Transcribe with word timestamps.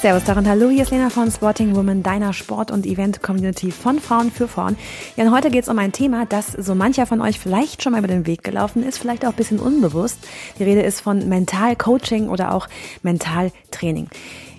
Servus 0.00 0.22
darin, 0.22 0.48
hallo, 0.48 0.70
hier 0.70 0.84
ist 0.84 0.92
Lena 0.92 1.10
von 1.10 1.28
Sporting 1.28 1.74
Woman, 1.74 2.04
deiner 2.04 2.32
Sport- 2.32 2.70
und 2.70 2.86
Event-Community 2.86 3.72
von 3.72 3.98
Frauen 3.98 4.30
für 4.30 4.46
Frauen. 4.46 4.76
Ja, 5.16 5.24
und 5.24 5.32
heute 5.32 5.50
geht 5.50 5.64
es 5.64 5.68
um 5.68 5.76
ein 5.76 5.90
Thema, 5.90 6.24
das 6.24 6.52
so 6.52 6.76
mancher 6.76 7.04
von 7.04 7.20
euch 7.20 7.40
vielleicht 7.40 7.82
schon 7.82 7.90
mal 7.90 7.98
über 7.98 8.06
den 8.06 8.24
Weg 8.24 8.44
gelaufen 8.44 8.84
ist, 8.84 8.98
vielleicht 8.98 9.24
auch 9.24 9.30
ein 9.30 9.34
bisschen 9.34 9.58
unbewusst. 9.58 10.20
Die 10.60 10.62
Rede 10.62 10.82
ist 10.82 11.00
von 11.00 11.28
Mental-Coaching 11.28 12.28
oder 12.28 12.54
auch 12.54 12.68
Mentaltraining. 13.02 14.08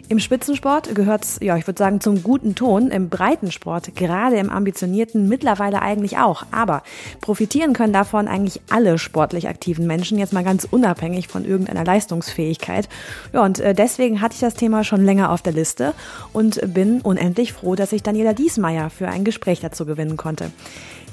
Im 0.10 0.18
Spitzensport 0.18 0.96
gehört 0.96 1.24
es, 1.24 1.38
ja, 1.40 1.56
ich 1.56 1.68
würde 1.68 1.78
sagen, 1.78 2.02
zum 2.02 2.24
guten 2.24 2.56
Ton. 2.56 2.90
Im 2.90 3.10
Breitensport, 3.10 3.96
gerade 3.96 4.38
im 4.38 4.50
ambitionierten, 4.50 5.30
mittlerweile 5.30 5.84
eigentlich 5.84 6.18
auch. 6.18 6.48
Aber 6.50 6.82
profitieren 7.22 7.74
können 7.74 7.94
davon 7.94 8.28
eigentlich 8.28 8.60
alle 8.72 8.98
sportlich 8.98 9.48
aktiven 9.48 9.86
Menschen, 9.86 10.18
jetzt 10.18 10.34
mal 10.34 10.44
ganz 10.44 10.68
unabhängig 10.70 11.28
von 11.28 11.46
irgendeiner 11.46 11.86
Leistungsfähigkeit. 11.86 12.90
Ja, 13.34 13.46
und 13.46 13.60
äh, 13.60 13.76
deswegen 13.76 14.20
hatte 14.20 14.34
ich 14.34 14.40
das 14.40 14.56
Thema 14.56 14.84
schon 14.84 15.06
länger 15.06 15.32
auf 15.32 15.44
der 15.44 15.54
Liste 15.54 15.94
und 16.34 16.60
bin 16.74 17.02
unendlich 17.02 17.54
froh, 17.54 17.76
dass 17.76 17.92
ich 17.92 18.02
Daniela 18.02 18.34
Diesmeier 18.34 18.90
für 18.90 19.10
ein 19.10 19.24
Gespräch 19.24 19.60
dazu 19.60 19.86
gewinnen 19.86 20.18
konnte. 20.18 20.50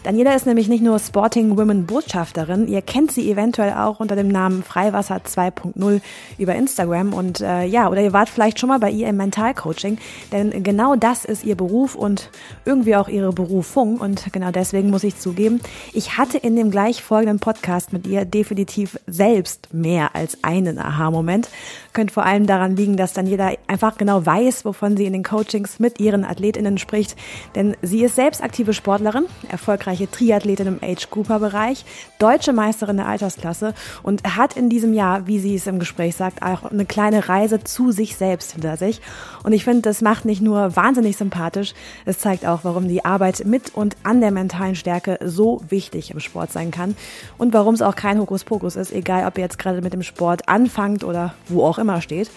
Daniela 0.07 0.37
ist 0.37 0.47
nämlich 0.47 0.69
nicht 0.69 0.85
nur 0.85 1.01
Sporting 1.01 1.57
Women 1.59 1.85
Botschafterin, 1.85 2.69
ihr 2.69 2.81
kennt 2.81 3.11
sie 3.11 3.29
eventuell 3.29 3.73
auch 3.73 3.99
unter 3.99 4.15
dem 4.15 4.29
Namen 4.29 4.63
Freiwasser 4.63 5.17
2.0 5.17 6.01
über 6.39 6.55
Instagram 6.55 7.13
und 7.13 7.41
äh, 7.41 7.65
ja, 7.65 7.91
oder 7.91 8.03
ihr 8.03 8.13
wart 8.13 8.29
vielleicht 8.29 8.61
schon 8.61 8.69
mal 8.69 8.79
bei 8.79 8.89
ihr 8.89 9.09
im 9.09 9.17
Mentalcoaching, 9.17 9.99
denn 10.31 10.63
genau 10.63 10.95
das 10.95 11.25
ist 11.25 11.43
ihr 11.43 11.57
Beruf 11.57 11.97
und 11.97 12.31
irgendwie 12.65 12.95
auch 12.95 13.09
ihre 13.09 13.33
Berufung 13.33 13.97
und 13.97 14.33
genau 14.33 14.53
deswegen 14.53 14.91
muss 14.91 15.03
ich 15.03 15.19
zugeben, 15.19 15.61
ich 15.93 16.17
hatte 16.17 16.39
in 16.39 16.55
dem 16.55 16.71
gleich 16.71 17.03
folgenden 17.03 17.41
Podcast 17.41 17.93
mit 17.93 18.07
ihr 18.07 18.25
definitiv 18.25 19.01
selbst 19.09 19.75
mehr 19.75 20.15
als 20.15 20.45
einen 20.45 20.79
Aha-Moment. 20.79 21.49
Könnte 21.97 22.13
vor 22.13 22.27
allem 22.27 22.47
daran 22.47 22.77
liegen, 22.77 22.97
dass 22.97 23.15
Daniela 23.15 23.53
einfach 23.67 23.97
genau 23.97 24.25
weiß, 24.25 24.65
wovon 24.65 24.97
sie 24.97 25.07
in 25.07 25.15
den 25.15 25.25
Coachings 25.25 25.81
mit 25.81 25.99
ihren 25.99 26.25
AthletInnen 26.25 26.79
spricht, 26.79 27.17
denn 27.55 27.77
sie 27.83 28.05
ist 28.05 28.15
selbst 28.15 28.43
aktive 28.43 28.75
Sportlerin, 28.75 29.25
erfolgreich 29.49 29.97
erfolgreiche 29.97 30.11
Triathletin 30.11 30.67
im 30.67 30.79
Age-Grouper-Bereich, 30.83 31.85
deutsche 32.19 32.53
Meisterin 32.53 32.97
der 32.97 33.07
Altersklasse 33.07 33.75
und 34.03 34.37
hat 34.37 34.57
in 34.57 34.69
diesem 34.69 34.93
Jahr, 34.93 35.27
wie 35.27 35.39
sie 35.39 35.55
es 35.55 35.67
im 35.67 35.79
Gespräch 35.79 36.17
sagt, 36.17 36.43
auch 36.43 36.65
eine 36.65 36.87
kleine 36.87 37.29
Reise 37.29 37.63
zu 37.63 37.93
sich 37.93 38.17
selbst 38.17 38.53
hinter 38.53 38.77
sich. 38.77 39.01
Und 39.45 39.53
ich 39.53 39.65
finde, 39.65 39.83
das 39.83 40.03
macht 40.03 40.25
nicht 40.25 40.43
nur 40.43 40.75
wahnsinnig 40.77 41.17
sympathisch, 41.17 41.75
es 42.05 42.19
zeigt 42.19 42.47
auch, 42.47 42.61
warum 42.65 42.89
die 42.89 43.05
Arbeit 43.05 43.45
mit 43.45 43.75
und 43.75 43.97
an 44.03 44.21
der 44.21 44.33
mentalen 44.33 44.75
Stärke 44.75 45.19
so 45.25 45.63
wichtig 45.69 46.11
im 46.11 46.21
Sport 46.21 46.53
sein 46.53 46.71
kann 46.71 46.97
und 47.39 47.55
warum 47.55 47.75
es 47.75 47.83
auch 47.83 47.95
kein 47.95 48.19
Hokuspokus 48.19 48.77
ist, 48.77 48.93
egal 48.93 49.27
ob 49.27 49.39
ihr 49.39 49.45
jetzt 49.45 49.59
gerade 49.59 49.83
mit 49.83 49.93
dem 49.93 50.03
Sport 50.03 50.49
anfangt 50.49 51.05
oder 51.05 51.35
wo 51.49 51.65
auch 51.65 51.79
immer 51.79 51.86
steht. 52.01 52.31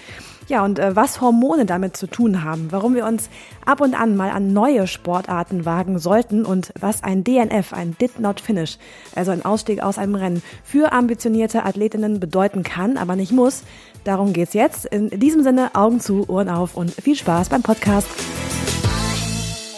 Ja, 0.49 0.65
und 0.65 0.79
äh, 0.79 0.95
was 0.95 1.21
Hormone 1.21 1.67
damit 1.67 1.95
zu 1.95 2.07
tun 2.07 2.43
haben, 2.43 2.71
warum 2.71 2.95
wir 2.95 3.05
uns 3.05 3.29
ab 3.65 3.81
und 3.81 3.93
an 3.93 4.17
mal 4.17 4.31
an 4.31 4.51
neue 4.51 4.87
Sportarten 4.87 5.63
wagen 5.63 5.99
sollten 5.99 6.43
und 6.43 6.73
was 6.79 7.03
ein 7.03 7.23
DNF, 7.23 7.71
ein 7.71 7.95
Did 8.01 8.19
Not 8.19 8.41
Finish, 8.41 8.79
also 9.15 9.29
ein 9.29 9.45
Ausstieg 9.45 9.83
aus 9.83 9.99
einem 9.99 10.15
Rennen, 10.15 10.41
für 10.63 10.91
ambitionierte 10.91 11.65
Athletinnen 11.65 12.19
bedeuten 12.19 12.63
kann, 12.63 12.97
aber 12.97 13.15
nicht 13.15 13.31
muss. 13.31 13.61
Darum 14.03 14.33
geht's 14.33 14.53
jetzt. 14.53 14.85
In 14.87 15.11
diesem 15.11 15.43
Sinne 15.43 15.75
Augen 15.75 15.99
zu, 15.99 16.27
Ohren 16.27 16.49
auf 16.49 16.75
und 16.75 16.89
viel 16.91 17.15
Spaß 17.15 17.49
beim 17.49 17.61
Podcast. 17.61 18.07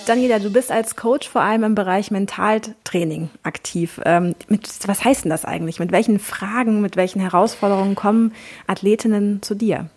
Daniela, 0.05 0.39
du 0.39 0.51
bist 0.51 0.71
als 0.71 0.95
Coach 0.95 1.29
vor 1.29 1.41
allem 1.41 1.63
im 1.63 1.75
Bereich 1.75 2.11
Mentaltraining 2.11 3.29
aktiv. 3.43 4.01
Ähm, 4.05 4.35
mit, 4.47 4.67
was 4.87 5.03
heißt 5.03 5.25
denn 5.25 5.29
das 5.29 5.45
eigentlich? 5.45 5.79
Mit 5.79 5.91
welchen 5.91 6.19
Fragen, 6.19 6.81
mit 6.81 6.95
welchen 6.95 7.19
Herausforderungen 7.19 7.95
kommen 7.95 8.33
Athletinnen 8.67 9.41
zu 9.41 9.55
dir? 9.55 9.89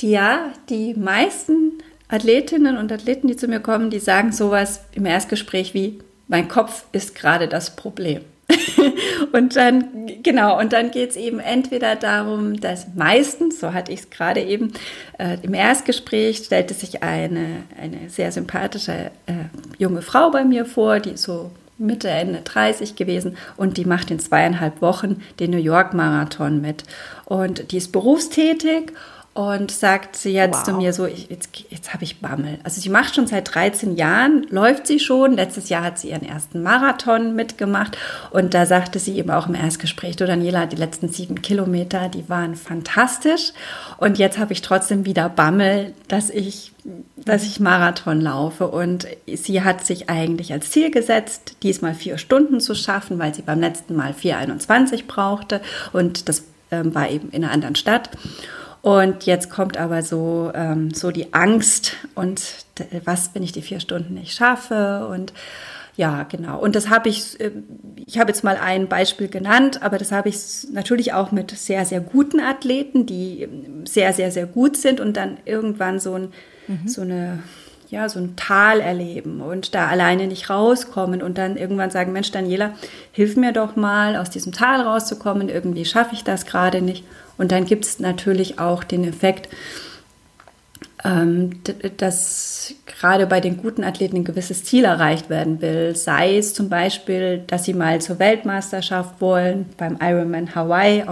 Ja, 0.00 0.52
die 0.68 0.94
meisten 0.94 1.72
Athletinnen 2.08 2.76
und 2.76 2.90
Athleten, 2.92 3.28
die 3.28 3.36
zu 3.36 3.48
mir 3.48 3.60
kommen, 3.60 3.90
die 3.90 3.98
sagen 3.98 4.32
sowas 4.32 4.80
im 4.92 5.06
Erstgespräch 5.06 5.74
wie, 5.74 6.00
mein 6.28 6.48
Kopf 6.48 6.84
ist 6.92 7.14
gerade 7.14 7.48
das 7.48 7.76
Problem. 7.76 8.22
und 9.32 9.56
dann, 9.56 9.84
genau, 10.22 10.58
und 10.58 10.72
dann 10.72 10.90
geht 10.90 11.10
es 11.10 11.16
eben 11.16 11.40
entweder 11.40 11.96
darum, 11.96 12.60
dass 12.60 12.88
meistens, 12.94 13.60
so 13.60 13.72
hatte 13.72 13.92
ich 13.92 14.00
es 14.00 14.10
gerade 14.10 14.40
eben, 14.40 14.72
äh, 15.18 15.36
im 15.42 15.54
Erstgespräch 15.54 16.38
stellte 16.38 16.74
sich 16.74 17.02
eine, 17.02 17.64
eine 17.80 18.08
sehr 18.08 18.32
sympathische 18.32 19.10
äh, 19.26 19.32
junge 19.78 20.02
Frau 20.02 20.30
bei 20.30 20.44
mir 20.44 20.64
vor, 20.64 21.00
die 21.00 21.16
so 21.16 21.50
Mitte, 21.78 22.10
Ende 22.10 22.40
30 22.42 22.94
gewesen 22.94 23.36
und 23.56 23.76
die 23.78 23.86
macht 23.86 24.10
in 24.10 24.18
zweieinhalb 24.18 24.82
Wochen 24.82 25.22
den 25.40 25.50
New 25.50 25.58
York 25.58 25.94
Marathon 25.94 26.60
mit. 26.60 26.84
Und 27.24 27.72
die 27.72 27.78
ist 27.78 27.90
berufstätig 27.90 28.92
und 29.32 29.70
sagt 29.70 30.16
sie 30.16 30.32
jetzt 30.32 30.58
wow. 30.58 30.64
zu 30.64 30.72
mir 30.72 30.92
so, 30.92 31.06
ich, 31.06 31.30
jetzt, 31.30 31.50
jetzt 31.70 31.94
habe 31.94 32.02
ich 32.02 32.20
Bammel. 32.20 32.58
Also 32.64 32.80
sie 32.80 32.88
macht 32.88 33.14
schon 33.14 33.28
seit 33.28 33.54
13 33.54 33.96
Jahren, 33.96 34.44
läuft 34.50 34.88
sie 34.88 34.98
schon. 34.98 35.34
Letztes 35.34 35.68
Jahr 35.68 35.84
hat 35.84 36.00
sie 36.00 36.10
ihren 36.10 36.28
ersten 36.28 36.62
Marathon 36.62 37.36
mitgemacht 37.36 37.96
und 38.32 38.54
da 38.54 38.66
sagte 38.66 38.98
sie 38.98 39.16
eben 39.16 39.30
auch 39.30 39.46
im 39.46 39.54
Erstgespräch, 39.54 40.16
du 40.16 40.26
Daniela, 40.26 40.66
die 40.66 40.76
letzten 40.76 41.10
sieben 41.10 41.42
Kilometer, 41.42 42.08
die 42.08 42.28
waren 42.28 42.56
fantastisch 42.56 43.52
und 43.98 44.18
jetzt 44.18 44.38
habe 44.38 44.52
ich 44.52 44.62
trotzdem 44.62 45.04
wieder 45.04 45.28
Bammel, 45.28 45.94
dass 46.08 46.30
ich 46.30 46.72
dass 47.16 47.44
ich 47.44 47.60
Marathon 47.60 48.22
laufe 48.22 48.66
und 48.68 49.06
sie 49.26 49.62
hat 49.62 49.84
sich 49.84 50.08
eigentlich 50.08 50.52
als 50.54 50.70
Ziel 50.70 50.90
gesetzt, 50.90 51.56
diesmal 51.62 51.92
vier 51.92 52.16
Stunden 52.16 52.58
zu 52.58 52.74
schaffen, 52.74 53.18
weil 53.18 53.34
sie 53.34 53.42
beim 53.42 53.60
letzten 53.60 53.94
Mal 53.94 54.12
4,21 54.12 55.06
brauchte 55.06 55.60
und 55.92 56.30
das 56.30 56.44
ähm, 56.70 56.94
war 56.94 57.10
eben 57.10 57.30
in 57.30 57.44
einer 57.44 57.52
anderen 57.52 57.76
Stadt. 57.76 58.10
Und 58.82 59.26
jetzt 59.26 59.50
kommt 59.50 59.76
aber 59.76 60.02
so, 60.02 60.50
ähm, 60.54 60.92
so 60.92 61.10
die 61.10 61.34
Angst 61.34 61.96
und 62.14 62.42
was, 63.04 63.34
wenn 63.34 63.42
ich 63.42 63.52
die 63.52 63.62
vier 63.62 63.80
Stunden 63.80 64.14
nicht 64.14 64.32
schaffe 64.32 65.06
und 65.08 65.32
ja, 65.96 66.22
genau. 66.22 66.58
Und 66.58 66.76
das 66.76 66.88
habe 66.88 67.10
ich, 67.10 67.38
äh, 67.40 67.50
ich 68.06 68.18
habe 68.18 68.30
jetzt 68.30 68.42
mal 68.42 68.56
ein 68.56 68.88
Beispiel 68.88 69.28
genannt, 69.28 69.82
aber 69.82 69.98
das 69.98 70.12
habe 70.12 70.30
ich 70.30 70.38
natürlich 70.72 71.12
auch 71.12 71.30
mit 71.30 71.50
sehr, 71.50 71.84
sehr 71.84 72.00
guten 72.00 72.40
Athleten, 72.40 73.04
die 73.04 73.46
sehr, 73.84 74.14
sehr, 74.14 74.30
sehr 74.30 74.46
gut 74.46 74.78
sind 74.78 75.00
und 75.00 75.18
dann 75.18 75.36
irgendwann 75.44 75.98
so, 75.98 76.14
ein, 76.14 76.32
mhm. 76.68 76.88
so 76.88 77.02
eine, 77.02 77.42
ja, 77.90 78.08
so 78.08 78.18
ein 78.18 78.34
Tal 78.36 78.80
erleben 78.80 79.42
und 79.42 79.74
da 79.74 79.88
alleine 79.88 80.26
nicht 80.26 80.48
rauskommen 80.48 81.22
und 81.22 81.36
dann 81.36 81.58
irgendwann 81.58 81.90
sagen, 81.90 82.12
Mensch, 82.12 82.30
Daniela, 82.30 82.72
hilf 83.12 83.36
mir 83.36 83.52
doch 83.52 83.76
mal, 83.76 84.16
aus 84.16 84.30
diesem 84.30 84.52
Tal 84.52 84.80
rauszukommen, 84.80 85.50
irgendwie 85.50 85.84
schaffe 85.84 86.14
ich 86.14 86.24
das 86.24 86.46
gerade 86.46 86.80
nicht. 86.80 87.04
Und 87.40 87.52
dann 87.52 87.64
gibt 87.64 87.86
es 87.86 87.98
natürlich 87.98 88.58
auch 88.58 88.84
den 88.84 89.02
Effekt, 89.02 89.48
ähm, 91.02 91.62
dass 91.96 92.74
gerade 92.84 93.26
bei 93.26 93.40
den 93.40 93.56
guten 93.56 93.82
Athleten 93.82 94.16
ein 94.16 94.24
gewisses 94.24 94.62
Ziel 94.64 94.84
erreicht 94.84 95.30
werden 95.30 95.62
will. 95.62 95.96
Sei 95.96 96.36
es 96.36 96.52
zum 96.52 96.68
Beispiel, 96.68 97.42
dass 97.46 97.64
sie 97.64 97.72
mal 97.72 98.02
zur 98.02 98.18
Weltmeisterschaft 98.18 99.22
wollen, 99.22 99.64
beim 99.78 99.96
Ironman 100.02 100.54
Hawaii 100.54 101.02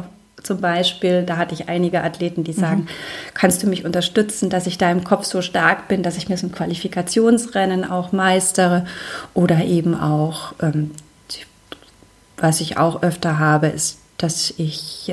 zum 0.42 0.60
Beispiel. 0.60 1.22
Da 1.22 1.38
hatte 1.38 1.54
ich 1.54 1.70
einige 1.70 2.04
Athleten, 2.04 2.44
die 2.44 2.52
sagen, 2.52 2.82
mhm. 2.82 2.88
kannst 3.32 3.62
du 3.62 3.66
mich 3.66 3.86
unterstützen, 3.86 4.50
dass 4.50 4.66
ich 4.66 4.76
da 4.76 4.90
im 4.90 5.04
Kopf 5.04 5.24
so 5.24 5.40
stark 5.40 5.88
bin, 5.88 6.02
dass 6.02 6.18
ich 6.18 6.28
mir 6.28 6.36
so 6.36 6.46
ein 6.48 6.52
Qualifikationsrennen 6.52 7.90
auch 7.90 8.12
meistere. 8.12 8.84
Oder 9.32 9.64
eben 9.64 9.98
auch, 9.98 10.52
ähm, 10.60 10.90
was 12.36 12.60
ich 12.60 12.76
auch 12.76 13.02
öfter 13.02 13.38
habe, 13.38 13.68
ist, 13.68 14.00
dass 14.18 14.52
ich... 14.58 15.10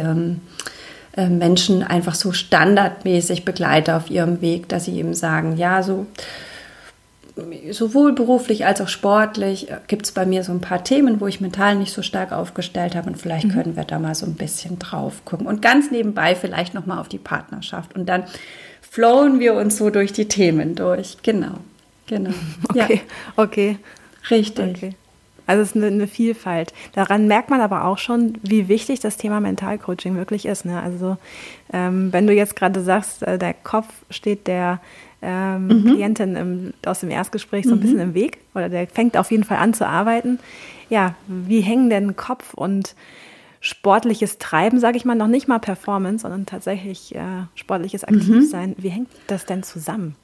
Äh, 1.16 1.30
Menschen 1.30 1.82
einfach 1.82 2.16
so 2.16 2.34
standardmäßig 2.34 3.46
begleite 3.46 3.96
auf 3.96 4.10
ihrem 4.10 4.42
Weg, 4.42 4.68
dass 4.68 4.86
sie 4.86 4.98
eben 4.98 5.14
sagen, 5.14 5.56
ja, 5.56 5.82
so 5.82 6.08
sowohl 7.72 8.14
beruflich 8.14 8.66
als 8.66 8.80
auch 8.80 8.88
sportlich 8.88 9.70
äh, 9.70 9.78
gibt 9.88 10.06
es 10.06 10.12
bei 10.12 10.26
mir 10.26 10.44
so 10.44 10.52
ein 10.52 10.62
paar 10.62 10.84
Themen, 10.84 11.20
wo 11.20 11.28
ich 11.28 11.42
mental 11.42 11.76
nicht 11.76 11.94
so 11.94 12.02
stark 12.02 12.32
aufgestellt 12.32 12.96
habe 12.96 13.10
und 13.10 13.18
vielleicht 13.18 13.48
mhm. 13.48 13.52
können 13.52 13.76
wir 13.76 13.84
da 13.84 14.00
mal 14.00 14.16
so 14.16 14.26
ein 14.26 14.36
bisschen 14.36 14.80
drauf 14.80 15.24
gucken 15.26 15.48
und 15.48 15.62
ganz 15.62 15.92
nebenbei 15.92 16.36
vielleicht 16.36 16.74
noch 16.74 16.86
mal 16.86 17.00
auf 17.00 17.10
die 17.10 17.18
Partnerschaft 17.18 17.96
und 17.96 18.08
dann 18.08 18.24
flowen 18.82 19.40
wir 19.40 19.54
uns 19.56 19.78
so 19.78 19.90
durch 19.90 20.14
die 20.14 20.28
Themen 20.28 20.76
durch. 20.76 21.18
Genau, 21.24 21.60
genau. 22.08 22.32
Okay, 22.70 23.02
ja. 23.06 23.44
okay, 23.44 23.78
richtig. 24.30 24.78
Okay. 24.78 24.96
Also 25.48 25.62
es 25.62 25.70
ist 25.70 25.76
eine, 25.76 25.88
eine, 25.88 26.08
Vielfalt. 26.08 26.74
Daran 26.94 27.28
merkt 27.28 27.50
man 27.50 27.62
aber 27.62 27.86
auch 27.86 27.98
schon, 27.98 28.38
wie 28.42 28.68
wichtig 28.68 29.00
das 29.00 29.18
Thema 29.18 29.40
Mentalcoaching 29.40 30.16
wirklich 30.16 30.46
ist. 30.46 30.66
Ne? 30.66 30.82
Also 30.82 31.18
ähm, 31.74 32.12
wenn 32.12 32.28
du 32.28 32.34
jetzt 32.34 32.56
gerade 32.56 32.82
sagst, 32.82 33.24
äh, 33.24 33.38
der 33.38 33.54
Kopf 33.54 33.88
steht 34.10 34.48
der 34.48 34.80
ähm, 35.22 35.68
mhm. 35.68 35.84
Klientin 35.84 36.36
im, 36.36 36.74
aus 36.86 37.00
dem 37.00 37.10
Erstgespräch 37.10 37.66
so 37.66 37.72
ein 37.72 37.78
mhm. 37.78 37.82
bisschen 37.82 38.00
im 38.00 38.14
Weg 38.14 38.40
oder 38.54 38.70
der 38.70 38.88
fängt 38.88 39.18
auf 39.18 39.32
jeden 39.32 39.44
Fall 39.44 39.58
an 39.58 39.74
zu 39.74 39.88
arbeiten. 39.88 40.40
Ja, 40.90 41.16
wie 41.28 41.62
hängen 41.62 41.90
denn 41.90 42.16
Kopf 42.16 42.54
und 42.54 42.96
sportliches 43.60 44.38
Treiben, 44.38 44.80
sage 44.80 44.98
ich 44.98 45.06
mal, 45.06 45.16
noch 45.16 45.28
nicht 45.28 45.48
mal 45.48 45.58
Performance, 45.58 46.22
sondern 46.22 46.46
tatsächlich 46.46 47.16
äh, 47.16 47.20
sportliches 47.56 48.04
Aktivsein. 48.04 48.72
Mhm. 48.72 48.76
Wie 48.78 48.90
hängt 48.90 49.10
das 49.26 49.46
denn 49.46 49.64
zusammen? 49.64 50.16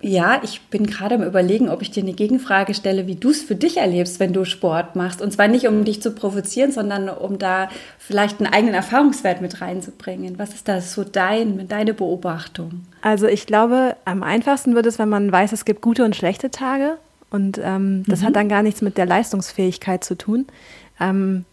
Ja, 0.00 0.40
ich 0.42 0.60
bin 0.62 0.86
gerade 0.86 1.14
am 1.14 1.22
Überlegen, 1.22 1.68
ob 1.68 1.80
ich 1.80 1.90
dir 1.90 2.02
eine 2.02 2.12
Gegenfrage 2.12 2.74
stelle, 2.74 3.06
wie 3.06 3.14
du 3.14 3.30
es 3.30 3.42
für 3.42 3.54
dich 3.54 3.76
erlebst, 3.76 4.20
wenn 4.20 4.32
du 4.32 4.44
Sport 4.44 4.96
machst. 4.96 5.22
Und 5.22 5.32
zwar 5.32 5.48
nicht, 5.48 5.66
um 5.66 5.84
dich 5.84 6.02
zu 6.02 6.10
provozieren, 6.10 6.72
sondern 6.72 7.08
um 7.08 7.38
da 7.38 7.68
vielleicht 7.98 8.40
einen 8.40 8.52
eigenen 8.52 8.74
Erfahrungswert 8.74 9.40
mit 9.40 9.60
reinzubringen. 9.60 10.38
Was 10.38 10.52
ist 10.52 10.68
das 10.68 10.92
so 10.92 11.04
dein, 11.04 11.68
deine 11.68 11.94
Beobachtung? 11.94 12.82
Also 13.02 13.26
ich 13.26 13.46
glaube, 13.46 13.96
am 14.04 14.22
einfachsten 14.22 14.74
wird 14.74 14.86
es, 14.86 14.98
wenn 14.98 15.08
man 15.08 15.30
weiß, 15.30 15.52
es 15.52 15.64
gibt 15.64 15.80
gute 15.80 16.04
und 16.04 16.16
schlechte 16.16 16.50
Tage. 16.50 16.98
Und 17.30 17.58
ähm, 17.62 18.04
das 18.06 18.20
mhm. 18.20 18.26
hat 18.26 18.36
dann 18.36 18.48
gar 18.48 18.62
nichts 18.62 18.82
mit 18.82 18.98
der 18.98 19.06
Leistungsfähigkeit 19.06 20.04
zu 20.04 20.16
tun. 20.16 20.46
Ähm, 21.00 21.44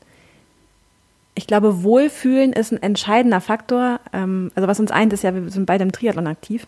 ich 1.35 1.47
glaube, 1.47 1.83
Wohlfühlen 1.83 2.53
ist 2.53 2.73
ein 2.73 2.83
entscheidender 2.83 3.39
Faktor. 3.39 3.99
Ähm, 4.11 4.51
also 4.55 4.67
was 4.67 4.79
uns 4.79 4.91
eint, 4.91 5.13
ist 5.13 5.23
ja, 5.23 5.33
wir 5.33 5.49
sind 5.49 5.65
beide 5.65 5.83
im 5.83 5.91
Triathlon 5.91 6.27
aktiv. 6.27 6.67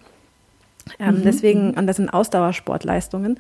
Ähm, 1.00 1.20
mhm. 1.20 1.24
Deswegen, 1.24 1.72
und 1.72 1.88
das 1.88 1.98
sind 1.98 2.10
Ausdauersportleistungen. 2.10 3.40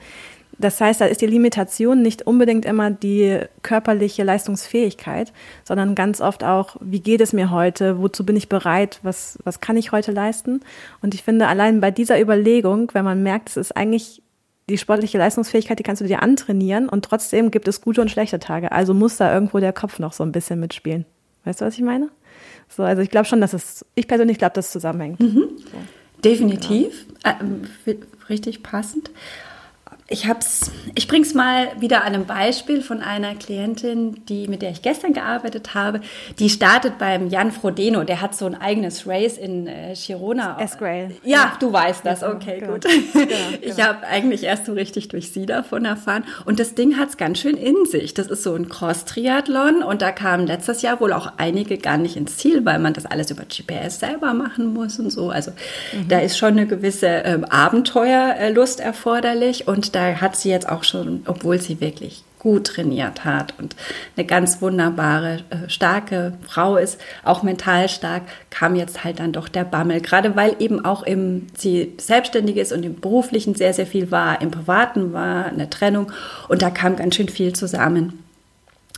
Das 0.57 0.79
heißt, 0.79 1.01
da 1.01 1.05
ist 1.05 1.21
die 1.21 1.27
Limitation 1.27 2.01
nicht 2.01 2.27
unbedingt 2.27 2.65
immer 2.65 2.91
die 2.91 3.39
körperliche 3.63 4.23
Leistungsfähigkeit, 4.23 5.33
sondern 5.63 5.95
ganz 5.95 6.21
oft 6.21 6.43
auch, 6.43 6.75
wie 6.79 6.99
geht 6.99 7.21
es 7.21 7.33
mir 7.33 7.49
heute, 7.49 7.99
wozu 7.99 8.25
bin 8.25 8.35
ich 8.35 8.49
bereit, 8.49 8.99
was, 9.01 9.39
was 9.43 9.61
kann 9.61 9.77
ich 9.77 9.91
heute 9.91 10.11
leisten? 10.11 10.61
Und 11.01 11.15
ich 11.15 11.23
finde, 11.23 11.47
allein 11.47 11.81
bei 11.81 11.91
dieser 11.91 12.21
Überlegung, 12.21 12.91
wenn 12.93 13.03
man 13.03 13.23
merkt, 13.23 13.49
es 13.49 13.57
ist 13.57 13.75
eigentlich 13.75 14.21
die 14.69 14.77
sportliche 14.77 15.17
Leistungsfähigkeit, 15.17 15.79
die 15.79 15.83
kannst 15.83 16.01
du 16.01 16.07
dir 16.07 16.21
antrainieren 16.21 16.87
und 16.87 17.03
trotzdem 17.03 17.51
gibt 17.51 17.67
es 17.67 17.81
gute 17.81 18.01
und 18.01 18.11
schlechte 18.11 18.39
Tage. 18.39 18.71
Also 18.71 18.93
muss 18.93 19.17
da 19.17 19.33
irgendwo 19.33 19.59
der 19.59 19.73
Kopf 19.73 19.99
noch 19.99 20.13
so 20.13 20.23
ein 20.23 20.31
bisschen 20.31 20.59
mitspielen. 20.59 21.05
Weißt 21.45 21.61
du, 21.61 21.65
was 21.65 21.73
ich 21.73 21.81
meine? 21.81 22.09
So, 22.69 22.83
also 22.83 23.01
ich 23.01 23.09
glaube 23.09 23.25
schon, 23.25 23.41
dass 23.41 23.53
es, 23.53 23.85
ich 23.95 24.07
persönlich 24.07 24.37
glaube, 24.37 24.53
dass 24.53 24.67
es 24.67 24.71
zusammenhängt. 24.71 25.19
Mhm. 25.19 25.49
So. 25.57 25.77
Definitiv, 26.23 27.05
äh, 27.23 27.33
richtig 28.29 28.63
passend 28.63 29.09
ich 30.09 30.27
hab's, 30.27 30.69
ich 30.95 31.07
bringe 31.07 31.25
es 31.25 31.33
mal 31.33 31.69
wieder 31.79 32.01
an 32.01 32.13
einem 32.13 32.25
Beispiel 32.25 32.81
von 32.81 33.01
einer 33.01 33.35
Klientin, 33.35 34.25
die, 34.25 34.49
mit 34.49 34.61
der 34.61 34.71
ich 34.71 34.81
gestern 34.81 35.13
gearbeitet 35.13 35.75
habe. 35.75 36.01
Die 36.39 36.49
startet 36.49 36.97
beim 36.97 37.29
Jan 37.29 37.53
Frodeno, 37.53 38.03
der 38.03 38.19
hat 38.19 38.35
so 38.35 38.45
ein 38.45 38.59
eigenes 38.59 39.07
Race 39.07 39.37
in 39.37 39.65
äh, 39.65 39.95
Girona. 39.95 40.59
S-Grail. 40.59 41.15
Ja, 41.23 41.37
ja, 41.37 41.53
du 41.59 41.71
weißt 41.71 42.05
das, 42.05 42.21
okay, 42.21 42.59
genau. 42.59 42.73
gut. 42.73 42.83
Genau, 42.83 43.25
ich 43.61 43.75
genau. 43.75 43.87
habe 43.87 44.05
eigentlich 44.07 44.43
erst 44.43 44.65
so 44.65 44.73
richtig 44.73 45.07
durch 45.07 45.31
sie 45.31 45.45
davon 45.45 45.85
erfahren. 45.85 46.25
Und 46.43 46.59
das 46.59 46.75
Ding 46.75 46.97
hat 46.97 47.09
es 47.09 47.17
ganz 47.17 47.39
schön 47.39 47.55
in 47.55 47.85
sich. 47.85 48.13
Das 48.13 48.27
ist 48.27 48.43
so 48.43 48.53
ein 48.55 48.67
Cross-Triathlon 48.67 49.83
und 49.83 50.01
da 50.01 50.11
kamen 50.11 50.47
letztes 50.47 50.81
Jahr 50.81 50.99
wohl 50.99 51.13
auch 51.13 51.31
einige 51.37 51.77
gar 51.77 51.97
nicht 51.97 52.17
ins 52.17 52.37
Ziel, 52.37 52.65
weil 52.65 52.79
man 52.79 52.93
das 52.93 53.05
alles 53.05 53.31
über 53.31 53.43
GPS 53.45 54.01
selber 54.01 54.33
machen 54.33 54.73
muss 54.73 54.99
und 54.99 55.11
so. 55.11 55.29
Also 55.29 55.51
mhm. 55.93 56.09
da 56.09 56.19
ist 56.19 56.37
schon 56.37 56.51
eine 56.51 56.67
gewisse 56.67 57.07
ähm, 57.07 57.45
Abenteuerlust 57.45 58.81
erforderlich 58.81 59.67
und 59.67 59.92
da 59.95 60.21
hat 60.21 60.35
sie 60.35 60.49
jetzt 60.49 60.69
auch 60.69 60.83
schon, 60.83 61.23
obwohl 61.25 61.59
sie 61.59 61.79
wirklich 61.79 62.23
gut 62.43 62.67
trainiert 62.67 63.23
hat 63.23 63.53
und 63.57 63.75
eine 64.17 64.25
ganz 64.25 64.61
wunderbare, 64.61 65.39
äh, 65.49 65.69
starke 65.69 66.33
Frau 66.45 66.75
ist, 66.75 66.99
auch 67.23 67.41
mental 67.41 67.87
stark, 67.87 68.23
kam 68.49 68.75
jetzt 68.75 69.05
halt 69.05 69.19
dann 69.19 69.31
doch 69.31 69.47
der 69.47 69.63
Bammel. 69.63 70.01
Gerade 70.01 70.35
weil 70.35 70.57
eben 70.59 70.83
auch 70.83 71.03
im, 71.03 71.47
sie 71.55 71.93
selbstständig 71.97 72.57
ist 72.57 72.73
und 72.73 72.83
im 72.83 72.99
Beruflichen 72.99 73.55
sehr, 73.55 73.73
sehr 73.73 73.87
viel 73.87 74.11
war, 74.11 74.41
im 74.41 74.51
Privaten 74.51 75.13
war 75.13 75.45
eine 75.45 75.69
Trennung 75.69 76.11
und 76.49 76.61
da 76.61 76.69
kam 76.69 76.97
ganz 76.97 77.15
schön 77.15 77.29
viel 77.29 77.53
zusammen. 77.53 78.19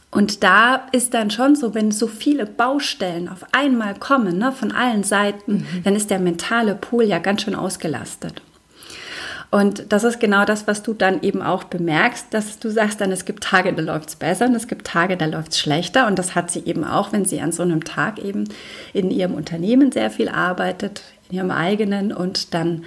Und 0.09 0.43
da 0.43 0.87
ist 0.91 1.13
dann 1.13 1.29
schon 1.29 1.55
so, 1.55 1.75
wenn 1.75 1.91
so 1.91 2.07
viele 2.07 2.45
Baustellen 2.45 3.27
auf 3.27 3.45
einmal 3.51 3.95
kommen, 3.95 4.37
ne, 4.37 4.53
von 4.53 4.71
allen 4.71 5.03
Seiten, 5.03 5.53
mhm. 5.53 5.83
dann 5.83 5.95
ist 5.95 6.09
der 6.09 6.19
mentale 6.19 6.73
Pool 6.73 7.03
ja 7.03 7.19
ganz 7.19 7.43
schön 7.43 7.53
ausgelastet. 7.53 8.41
Und 9.51 9.91
das 9.91 10.03
ist 10.03 10.19
genau 10.19 10.45
das, 10.45 10.67
was 10.67 10.83
du 10.83 10.93
dann 10.93 11.21
eben 11.21 11.41
auch 11.41 11.65
bemerkst, 11.65 12.27
dass 12.31 12.59
du 12.59 12.69
sagst 12.69 12.99
dann, 13.01 13.11
es 13.11 13.25
gibt 13.25 13.43
Tage, 13.43 13.73
da 13.73 13.97
es 13.97 14.15
besser 14.15 14.45
und 14.47 14.55
es 14.55 14.67
gibt 14.67 14.87
Tage, 14.87 15.17
da 15.17 15.25
es 15.47 15.59
schlechter. 15.59 16.07
Und 16.07 16.19
das 16.19 16.35
hat 16.35 16.51
sie 16.51 16.63
eben 16.65 16.83
auch, 16.83 17.11
wenn 17.13 17.25
sie 17.25 17.41
an 17.41 17.51
so 17.51 17.63
einem 17.63 17.83
Tag 17.83 18.19
eben 18.19 18.45
in 18.93 19.11
ihrem 19.11 19.33
Unternehmen 19.33 19.91
sehr 19.91 20.11
viel 20.11 20.29
arbeitet, 20.29 21.03
in 21.29 21.37
ihrem 21.37 21.51
eigenen 21.51 22.11
und 22.11 22.53
dann 22.53 22.83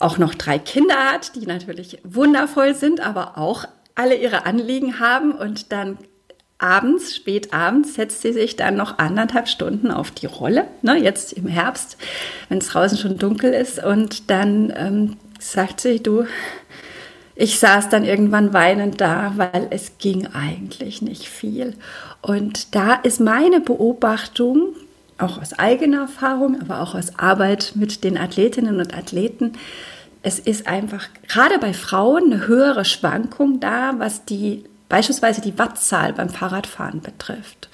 auch 0.00 0.18
noch 0.18 0.34
drei 0.34 0.58
Kinder 0.58 0.96
hat, 1.12 1.34
die 1.36 1.46
natürlich 1.46 1.98
wundervoll 2.04 2.74
sind, 2.74 3.00
aber 3.00 3.38
auch 3.38 3.64
alle 3.94 4.16
ihre 4.16 4.44
Anliegen 4.44 4.98
haben 4.98 5.32
und 5.32 5.72
dann 5.72 5.98
abends, 6.58 7.14
spät 7.14 7.52
abends, 7.52 7.94
setzt 7.94 8.22
sie 8.22 8.32
sich 8.32 8.56
dann 8.56 8.76
noch 8.76 8.98
anderthalb 8.98 9.48
Stunden 9.48 9.90
auf 9.90 10.10
die 10.10 10.26
Rolle, 10.26 10.66
ne, 10.82 10.96
jetzt 10.96 11.32
im 11.32 11.46
Herbst, 11.46 11.96
wenn 12.48 12.58
es 12.58 12.68
draußen 12.68 12.96
schon 12.96 13.18
dunkel 13.18 13.52
ist 13.52 13.82
und 13.82 14.30
dann 14.30 14.72
ähm, 14.76 15.16
sagt 15.50 15.80
sie, 15.80 16.02
du, 16.02 16.26
ich 17.36 17.58
saß 17.58 17.88
dann 17.88 18.04
irgendwann 18.04 18.52
weinend 18.52 19.00
da, 19.00 19.32
weil 19.36 19.66
es 19.70 19.98
ging 19.98 20.28
eigentlich 20.28 21.02
nicht 21.02 21.28
viel. 21.28 21.74
Und 22.22 22.74
da 22.74 22.94
ist 22.94 23.20
meine 23.20 23.60
Beobachtung, 23.60 24.74
auch 25.18 25.40
aus 25.40 25.52
eigener 25.58 26.02
Erfahrung, 26.02 26.60
aber 26.60 26.80
auch 26.80 26.94
aus 26.94 27.18
Arbeit 27.18 27.72
mit 27.74 28.04
den 28.04 28.18
Athletinnen 28.18 28.78
und 28.78 28.96
Athleten, 28.96 29.52
es 30.22 30.38
ist 30.38 30.66
einfach 30.66 31.06
gerade 31.28 31.58
bei 31.58 31.72
Frauen 31.74 32.32
eine 32.32 32.46
höhere 32.46 32.84
Schwankung 32.84 33.60
da, 33.60 33.94
was 33.98 34.24
die 34.24 34.64
beispielsweise 34.88 35.40
die 35.40 35.58
Wattzahl 35.58 36.12
beim 36.12 36.30
Fahrradfahren 36.30 37.00
betrifft. 37.00 37.68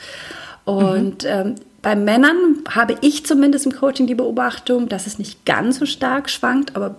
Und 0.65 1.25
mhm. 1.25 1.31
ähm, 1.31 1.55
bei 1.83 1.97
Männern 1.97 2.63
habe 2.69 2.97
ich 3.01 3.25
zumindest 3.25 3.67
im 3.67 3.73
Coaching 3.73 4.07
die 4.07 4.15
Beobachtung, 4.15 4.89
dass 4.89 5.07
es 5.07 5.19
nicht 5.19 5.47
ganz 5.47 5.79
so 5.79 5.87
stark 5.87 6.29
schwankt, 6.29 6.77
aber 6.77 6.97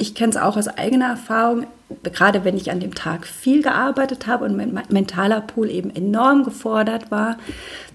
ich 0.00 0.14
kenne 0.14 0.30
es 0.30 0.36
auch 0.36 0.56
aus 0.56 0.66
eigener 0.66 1.08
Erfahrung, 1.08 1.66
gerade 2.02 2.44
wenn 2.44 2.56
ich 2.56 2.70
an 2.70 2.80
dem 2.80 2.94
Tag 2.94 3.26
viel 3.26 3.62
gearbeitet 3.62 4.26
habe 4.26 4.46
und 4.46 4.56
mein 4.56 4.82
mentaler 4.88 5.42
Pool 5.42 5.70
eben 5.70 5.94
enorm 5.94 6.44
gefordert 6.44 7.10
war, 7.10 7.36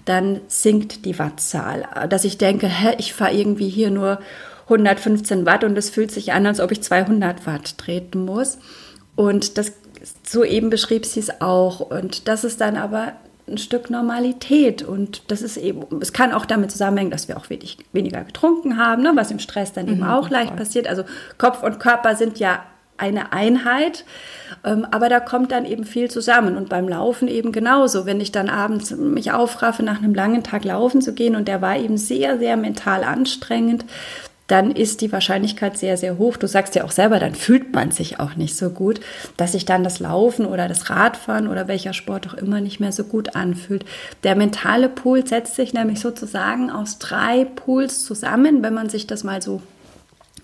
dann 0.04 0.40
sinkt 0.46 1.04
die 1.04 1.18
Wattzahl. 1.18 1.84
Dass 2.08 2.24
ich 2.24 2.38
denke, 2.38 2.68
hä, 2.68 2.94
ich 2.98 3.12
fahre 3.12 3.34
irgendwie 3.34 3.68
hier 3.68 3.90
nur 3.90 4.20
115 4.64 5.46
Watt 5.46 5.64
und 5.64 5.76
es 5.76 5.90
fühlt 5.90 6.12
sich 6.12 6.32
an, 6.32 6.46
als 6.46 6.60
ob 6.60 6.70
ich 6.70 6.82
200 6.82 7.46
Watt 7.46 7.76
treten 7.76 8.24
muss. 8.24 8.58
Und 9.16 9.58
das 9.58 9.72
so 10.24 10.44
eben 10.44 10.70
beschrieb 10.70 11.06
sie 11.06 11.20
es 11.20 11.40
auch. 11.40 11.80
Und 11.80 12.28
das 12.28 12.44
ist 12.44 12.60
dann 12.60 12.76
aber 12.76 13.14
ein 13.48 13.58
Stück 13.58 13.90
Normalität. 13.90 14.82
Und 14.82 15.30
das 15.30 15.42
ist 15.42 15.56
eben, 15.56 15.84
es 16.00 16.12
kann 16.12 16.32
auch 16.32 16.46
damit 16.46 16.70
zusammenhängen, 16.70 17.10
dass 17.10 17.28
wir 17.28 17.36
auch 17.36 17.48
wenig, 17.50 17.78
weniger 17.92 18.24
getrunken 18.24 18.76
haben, 18.76 19.02
ne, 19.02 19.12
was 19.14 19.30
im 19.30 19.38
Stress 19.38 19.72
dann 19.72 19.88
eben 19.88 19.98
mhm, 19.98 20.08
auch 20.08 20.30
leicht 20.30 20.48
voll. 20.48 20.58
passiert. 20.58 20.88
Also 20.88 21.04
Kopf 21.38 21.62
und 21.62 21.78
Körper 21.78 22.16
sind 22.16 22.38
ja 22.38 22.62
eine 22.98 23.32
Einheit, 23.32 24.04
ähm, 24.64 24.86
aber 24.90 25.08
da 25.08 25.20
kommt 25.20 25.52
dann 25.52 25.66
eben 25.66 25.84
viel 25.84 26.10
zusammen 26.10 26.56
und 26.56 26.68
beim 26.68 26.88
Laufen 26.88 27.28
eben 27.28 27.52
genauso. 27.52 28.06
Wenn 28.06 28.20
ich 28.20 28.32
dann 28.32 28.48
abends 28.48 28.90
mich 28.90 29.32
aufraffe, 29.32 29.82
nach 29.82 29.98
einem 29.98 30.14
langen 30.14 30.42
Tag 30.42 30.64
laufen 30.64 31.02
zu 31.02 31.12
gehen 31.12 31.36
und 31.36 31.46
der 31.46 31.60
war 31.60 31.76
eben 31.76 31.98
sehr, 31.98 32.38
sehr 32.38 32.56
mental 32.56 33.04
anstrengend, 33.04 33.84
dann 34.46 34.70
ist 34.70 35.00
die 35.00 35.10
Wahrscheinlichkeit 35.12 35.76
sehr, 35.76 35.96
sehr 35.96 36.18
hoch. 36.18 36.36
Du 36.36 36.46
sagst 36.46 36.74
ja 36.74 36.84
auch 36.84 36.90
selber, 36.90 37.18
dann 37.18 37.34
fühlt 37.34 37.74
man 37.74 37.90
sich 37.90 38.20
auch 38.20 38.36
nicht 38.36 38.56
so 38.56 38.70
gut, 38.70 39.00
dass 39.36 39.52
sich 39.52 39.64
dann 39.64 39.84
das 39.84 39.98
Laufen 39.98 40.46
oder 40.46 40.68
das 40.68 40.88
Radfahren 40.90 41.48
oder 41.48 41.68
welcher 41.68 41.92
Sport 41.92 42.28
auch 42.28 42.34
immer 42.34 42.60
nicht 42.60 42.78
mehr 42.78 42.92
so 42.92 43.04
gut 43.04 43.34
anfühlt. 43.34 43.84
Der 44.22 44.36
mentale 44.36 44.88
Pool 44.88 45.26
setzt 45.26 45.56
sich 45.56 45.72
nämlich 45.72 46.00
sozusagen 46.00 46.70
aus 46.70 46.98
drei 46.98 47.44
Pools 47.44 48.04
zusammen, 48.04 48.62
wenn 48.62 48.74
man 48.74 48.88
sich 48.88 49.06
das 49.06 49.24
mal 49.24 49.42
so 49.42 49.62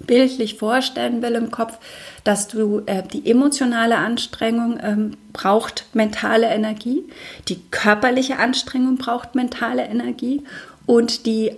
bildlich 0.06 0.56
vorstellen 0.56 1.22
will 1.22 1.34
im 1.34 1.50
Kopf, 1.50 1.78
dass 2.24 2.48
du 2.48 2.82
äh, 2.86 3.02
die 3.02 3.30
emotionale 3.30 3.96
Anstrengung 3.96 4.78
ähm, 4.82 5.16
braucht 5.32 5.86
mentale 5.92 6.48
Energie, 6.48 7.04
die 7.48 7.60
körperliche 7.70 8.38
Anstrengung 8.38 8.96
braucht 8.96 9.36
mentale 9.36 9.84
Energie 9.84 10.42
und 10.86 11.26
die 11.26 11.52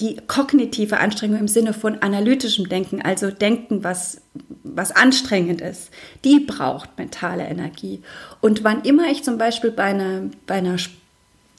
die 0.00 0.16
kognitive 0.26 0.98
Anstrengung 0.98 1.40
im 1.40 1.48
Sinne 1.48 1.72
von 1.72 2.02
analytischem 2.02 2.68
Denken, 2.68 3.02
also 3.02 3.30
Denken, 3.30 3.82
was, 3.82 4.20
was 4.62 4.92
anstrengend 4.92 5.60
ist, 5.60 5.90
die 6.24 6.40
braucht 6.40 6.96
mentale 6.98 7.44
Energie. 7.44 8.02
Und 8.40 8.62
wann 8.62 8.82
immer 8.82 9.10
ich 9.10 9.24
zum 9.24 9.38
Beispiel 9.38 9.72
bei 9.72 9.84
einer, 9.84 10.22
bei 10.46 10.54
einer 10.54 10.76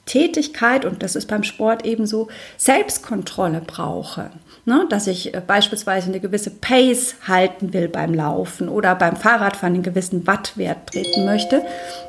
Tätigkeit, 0.05 0.85
und 0.85 1.03
das 1.03 1.15
ist 1.15 1.27
beim 1.27 1.43
Sport 1.43 1.85
ebenso, 1.85 2.29
Selbstkontrolle 2.57 3.61
brauche, 3.65 4.31
ne, 4.65 4.85
dass 4.89 5.07
ich 5.07 5.33
äh, 5.33 5.41
beispielsweise 5.45 6.07
eine 6.07 6.19
gewisse 6.19 6.49
Pace 6.49 7.15
halten 7.27 7.73
will 7.73 7.89
beim 7.89 8.13
Laufen 8.13 8.69
oder 8.69 8.95
beim 8.95 9.15
Fahrradfahren 9.15 9.75
einen 9.75 9.83
gewissen 9.83 10.25
Wattwert 10.25 10.91
treten 10.91 11.25
möchte, 11.25 11.63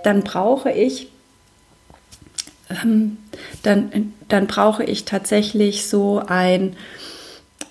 dann 0.04 0.22
brauche 0.22 0.70
ich 0.70 1.08
dann, 3.62 4.12
dann 4.28 4.46
brauche 4.46 4.84
ich 4.84 5.04
tatsächlich 5.04 5.86
so 5.86 6.22
ein, 6.26 6.76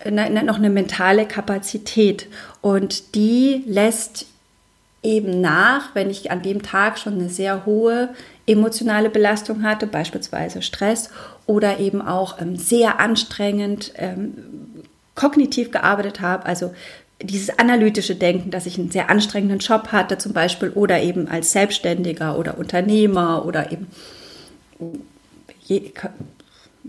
noch 0.06 0.58
eine 0.58 0.70
mentale 0.70 1.26
Kapazität. 1.26 2.28
Und 2.62 3.16
die 3.16 3.64
lässt 3.66 4.26
eben 5.02 5.42
nach, 5.42 5.96
wenn 5.96 6.10
ich 6.10 6.32
an 6.32 6.42
dem 6.42 6.62
Tag 6.62 7.00
schon 7.00 7.14
eine 7.14 7.30
sehr 7.30 7.66
hohe 7.66 8.10
emotionale 8.46 9.10
Belastung 9.10 9.64
hatte, 9.64 9.88
beispielsweise 9.88 10.62
Stress 10.62 11.10
oder 11.46 11.80
eben 11.80 12.02
auch 12.02 12.42
ähm, 12.42 12.56
sehr 12.56 13.00
anstrengend 13.00 13.94
ähm, 13.96 14.34
kognitiv 15.16 15.72
gearbeitet 15.72 16.22
habe, 16.22 16.46
also 16.46 16.74
dieses 17.22 17.60
analytische 17.60 18.16
Denken, 18.16 18.50
dass 18.50 18.66
ich 18.66 18.78
einen 18.78 18.92
sehr 18.92 19.10
anstrengenden 19.10 19.60
Job 19.60 19.90
hatte 19.92 20.18
zum 20.18 20.34
Beispiel 20.34 20.70
oder 20.70 21.02
eben 21.02 21.28
als 21.28 21.52
Selbstständiger 21.52 22.38
oder 22.38 22.58
Unternehmer 22.58 23.46
oder 23.46 23.72
eben 23.72 23.88
je, 25.62 25.92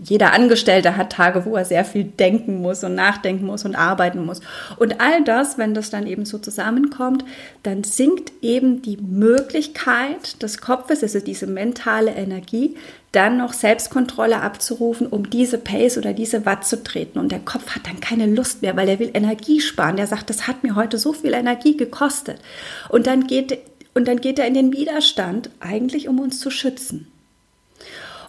jeder 0.03 0.33
Angestellte 0.33 0.97
hat 0.97 1.11
Tage, 1.11 1.45
wo 1.45 1.55
er 1.55 1.65
sehr 1.65 1.85
viel 1.85 2.05
denken 2.05 2.61
muss 2.61 2.83
und 2.83 2.95
nachdenken 2.95 3.45
muss 3.45 3.65
und 3.65 3.75
arbeiten 3.75 4.25
muss. 4.25 4.41
Und 4.77 4.99
all 5.01 5.23
das, 5.23 5.57
wenn 5.57 5.73
das 5.73 5.89
dann 5.89 6.07
eben 6.07 6.25
so 6.25 6.39
zusammenkommt, 6.39 7.25
dann 7.61 7.83
sinkt 7.83 8.31
eben 8.41 8.81
die 8.81 8.97
Möglichkeit 8.97 10.41
des 10.41 10.59
Kopfes, 10.59 11.03
also 11.03 11.19
diese 11.19 11.45
mentale 11.45 12.11
Energie, 12.11 12.75
dann 13.11 13.37
noch 13.37 13.51
Selbstkontrolle 13.51 14.41
abzurufen, 14.41 15.05
um 15.07 15.29
diese 15.29 15.57
Pace 15.57 15.97
oder 15.97 16.13
diese 16.13 16.45
Watt 16.45 16.65
zu 16.65 16.81
treten. 16.81 17.19
Und 17.19 17.31
der 17.31 17.39
Kopf 17.39 17.75
hat 17.75 17.85
dann 17.85 17.99
keine 17.99 18.25
Lust 18.25 18.61
mehr, 18.61 18.77
weil 18.77 18.87
er 18.87 18.99
will 18.99 19.11
Energie 19.13 19.59
sparen. 19.59 19.97
Der 19.97 20.07
sagt, 20.07 20.29
das 20.29 20.47
hat 20.47 20.63
mir 20.63 20.75
heute 20.75 20.97
so 20.97 21.11
viel 21.11 21.33
Energie 21.33 21.75
gekostet. 21.75 22.39
Und 22.87 23.07
dann 23.07 23.27
geht, 23.27 23.59
und 23.93 24.07
dann 24.07 24.21
geht 24.21 24.39
er 24.39 24.47
in 24.47 24.53
den 24.53 24.71
Widerstand, 24.71 25.49
eigentlich 25.59 26.07
um 26.07 26.19
uns 26.19 26.39
zu 26.39 26.49
schützen. 26.49 27.10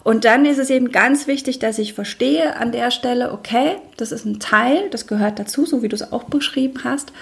Und 0.03 0.25
dann 0.25 0.45
ist 0.45 0.57
es 0.57 0.69
eben 0.69 0.91
ganz 0.91 1.27
wichtig, 1.27 1.59
dass 1.59 1.79
ich 1.79 1.93
verstehe 1.93 2.57
an 2.57 2.71
der 2.71 2.91
Stelle, 2.91 3.31
okay, 3.31 3.77
das 3.95 4.11
ist 4.11 4.25
ein 4.25 4.39
Teil, 4.39 4.89
das 4.89 5.07
gehört 5.07 5.39
dazu, 5.39 5.65
so 5.65 5.81
wie 5.81 5.87
du 5.87 5.95
es 5.95 6.11
auch 6.11 6.25
beschrieben 6.25 6.83
hast. 6.83 7.13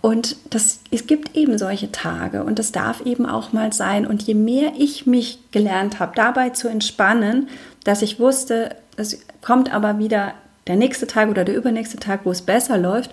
Und 0.00 0.36
das, 0.48 0.80
es 0.90 1.06
gibt 1.06 1.36
eben 1.36 1.58
solche 1.58 1.92
Tage 1.92 2.42
und 2.42 2.58
das 2.58 2.72
darf 2.72 3.04
eben 3.04 3.26
auch 3.26 3.52
mal 3.52 3.72
sein. 3.72 4.06
Und 4.06 4.22
je 4.22 4.34
mehr 4.34 4.72
ich 4.78 5.06
mich 5.06 5.38
gelernt 5.50 6.00
habe, 6.00 6.12
dabei 6.16 6.50
zu 6.50 6.68
entspannen, 6.68 7.48
dass 7.84 8.02
ich 8.02 8.18
wusste, 8.18 8.74
es 8.96 9.20
kommt 9.42 9.72
aber 9.72 9.98
wieder 9.98 10.32
der 10.66 10.76
nächste 10.76 11.06
Tag 11.06 11.28
oder 11.28 11.44
der 11.44 11.56
übernächste 11.56 11.98
Tag, 11.98 12.20
wo 12.24 12.30
es 12.30 12.42
besser 12.42 12.78
läuft, 12.78 13.10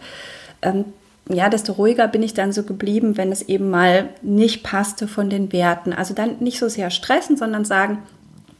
ähm, 0.61 0.85
ja, 1.29 1.49
desto 1.49 1.73
ruhiger 1.73 2.07
bin 2.07 2.23
ich 2.23 2.33
dann 2.33 2.53
so 2.53 2.63
geblieben, 2.63 3.17
wenn 3.17 3.33
es 3.33 3.41
eben 3.41 3.69
mal 3.69 4.09
nicht 4.21 4.63
passte 4.63 5.09
von 5.09 5.29
den 5.29 5.51
Werten. 5.51 5.91
Also 5.91 6.13
dann 6.13 6.37
nicht 6.39 6.57
so 6.57 6.69
sehr 6.69 6.89
stressen, 6.89 7.35
sondern 7.35 7.65
sagen, 7.65 7.99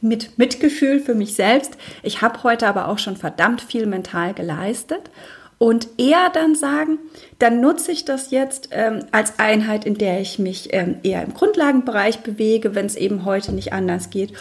mit 0.00 0.38
Mitgefühl 0.38 1.00
für 1.00 1.14
mich 1.14 1.34
selbst. 1.34 1.76
Ich 2.02 2.22
habe 2.22 2.42
heute 2.42 2.66
aber 2.66 2.88
auch 2.88 2.98
schon 2.98 3.16
verdammt 3.16 3.60
viel 3.60 3.86
mental 3.86 4.34
geleistet. 4.34 5.10
Und 5.58 5.88
eher 5.98 6.30
dann 6.32 6.54
sagen, 6.54 6.98
dann 7.40 7.60
nutze 7.60 7.90
ich 7.90 8.04
das 8.04 8.30
jetzt 8.30 8.68
ähm, 8.70 9.04
als 9.10 9.40
Einheit, 9.40 9.84
in 9.84 9.98
der 9.98 10.20
ich 10.20 10.38
mich 10.38 10.68
ähm, 10.72 10.96
eher 11.02 11.22
im 11.24 11.34
Grundlagenbereich 11.34 12.20
bewege, 12.20 12.76
wenn 12.76 12.86
es 12.86 12.94
eben 12.94 13.24
heute 13.24 13.52
nicht 13.52 13.72
anders 13.72 14.10
geht. 14.10 14.32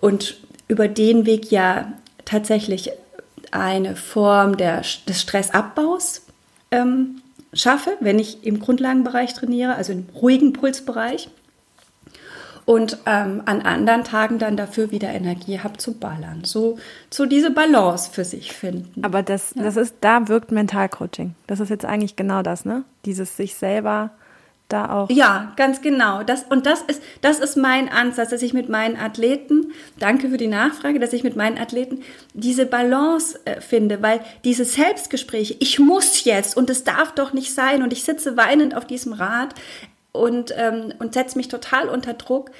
Und 0.00 0.36
über 0.68 0.86
den 0.86 1.26
Weg 1.26 1.50
ja 1.50 1.92
tatsächlich 2.24 2.92
eine 3.50 3.96
Form 3.96 4.56
der, 4.56 4.82
des 5.08 5.20
Stressabbaus 5.20 6.22
ähm, 6.70 7.20
schaffe, 7.52 7.96
wenn 7.98 8.20
ich 8.20 8.46
im 8.46 8.60
Grundlagenbereich 8.60 9.34
trainiere, 9.34 9.74
also 9.74 9.92
im 9.92 10.06
ruhigen 10.14 10.52
Pulsbereich 10.52 11.28
und 12.64 12.98
ähm, 13.06 13.42
an 13.46 13.62
anderen 13.62 14.04
Tagen 14.04 14.38
dann 14.38 14.56
dafür 14.56 14.90
wieder 14.90 15.08
Energie 15.08 15.60
habe 15.60 15.78
zu 15.78 15.94
ballern. 15.98 16.42
So, 16.44 16.78
so 17.10 17.26
diese 17.26 17.50
Balance 17.50 18.10
für 18.10 18.24
sich 18.24 18.52
finden. 18.52 19.04
Aber 19.04 19.22
das, 19.22 19.54
ja. 19.54 19.62
das 19.62 19.76
ist, 19.76 19.96
da 20.00 20.28
wirkt 20.28 20.52
Mentalcoaching. 20.52 21.34
Das 21.46 21.60
ist 21.60 21.68
jetzt 21.68 21.84
eigentlich 21.84 22.16
genau 22.16 22.42
das, 22.42 22.64
ne? 22.64 22.84
Dieses 23.04 23.36
sich 23.36 23.54
selber 23.54 24.10
da 24.72 24.90
auch. 24.90 25.10
Ja, 25.10 25.52
ganz 25.56 25.82
genau. 25.82 26.22
Das, 26.22 26.44
und 26.44 26.66
das 26.66 26.82
ist, 26.82 27.02
das 27.20 27.38
ist 27.38 27.56
mein 27.56 27.88
Ansatz, 27.88 28.30
dass 28.30 28.42
ich 28.42 28.52
mit 28.52 28.68
meinen 28.68 28.96
Athleten, 28.96 29.72
danke 29.98 30.28
für 30.28 30.36
die 30.36 30.46
Nachfrage, 30.46 30.98
dass 30.98 31.12
ich 31.12 31.24
mit 31.24 31.36
meinen 31.36 31.58
Athleten 31.58 32.02
diese 32.34 32.66
Balance 32.66 33.38
äh, 33.44 33.60
finde, 33.60 34.02
weil 34.02 34.20
diese 34.44 34.64
Selbstgespräche, 34.64 35.56
ich 35.58 35.78
muss 35.78 36.24
jetzt 36.24 36.56
und 36.56 36.70
es 36.70 36.84
darf 36.84 37.12
doch 37.12 37.32
nicht 37.32 37.54
sein 37.54 37.82
und 37.82 37.92
ich 37.92 38.04
sitze 38.04 38.36
weinend 38.36 38.76
auf 38.76 38.86
diesem 38.86 39.12
Rad, 39.12 39.54
und, 40.12 40.54
ähm, 40.56 40.94
und 40.98 41.14
setze 41.14 41.36
mich 41.36 41.48
total 41.48 41.88
unter 41.88 42.14
Druck. 42.14 42.50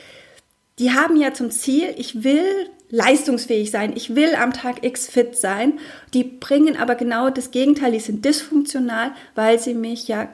Die 0.78 0.92
haben 0.92 1.16
ja 1.16 1.34
zum 1.34 1.50
Ziel, 1.50 1.94
ich 1.96 2.24
will 2.24 2.70
leistungsfähig 2.90 3.70
sein, 3.70 3.92
ich 3.94 4.16
will 4.16 4.34
am 4.34 4.52
Tag 4.52 4.84
X 4.84 5.08
fit 5.08 5.36
sein. 5.36 5.78
Die 6.12 6.24
bringen 6.24 6.76
aber 6.76 6.94
genau 6.94 7.30
das 7.30 7.50
Gegenteil, 7.50 7.92
die 7.92 8.00
sind 8.00 8.24
dysfunktional, 8.24 9.12
weil 9.34 9.58
sie 9.58 9.74
mich 9.74 10.08
ja 10.08 10.28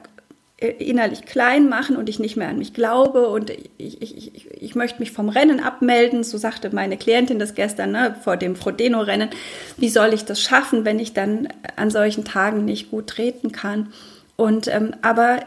äh, 0.58 0.68
innerlich 0.68 1.26
klein 1.26 1.68
machen 1.68 1.96
und 1.96 2.08
ich 2.08 2.18
nicht 2.18 2.36
mehr 2.36 2.48
an 2.48 2.58
mich 2.58 2.72
glaube 2.72 3.28
und 3.28 3.50
ich, 3.50 4.00
ich, 4.00 4.16
ich, 4.16 4.50
ich 4.52 4.74
möchte 4.74 5.00
mich 5.00 5.12
vom 5.12 5.28
Rennen 5.28 5.60
abmelden, 5.60 6.24
so 6.24 6.38
sagte 6.38 6.74
meine 6.74 6.96
Klientin 6.96 7.38
das 7.38 7.54
gestern, 7.54 7.90
ne, 7.92 8.16
vor 8.22 8.38
dem 8.38 8.56
Frodeno-Rennen. 8.56 9.28
Wie 9.76 9.90
soll 9.90 10.14
ich 10.14 10.24
das 10.24 10.40
schaffen, 10.40 10.86
wenn 10.86 10.98
ich 10.98 11.12
dann 11.12 11.48
an 11.76 11.90
solchen 11.90 12.24
Tagen 12.24 12.64
nicht 12.64 12.90
gut 12.90 13.08
treten 13.08 13.52
kann? 13.52 13.92
Und 14.36 14.66
ähm, 14.68 14.94
aber 15.02 15.40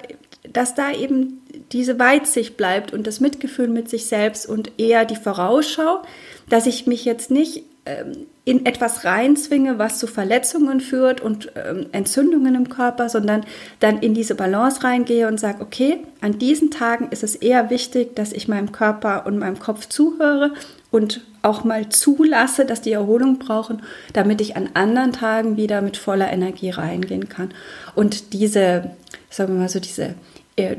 dass 0.54 0.76
da 0.76 0.92
eben 0.92 1.42
diese 1.72 2.00
Weitsicht 2.00 2.58
bleibt 2.58 2.94
und 2.94 3.06
das 3.06 3.20
Mitgefühl 3.20 3.68
mit 3.68 3.90
sich 3.90 4.06
selbst 4.06 4.48
und 4.48 4.80
eher 4.80 5.06
die 5.06 5.16
Vorausschau, 5.16 6.02
dass 6.50 6.66
ich 6.66 6.88
mich 6.88 7.06
jetzt 7.06 7.32
nicht 7.32 7.64
ähm, 7.86 8.28
in 8.46 8.66
etwas 8.66 9.06
reinzwinge, 9.06 9.78
was 9.78 10.00
zu 10.00 10.08
Verletzungen 10.08 10.80
führt 10.82 11.22
und 11.22 11.52
ähm, 11.56 11.86
Entzündungen 11.92 12.56
im 12.56 12.68
Körper, 12.70 13.08
sondern 13.08 13.46
dann 13.80 14.00
in 14.00 14.16
diese 14.16 14.34
Balance 14.34 14.84
reingehe 14.84 15.28
und 15.28 15.40
sage, 15.40 15.62
okay, 15.62 16.00
an 16.20 16.40
diesen 16.40 16.72
Tagen 16.72 17.10
ist 17.12 17.22
es 17.24 17.36
eher 17.36 17.70
wichtig, 17.70 18.16
dass 18.16 18.34
ich 18.34 18.48
meinem 18.48 18.72
Körper 18.72 19.28
und 19.28 19.38
meinem 19.38 19.60
Kopf 19.60 19.88
zuhöre 19.88 20.54
und 20.90 21.22
auch 21.44 21.64
mal 21.64 21.90
zulasse, 21.90 22.66
dass 22.66 22.82
die 22.82 22.92
Erholung 22.92 23.38
brauchen, 23.38 23.84
damit 24.14 24.42
ich 24.42 24.56
an 24.56 24.70
anderen 24.74 25.14
Tagen 25.14 25.56
wieder 25.56 25.82
mit 25.82 25.98
voller 25.98 26.32
Energie 26.32 26.72
reingehen 26.72 27.30
kann. 27.30 27.54
Und 27.94 28.34
diese, 28.34 28.92
sagen 29.30 29.54
wir 29.54 29.62
mal 29.62 29.70
so, 29.70 29.80
diese 29.80 30.16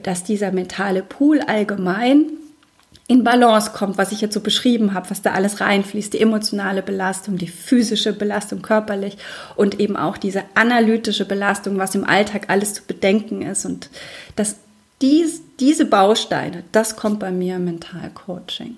dass 0.02 0.24
dieser 0.24 0.52
mentale 0.52 1.02
Pool 1.02 1.40
allgemein 1.40 2.26
in 3.10 3.24
Balance 3.24 3.72
kommt, 3.74 3.98
was 3.98 4.12
ich 4.12 4.20
jetzt 4.20 4.34
so 4.34 4.40
beschrieben 4.40 4.94
habe, 4.94 5.10
was 5.10 5.20
da 5.20 5.32
alles 5.32 5.60
reinfließt, 5.60 6.12
die 6.12 6.20
emotionale 6.20 6.80
Belastung, 6.80 7.38
die 7.38 7.48
physische 7.48 8.12
Belastung 8.12 8.62
körperlich 8.62 9.18
und 9.56 9.80
eben 9.80 9.96
auch 9.96 10.16
diese 10.16 10.44
analytische 10.54 11.24
Belastung, 11.24 11.78
was 11.78 11.96
im 11.96 12.04
Alltag 12.04 12.44
alles 12.48 12.74
zu 12.74 12.82
bedenken 12.84 13.42
ist 13.42 13.66
und 13.66 13.90
dass 14.36 14.56
dies, 15.02 15.42
diese 15.58 15.86
Bausteine, 15.86 16.62
das 16.70 16.94
kommt 16.94 17.18
bei 17.18 17.32
mir 17.32 17.56
im 17.56 17.64
Mentalcoaching. 17.64 18.76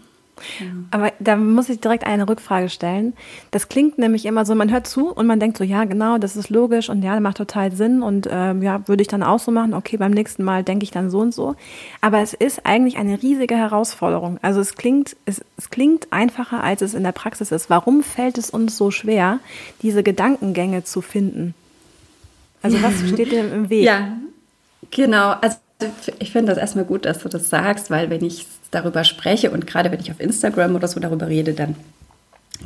Aber 0.91 1.13
da 1.19 1.37
muss 1.37 1.69
ich 1.69 1.81
direkt 1.81 2.07
eine 2.07 2.29
Rückfrage 2.29 2.69
stellen. 2.69 3.15
Das 3.51 3.69
klingt 3.69 3.99
nämlich 3.99 4.27
immer 4.27 4.45
so, 4.45 4.55
man 4.55 4.71
hört 4.71 4.87
zu 4.87 5.09
und 5.11 5.27
man 5.27 5.41
denkt 5.41 5.59
so, 5.59 5.65
ja, 5.65 5.85
genau, 5.85 6.19
das 6.19 6.37
ist 6.37 6.51
logisch 6.51 6.89
und 6.89 7.03
ja, 7.03 7.19
macht 7.21 7.37
total 7.37 7.73
Sinn 7.73 8.03
und 8.03 8.29
ähm, 8.31 8.63
ja, 8.63 8.87
würde 8.89 9.03
ich 9.03 9.09
dann 9.09 9.23
auch 9.23 9.39
so 9.39 9.51
machen. 9.51 9.75
Okay, 9.75 9.97
beim 9.97 10.13
nächsten 10.13 10.43
Mal 10.43 10.63
denke 10.63 10.85
ich 10.85 10.91
dann 10.91 11.11
so 11.11 11.21
und 11.21 11.35
so. 11.35 11.55
Aber 12.01 12.21
es 12.21 12.35
ist 12.35 12.67
eigentlich 12.67 12.97
eine 12.97 13.23
riesige 13.23 13.57
Herausforderung. 13.57 14.39
Also 14.43 14.61
es 14.61 14.75
klingt, 14.75 15.17
es, 15.27 15.43
es 15.57 15.71
klingt 15.71 16.13
einfacher, 16.13 16.63
als 16.63 16.83
es 16.83 16.95
in 16.95 17.03
der 17.03 17.13
Praxis 17.13 17.53
ist. 17.53 17.71
Warum 17.71 18.03
fällt 18.03 18.39
es 18.39 18.51
uns 18.51 18.77
so 18.77 18.91
schwer, 18.91 19.39
diese 19.83 20.03
Gedankengänge 20.03 20.85
zu 20.85 21.01
finden? 21.01 21.55
Also 22.63 22.83
was 22.83 22.95
steht 23.09 23.33
dem 23.33 23.53
im 23.53 23.71
Weg? 23.71 23.85
Ja, 23.85 24.17
genau. 24.91 25.35
Also 25.41 25.57
ich 26.19 26.33
finde 26.33 26.53
das 26.53 26.59
erstmal 26.59 26.85
gut, 26.85 27.05
dass 27.05 27.19
du 27.19 27.29
das 27.29 27.51
sagst, 27.51 27.91
weil 27.91 28.11
wenn 28.11 28.25
ich 28.25 28.47
darüber 28.73 29.05
spreche 29.05 29.53
und 29.53 29.67
gerade 29.69 29.93
wenn 29.93 30.01
ich 30.01 30.11
auf 30.11 30.21
Instagram 30.21 30.75
oder 30.75 30.89
so 30.89 30.99
darüber 30.99 31.29
rede, 31.29 31.53
dann 31.53 31.77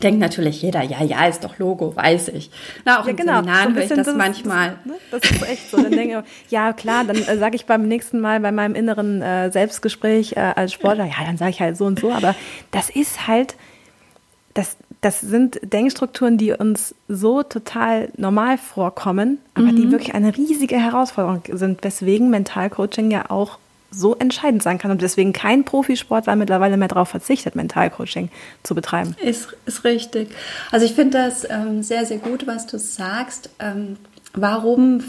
denkt 0.03 0.21
natürlich 0.21 0.63
jeder, 0.63 0.83
ja, 0.83 1.03
ja, 1.03 1.27
ist 1.27 1.45
doch 1.45 1.59
Logo, 1.59 1.95
weiß 1.95 2.29
ich. 2.29 2.51
Na, 2.85 3.01
auch 3.01 3.05
ja, 3.05 3.11
in 3.11 3.17
genau. 3.17 3.37
Seminaren 3.37 3.69
so 3.69 3.75
höre 3.75 3.83
ich 3.83 3.89
das, 3.89 4.07
das 4.07 4.17
manchmal. 4.17 4.71
Ne? 4.85 4.95
Das 5.11 5.23
ist 5.31 5.49
echt 5.49 5.71
so. 5.71 5.79
Dann 5.79 5.91
denke 5.91 6.25
ich, 6.25 6.51
ja, 6.51 6.73
klar, 6.73 7.05
dann 7.05 7.17
äh, 7.17 7.39
sage 7.39 7.57
ich 7.57 7.67
beim 7.67 7.89
nächsten 7.89 8.21
Mal 8.21 8.41
bei 8.41 8.53
meinem 8.53 8.75
inneren 8.75 9.23
äh, 9.23 9.51
Selbstgespräch 9.51 10.37
äh, 10.37 10.41
als 10.55 10.73
Sportler, 10.73 11.07
ja, 11.07 11.25
dann 11.25 11.37
sage 11.37 11.51
ich 11.51 11.61
halt 11.61 11.77
so 11.77 11.87
und 11.87 11.99
so. 11.99 12.13
Aber 12.13 12.35
das 12.71 12.91
ist 12.91 13.27
halt, 13.27 13.57
das, 14.55 14.77
das 15.01 15.21
sind 15.21 15.61
Denkstrukturen, 15.63 16.39
die 16.39 16.53
uns 16.53 16.95
so 17.09 17.43
total 17.43 18.11
normal 18.17 18.59
vorkommen, 18.59 19.39
aber 19.55 19.73
mhm. 19.73 19.77
die 19.77 19.91
wirklich 19.91 20.15
eine 20.15 20.37
riesige 20.37 20.77
Herausforderung 20.77 21.43
sind, 21.53 21.83
weswegen 21.85 22.31
Mentalcoaching 22.31 23.11
ja 23.11 23.31
auch 23.31 23.59
so 23.91 24.15
entscheidend 24.15 24.63
sein 24.63 24.79
kann 24.79 24.91
und 24.91 25.03
deswegen 25.03 25.33
kein 25.33 25.65
Profisportler 25.65 26.37
mittlerweile 26.37 26.77
mehr 26.77 26.89
darauf 26.89 27.09
verzichtet, 27.09 27.55
Mentalcoaching 27.55 28.31
zu 28.63 28.75
betreiben. 28.75 29.17
Ist, 29.23 29.57
ist 29.65 29.85
richtig. 29.85 30.29
Also 30.71 30.87
ich 30.87 30.93
finde 30.93 31.19
das 31.19 31.49
ähm, 31.49 31.83
sehr, 31.83 32.05
sehr 32.05 32.19
gut, 32.19 32.47
was 32.47 32.67
du 32.67 32.79
sagst. 32.79 33.51
Ähm, 33.59 33.97
warum 34.35 35.03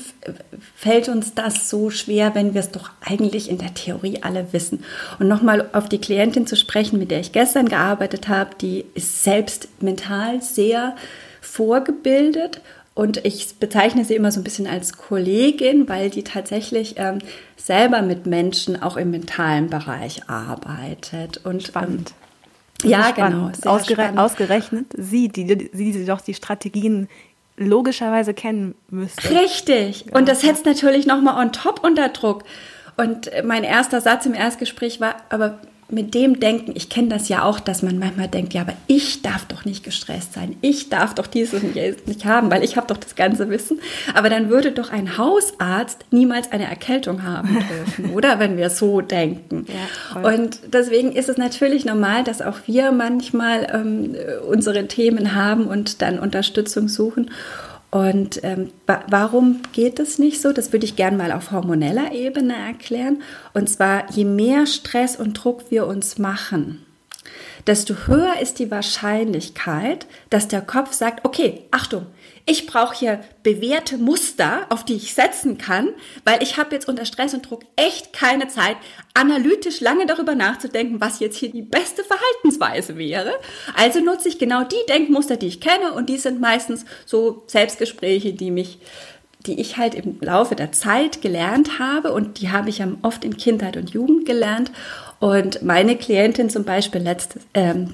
fällt 0.76 1.10
uns 1.10 1.36
das 1.36 1.70
so 1.70 1.90
schwer, 1.90 2.34
wenn 2.34 2.54
wir 2.54 2.62
es 2.62 2.72
doch 2.72 2.90
eigentlich 3.06 3.50
in 3.50 3.58
der 3.58 3.74
Theorie 3.74 4.20
alle 4.22 4.54
wissen? 4.54 4.84
Und 5.20 5.28
nochmal 5.28 5.70
auf 5.74 5.90
die 5.90 6.00
Klientin 6.00 6.48
zu 6.48 6.56
sprechen, 6.56 6.98
mit 6.98 7.12
der 7.12 7.20
ich 7.20 7.34
gestern 7.34 7.68
gearbeitet 7.68 8.28
habe, 8.28 8.52
die 8.60 8.86
ist 8.94 9.24
selbst 9.24 9.68
mental 9.82 10.42
sehr 10.42 10.96
vorgebildet 11.42 12.62
und 12.98 13.24
ich 13.24 13.60
bezeichne 13.60 14.04
sie 14.06 14.16
immer 14.16 14.32
so 14.32 14.39
ein 14.39 14.44
bisschen 14.44 14.66
als 14.66 14.98
Kollegin, 14.98 15.88
weil 15.88 16.10
die 16.10 16.24
tatsächlich 16.24 16.96
ähm, 16.98 17.20
selber 17.56 18.01
mit 18.01 18.25
Menschen 18.25 18.82
auch 18.82 18.98
im 18.98 19.12
mentalen 19.12 19.70
Bereich 19.70 20.27
arbeitet. 20.27 21.46
Und, 21.46 21.62
spannend. 21.62 22.13
Ähm, 22.84 22.89
ja, 22.89 23.12
genau. 23.12 23.51
Ausgere 23.66 24.01
spannend. 24.01 24.18
Ausgerechnet 24.18 24.86
sie, 24.98 25.30
die, 25.30 25.46
die, 25.46 25.70
die 25.72 26.06
doch 26.06 26.22
die 26.22 26.34
Strategien 26.34 27.08
logischerweise 27.56 28.34
kennen 28.34 28.74
müsste. 28.89 29.30
Richtig. 29.30 30.06
Und 30.12 30.27
das 30.27 30.42
setzt 30.42 30.66
natürlich 30.66 31.06
nochmal 31.06 31.39
on 31.39 31.51
top 31.51 31.84
unter 31.84 32.10
Druck. 32.10 32.46
Und 32.98 33.30
mein 33.44 33.63
erster 33.63 34.01
Satz 34.01 34.25
im 34.25 34.34
Erstgespräch 34.34 35.00
war, 35.00 35.18
aber 35.30 35.60
mit 35.89 36.13
dem 36.13 36.39
Denken, 36.41 36.74
ich 36.75 36.89
kenne 36.89 37.08
das 37.08 37.29
ja 37.29 37.44
auch, 37.44 37.62
dass 37.62 37.82
man 37.82 37.98
manchmal 37.98 38.27
denkt, 38.27 38.53
ja, 38.53 38.62
aber 38.62 38.74
ich 38.88 39.22
darf 39.22 39.46
doch 39.46 39.63
nicht 39.63 39.86
gestresst 39.86 40.34
sein, 40.34 40.58
ich 40.62 40.89
darf 40.89 41.15
doch 41.15 41.27
dieses 41.27 41.63
und 41.63 41.75
jenes 41.75 42.06
nicht 42.06 42.25
haben, 42.25 42.51
weil 42.51 42.63
ich 42.63 42.75
habe 42.75 42.88
doch 42.88 42.98
das 42.98 43.15
ganze 43.15 43.50
Wissen. 43.50 43.79
Aber 44.13 44.29
dann 44.29 44.50
würde 44.50 44.72
doch 44.72 44.91
ein 44.91 45.17
Hausarzt 45.17 46.06
niemals 46.12 46.51
eine 46.51 46.65
Erkältung 46.65 47.24
haben 47.24 47.63
dürfen, 47.70 48.13
oder? 48.13 48.39
Wenn 48.39 48.58
wir 48.58 48.70
so 48.70 49.00
denken. 49.00 49.65
Ja, 49.67 50.22
und 50.29 50.60
deswegen 50.74 51.13
ist 51.13 51.29
es 51.29 51.38
natürlich 51.38 51.86
normal, 51.86 52.25
dass 52.25 52.41
auch 52.41 52.58
wir 52.65 52.91
manchmal 52.91 53.67
ähm, 53.74 54.15
unsere 54.48 54.88
Themen 54.88 55.36
haben 55.36 55.67
und 55.67 56.01
dann 56.01 56.20
Unterstützung 56.20 56.89
suchen. 56.89 57.32
Und 57.98 58.44
ähm, 58.44 58.70
warum 59.08 59.63
geht 59.74 60.00
es 60.00 60.20
nicht 60.20 60.39
so? 60.39 60.54
Das 60.54 60.72
würde 60.72 60.86
ich 60.86 60.96
gerne 60.96 61.18
mal 61.18 61.32
auf 61.32 61.50
hormoneller 61.50 62.12
Ebene 62.12 62.56
erklären. 62.56 63.24
Und 63.56 63.72
zwar, 63.72 64.12
je 64.12 64.24
mehr 64.24 64.68
Stress 64.68 65.16
und 65.16 65.34
Druck 65.34 65.72
wir 65.72 65.88
uns 65.88 66.20
machen, 66.20 66.86
desto 67.66 67.96
höher 68.06 68.36
ist 68.39 68.60
die 68.60 68.70
Wahrscheinlichkeit, 68.70 70.06
dass 70.30 70.48
der 70.48 70.62
Kopf 70.62 70.94
sagt, 70.94 71.25
okay, 71.25 71.63
Achtung, 71.72 72.06
ich 72.50 72.66
brauche 72.66 72.96
hier 72.96 73.20
bewährte 73.44 73.98
Muster, 73.98 74.66
auf 74.70 74.86
die 74.86 74.96
ich 74.96 75.13
setzen 75.13 75.58
kann, 75.58 75.89
weil 76.24 76.42
ich 76.42 76.58
habe 76.58 76.74
jetzt 76.74 76.88
unter 76.88 77.04
Stress 77.04 77.34
und 77.34 77.48
Druck 77.48 77.63
echt 77.75 78.13
keine 78.13 78.48
Zeit, 78.48 78.77
analytisch 79.13 79.82
lange 79.82 80.06
darüber 80.06 80.34
nachzudenken, 80.34 81.01
was 81.01 81.20
jetzt 81.20 81.38
hier 81.38 81.51
die 81.51 81.62
beste 81.62 82.06
Verhaltensweise 82.06 82.98
wäre. 82.98 83.34
Also 83.75 84.00
nutze 84.00 84.30
ich 84.30 84.39
genau 84.39 84.63
die 84.63 84.75
Denkmuster, 84.88 85.36
die 85.36 85.48
ich 85.48 85.60
kenne 85.60 85.92
und 85.92 86.08
die 86.08 86.18
sind 86.18 86.39
meistens 86.39 86.86
so 87.06 87.44
Selbstgespräche, 87.48 88.34
die 88.34 88.50
mich 88.50 88.80
die 89.46 89.62
ich 89.62 89.77
halt 89.77 89.96
im 89.96 90.20
Laufe 90.20 90.56
der 90.56 90.74
Zeit 90.74 91.22
gelernt 91.22 91.80
habe 91.80 92.12
und 92.12 92.42
die 92.42 92.51
habe 92.51 92.70
ich 92.70 92.80
ja 92.80 92.88
oft 93.01 93.24
in 93.24 93.38
Kindheit 93.38 93.77
und 93.77 93.92
Jugend 93.92 94.25
gelernt. 94.25 94.72
Und 95.20 95.62
meine 95.62 95.96
Klientin 95.96 96.50
zum 96.50 96.66
Beispiel 96.66 97.01
letztes, 97.01 97.44
ähm, 97.54 97.94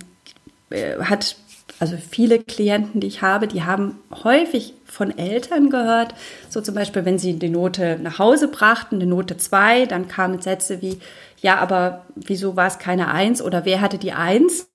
äh, 0.71 0.97
hat 1.03 1.35
also 1.79 1.97
viele 1.97 2.39
Klienten, 2.39 3.01
die 3.01 3.07
ich 3.07 3.21
habe, 3.21 3.47
die 3.47 3.63
haben 3.63 3.99
häufig 4.23 4.73
von 4.85 5.17
Eltern 5.17 5.69
gehört, 5.69 6.13
so 6.49 6.61
zum 6.61 6.75
Beispiel, 6.75 7.05
wenn 7.05 7.19
sie 7.19 7.37
die 7.39 7.49
Note 7.49 7.99
nach 8.01 8.19
Hause 8.19 8.47
brachten, 8.47 8.95
eine 8.95 9.05
Note 9.05 9.37
2, 9.37 9.85
dann 9.87 10.07
kamen 10.07 10.41
Sätze 10.41 10.81
wie, 10.81 10.99
ja, 11.41 11.57
aber 11.57 12.05
wieso 12.15 12.55
war 12.55 12.67
es 12.67 12.79
keine 12.79 13.09
1 13.09 13.41
oder 13.41 13.65
wer 13.65 13.81
hatte 13.81 13.97
die 13.97 14.13
1? 14.13 14.69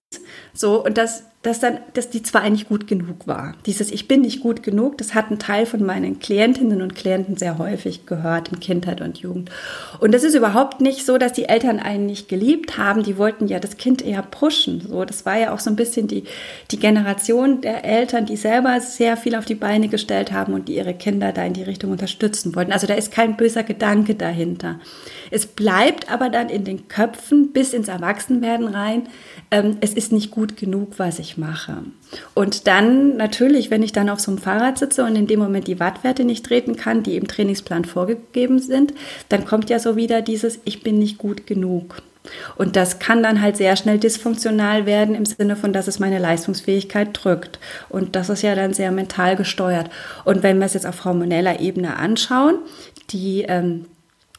So, 0.52 0.85
und 0.85 0.99
das 0.99 1.25
dass 1.42 1.61
dann, 1.61 1.78
dass 1.95 2.11
die 2.11 2.23
zwar 2.23 2.42
eigentlich 2.42 2.68
gut 2.68 2.88
genug 2.88 3.28
war. 3.28 3.54
Dieses 3.64 3.92
Ich 3.92 4.09
bin 4.09 4.23
nicht 4.23 4.40
gut 4.40 4.64
genug, 4.64 4.99
das 4.99 5.14
hat 5.14 5.30
ein 5.30 5.38
Teil 5.38 5.66
von 5.66 5.85
meinen 5.87 6.18
Klientinnen 6.18 6.83
und 6.83 6.97
Klienten 6.97 7.37
sehr 7.37 7.59
häufig 7.59 8.07
gehört 8.07 8.49
in 8.49 8.59
Kindheit 8.59 9.00
und 9.00 9.18
Jugend. 9.18 9.50
Und 10.00 10.12
das 10.12 10.25
ist 10.25 10.35
überhaupt 10.35 10.80
nicht 10.80 11.07
so, 11.07 11.16
dass 11.16 11.33
die 11.33 11.49
Eltern 11.49 11.78
einen 11.78 12.07
nicht 12.07 12.28
geliebt 12.28 12.76
haben. 12.76 13.04
Die 13.04 13.18
wollten 13.18 13.47
ja 13.47 13.61
das 13.61 13.76
Kind 13.76 14.02
eher 14.02 14.23
pushen. 14.23 14.80
So, 14.80 15.04
das 15.04 15.26
war 15.26 15.38
ja 15.38 15.54
auch 15.54 15.61
so 15.61 15.71
ein 15.71 15.76
bisschen 15.76 16.09
die, 16.09 16.25
die 16.73 16.78
Generation 16.78 17.61
der 17.61 17.85
Eltern, 17.85 18.26
die 18.26 18.37
selber 18.37 18.80
sehr 18.80 19.16
viel 19.16 19.37
auf 19.37 19.45
die 19.45 19.54
Beine 19.54 19.87
gestellt 19.87 20.33
haben 20.33 20.54
und 20.54 20.66
die 20.66 20.75
ihre 20.75 20.95
Kinder 20.95 21.33
da 21.33 21.45
in 21.45 21.52
die 21.52 21.62
Richtung 21.62 21.92
unterstützen 21.92 22.57
wollten. 22.57 22.73
Also 22.73 22.88
da 22.88 22.95
ist 22.95 23.12
kein 23.12 23.37
böser 23.37 23.62
Gedanke 23.62 24.16
dahinter. 24.16 24.80
Es 25.30 25.47
bleibt 25.47 26.11
aber 26.11 26.30
dann 26.30 26.49
in 26.49 26.64
den 26.64 26.88
Köpfen 26.88 27.52
bis 27.52 27.73
ins 27.73 27.87
Erwachsenwerden 27.87 28.66
rein, 28.66 29.09
ähm, 29.50 29.78
es 29.80 29.95
ist 29.95 30.12
nicht 30.12 30.30
gut 30.30 30.57
genug, 30.57 30.99
was 30.99 31.18
ich 31.18 31.27
mache. 31.37 31.82
Und 32.35 32.66
dann 32.66 33.16
natürlich, 33.16 33.70
wenn 33.70 33.82
ich 33.82 33.92
dann 33.92 34.08
auf 34.08 34.20
so 34.20 34.30
einem 34.30 34.38
Fahrrad 34.38 34.78
sitze 34.78 35.04
und 35.04 35.16
in 35.16 35.26
dem 35.26 35.40
Moment 35.40 35.66
die 35.66 35.80
Wattwerte 35.80 36.25
nicht 36.25 36.47
treten 36.47 36.76
kann, 36.76 37.02
die 37.02 37.16
im 37.16 37.28
Trainingsplan 37.28 37.85
vorgegeben 37.85 38.61
sind, 38.61 38.94
dann 39.28 39.44
kommt 39.44 39.68
ja 39.68 39.78
so 39.78 39.97
wieder 39.97 40.23
dieses, 40.23 40.61
ich 40.64 40.82
bin 40.82 40.99
nicht 40.99 41.18
gut 41.18 41.47
genug. 41.47 42.02
Und 42.56 42.76
das 42.76 42.99
kann 42.99 43.23
dann 43.23 43.40
halt 43.40 43.56
sehr 43.56 43.76
schnell 43.76 43.99
dysfunktional 43.99 44.87
werden 44.87 45.14
im 45.14 45.26
Sinne 45.26 45.57
von, 45.57 45.72
dass 45.72 45.88
es 45.88 45.98
meine 45.98 46.18
Leistungsfähigkeit 46.18 47.11
drückt. 47.12 47.59
Und 47.88 48.16
das 48.16 48.29
ist 48.29 48.42
ja 48.42 48.55
dann 48.55 48.74
sehr 48.74 48.90
mental 48.92 49.37
gesteuert. 49.37 49.90
Und 50.24 50.42
wenn 50.42 50.59
wir 50.59 50.66
es 50.66 50.74
jetzt 50.74 50.87
auf 50.87 51.05
hormoneller 51.05 51.61
Ebene 51.61 51.96
anschauen, 51.96 52.59
die 53.11 53.42
ähm, 53.48 53.87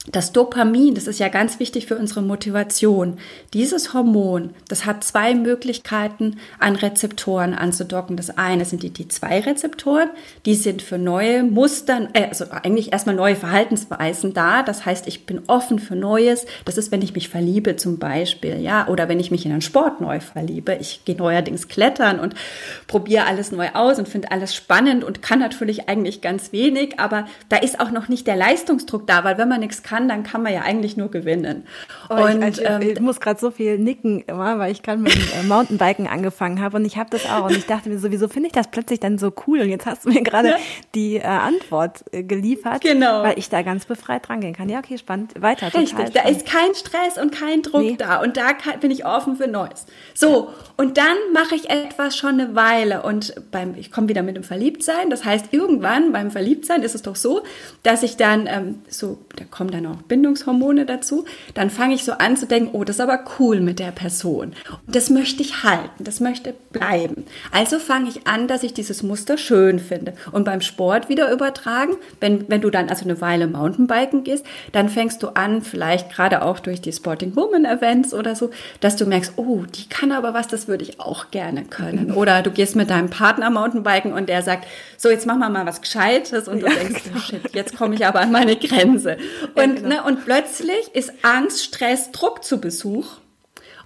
das 0.08 0.32
Dopamin, 0.32 0.96
das 0.96 1.08
ist 1.08 1.20
ja 1.20 1.28
ganz 1.28 1.60
wichtig 1.60 1.86
für 1.86 1.98
unsere 1.98 2.22
Motivation. 2.22 3.18
Dieses 3.54 3.94
Hormon, 3.94 4.52
das 4.70 4.86
hat 4.86 5.04
zwei 5.04 5.36
Möglichkeiten, 5.36 6.38
an 6.58 6.78
Rezeptoren 6.78 7.54
anzudocken. 7.54 8.16
Das 8.16 8.38
eine 8.38 8.64
sind 8.64 8.82
die 8.82 8.92
T2-Rezeptoren, 8.92 10.10
die 10.46 10.56
sind 10.56 10.82
für 10.82 10.98
neue 10.98 11.44
Muster, 11.44 12.08
äh, 12.14 12.28
also 12.30 12.46
eigentlich 12.50 12.94
erstmal 12.94 13.16
neue 13.16 13.36
Verhaltensweisen 13.36 14.34
da. 14.34 14.64
Das 14.64 14.86
heißt, 14.86 15.06
ich 15.06 15.26
bin 15.26 15.42
offen 15.48 15.80
für 15.80 15.98
Neues. 15.98 16.46
Das 16.64 16.78
ist, 16.78 16.94
wenn 16.94 17.02
ich 17.02 17.14
mich 17.14 17.28
verliebe 17.28 17.76
zum 17.76 18.00
Beispiel, 18.00 18.62
ja, 18.62 18.88
oder 18.88 19.10
wenn 19.10 19.20
ich 19.20 19.32
mich 19.32 19.46
in 19.46 19.52
einen 19.52 19.62
Sport 19.62 20.00
neu 20.00 20.22
verliebe. 20.22 20.76
Ich 20.80 21.04
gehe 21.04 21.18
neuerdings 21.18 21.68
klettern 21.68 22.22
und 22.22 22.36
probiere 22.88 23.26
alles 23.26 23.52
neu 23.52 23.68
aus 23.74 24.00
und 24.00 24.08
finde 24.08 24.32
alles 24.32 24.56
spannend 24.56 25.04
und 25.04 25.22
kann 25.22 25.40
natürlich 25.40 25.90
eigentlich 25.90 26.22
ganz 26.22 26.54
wenig, 26.54 27.00
aber 27.02 27.28
da 27.50 27.58
ist 27.58 27.82
auch 27.82 27.92
noch 27.92 28.08
nicht 28.08 28.28
der 28.28 28.38
Leistungsdruck 28.38 29.06
da, 29.06 29.26
weil 29.26 29.38
wenn 29.38 29.50
man 29.50 29.60
nichts 29.60 29.84
kann, 29.84 29.89
dann 29.90 30.24
kann 30.24 30.44
man 30.44 30.54
ja 30.54 30.62
eigentlich 30.62 30.98
nur 30.98 31.10
gewinnen. 31.10 31.66
Oh, 32.10 32.16
und 32.16 32.44
ich, 32.44 32.62
ähm, 32.64 32.82
ich 32.82 33.00
muss 33.00 33.20
gerade 33.20 33.40
so 33.40 33.52
viel 33.52 33.78
nicken 33.78 34.22
immer, 34.28 34.60
weil 34.60 34.72
ich 34.72 34.84
gerade 34.84 35.00
mit 35.00 35.16
äh, 35.16 35.44
Mountainbiken 35.48 36.08
angefangen 36.08 36.62
habe 36.62 36.78
und 36.78 36.86
ich 36.86 36.98
habe 36.98 37.10
das 37.10 37.26
auch 37.26 37.46
und 37.46 37.58
ich 37.58 37.66
dachte 37.66 37.90
mir 37.90 38.00
sowieso 38.00 38.28
finde 38.28 38.48
ich 38.48 38.54
das 38.54 38.68
plötzlich 38.70 39.00
dann 39.00 39.18
so 39.18 39.34
cool 39.48 39.62
und 39.62 39.70
jetzt 39.70 39.86
hast 39.86 40.06
du 40.06 40.10
mir 40.10 40.22
gerade 40.22 40.50
ja. 40.50 40.58
die 40.96 41.18
äh, 41.18 41.24
Antwort 41.24 42.04
äh, 42.12 42.24
geliefert, 42.24 42.82
genau. 42.82 43.24
weil 43.24 43.38
ich 43.38 43.50
da 43.50 43.62
ganz 43.62 43.86
befreit 43.86 44.30
rangehen 44.30 44.54
kann. 44.54 44.70
Ja, 44.70 44.80
okay, 44.80 44.98
spannend. 44.98 45.34
Weiter. 45.42 45.68
Richtig, 45.68 45.90
spannend. 45.90 46.16
da 46.16 46.28
ist 46.28 46.46
kein 46.46 46.74
Stress 46.76 47.18
und 47.22 47.32
kein 47.32 47.62
Druck 47.62 47.82
nee. 47.82 47.96
da 47.98 48.22
und 48.22 48.38
da 48.38 48.54
kann, 48.54 48.80
bin 48.80 48.92
ich 48.92 49.06
offen 49.06 49.36
für 49.36 49.48
Neues. 49.48 49.86
So, 50.14 50.50
und 50.78 50.98
dann 50.98 51.18
mache 51.34 51.56
ich 51.56 51.70
etwas 51.70 52.18
schon 52.18 52.40
eine 52.40 52.56
Weile 52.56 53.04
und 53.04 53.34
beim, 53.52 53.76
ich 53.76 53.92
komme 53.92 54.08
wieder 54.10 54.24
mit 54.24 54.36
dem 54.36 54.44
Verliebtsein. 54.44 55.10
Das 55.10 55.26
heißt, 55.26 55.48
irgendwann 55.52 56.12
beim 56.12 56.32
Verliebtsein 56.32 56.84
ist 56.84 56.96
es 56.96 57.02
doch 57.02 57.16
so, 57.16 57.42
dass 57.84 58.04
ich 58.04 58.18
dann 58.18 58.48
ähm, 58.48 58.82
so, 58.90 59.20
da 59.36 59.46
kommen 59.46 59.72
dann 59.72 59.79
auch 59.86 60.02
Bindungshormone 60.04 60.86
dazu, 60.86 61.26
dann 61.54 61.70
fange 61.70 61.96
ich 61.96 62.04
so 62.04 62.14
an 62.14 62.38
zu 62.38 62.46
denken, 62.46 62.72
oh, 62.74 62.84
das 62.84 62.98
ist 62.98 63.02
aber 63.02 63.24
cool 63.40 63.62
mit 63.62 63.80
der 63.80 63.92
Person. 63.92 64.54
Und 64.86 64.96
das 64.96 65.10
möchte 65.10 65.42
ich 65.42 65.64
halten, 65.64 66.04
das 66.04 66.20
möchte 66.20 66.54
bleiben. 66.72 67.26
Also 67.52 67.80
fange 67.80 68.10
ich 68.10 68.28
an, 68.28 68.48
dass 68.48 68.64
ich 68.64 68.74
dieses 68.74 69.04
Muster 69.04 69.38
schön 69.38 69.80
finde. 69.80 70.14
Und 70.32 70.44
beim 70.44 70.62
Sport 70.62 71.10
wieder 71.10 71.32
übertragen, 71.32 71.94
wenn, 72.20 72.50
wenn 72.50 72.62
du 72.62 72.70
dann 72.70 72.90
also 72.90 73.06
eine 73.06 73.22
Weile 73.22 73.48
Mountainbiken 73.48 74.24
gehst, 74.24 74.46
dann 74.72 74.90
fängst 74.90 75.24
du 75.24 75.30
an, 75.30 75.62
vielleicht 75.62 76.12
gerade 76.12 76.42
auch 76.42 76.60
durch 76.60 76.82
die 76.82 76.92
Sporting 76.92 77.36
Woman 77.36 77.66
Events 77.66 78.14
oder 78.14 78.36
so, 78.36 78.52
dass 78.80 78.96
du 78.96 79.06
merkst, 79.06 79.34
oh, 79.36 79.64
die 79.64 79.88
kann 79.90 80.12
aber 80.12 80.34
was, 80.34 80.48
das 80.48 80.68
würde 80.68 80.84
ich 80.84 81.00
auch 81.00 81.32
gerne 81.32 81.64
können. 81.64 82.12
Oder 82.12 82.42
du 82.42 82.52
gehst 82.52 82.76
mit 82.76 82.90
deinem 82.90 83.10
Partner 83.10 83.50
Mountainbiken 83.50 84.14
und 84.14 84.30
der 84.30 84.42
sagt, 84.42 84.68
so 84.98 85.10
jetzt 85.10 85.26
machen 85.26 85.40
wir 85.40 85.50
mal 85.50 85.66
was 85.66 85.82
Gescheites 85.82 86.48
und 86.48 86.62
du 86.62 86.68
ja, 86.68 86.74
denkst, 86.74 87.04
genau. 87.04 87.18
oh 87.18 87.22
shit, 87.22 87.56
jetzt 87.56 87.78
komme 87.78 87.96
ich 87.96 88.06
aber 88.06 88.20
an 88.20 88.32
meine 88.32 88.56
Grenze. 88.56 89.18
Und, 89.56 89.69
ja, 89.76 89.82
genau. 89.82 89.96
ne, 89.96 90.04
und 90.04 90.26
plötzlich 90.26 90.94
ist 90.94 91.12
Angst, 91.24 91.64
Stress, 91.64 92.12
Druck 92.12 92.44
zu 92.44 92.60
Besuch. 92.60 93.18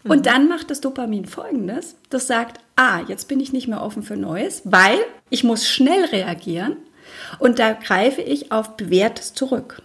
Und 0.05 0.19
mhm. 0.19 0.23
dann 0.23 0.47
macht 0.47 0.69
das 0.69 0.81
Dopamin 0.81 1.25
folgendes. 1.25 1.95
Das 2.09 2.27
sagt, 2.27 2.59
ah, 2.75 3.01
jetzt 3.07 3.27
bin 3.27 3.39
ich 3.39 3.53
nicht 3.53 3.67
mehr 3.67 3.81
offen 3.81 4.03
für 4.03 4.17
Neues, 4.17 4.61
weil 4.65 4.97
ich 5.29 5.43
muss 5.43 5.67
schnell 5.67 6.05
reagieren. 6.05 6.77
Und 7.39 7.59
da 7.59 7.73
greife 7.73 8.21
ich 8.21 8.51
auf 8.51 8.75
Bewährtes 8.75 9.33
zurück. 9.33 9.81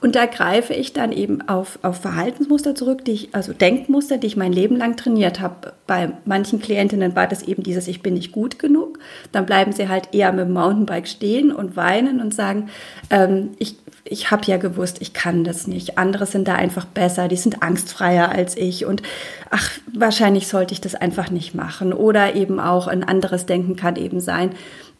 Und 0.00 0.16
da 0.16 0.26
greife 0.26 0.74
ich 0.74 0.92
dann 0.92 1.12
eben 1.12 1.48
auf, 1.48 1.78
auf 1.82 2.00
Verhaltensmuster 2.00 2.74
zurück, 2.74 3.04
die 3.04 3.12
ich, 3.12 3.34
also 3.34 3.52
Denkmuster, 3.52 4.18
die 4.18 4.26
ich 4.26 4.36
mein 4.36 4.52
Leben 4.52 4.76
lang 4.76 4.96
trainiert 4.96 5.40
habe. 5.40 5.72
Bei 5.86 6.12
manchen 6.26 6.60
Klientinnen 6.60 7.16
war 7.16 7.26
das 7.26 7.42
eben 7.42 7.62
dieses, 7.62 7.88
ich 7.88 8.02
bin 8.02 8.14
nicht 8.14 8.32
gut 8.32 8.58
genug. 8.58 8.98
Dann 9.32 9.46
bleiben 9.46 9.72
sie 9.72 9.88
halt 9.88 10.12
eher 10.12 10.30
mit 10.32 10.46
dem 10.46 10.52
Mountainbike 10.52 11.08
stehen 11.08 11.52
und 11.52 11.74
weinen 11.74 12.20
und 12.20 12.34
sagen, 12.34 12.68
ähm, 13.08 13.50
ich, 13.58 13.76
ich 14.04 14.30
habe 14.30 14.44
ja 14.46 14.56
gewusst, 14.56 14.98
ich 15.00 15.12
kann 15.12 15.44
das 15.44 15.66
nicht. 15.66 15.98
Andere 15.98 16.26
sind 16.26 16.48
da 16.48 16.54
einfach 16.54 16.84
besser, 16.84 17.28
die 17.28 17.36
sind 17.36 17.62
angstfreier 17.62 18.30
als 18.30 18.56
ich 18.56 18.84
und 18.84 19.02
ach, 19.50 19.70
wahrscheinlich 19.92 20.48
sollte 20.48 20.74
ich 20.74 20.80
das 20.80 20.94
einfach 20.94 21.30
nicht 21.30 21.54
machen. 21.54 21.92
Oder 21.92 22.34
eben 22.34 22.58
auch 22.58 22.88
ein 22.88 23.04
anderes 23.04 23.46
Denken 23.46 23.76
kann 23.76 23.96
eben 23.96 24.20
sein, 24.20 24.50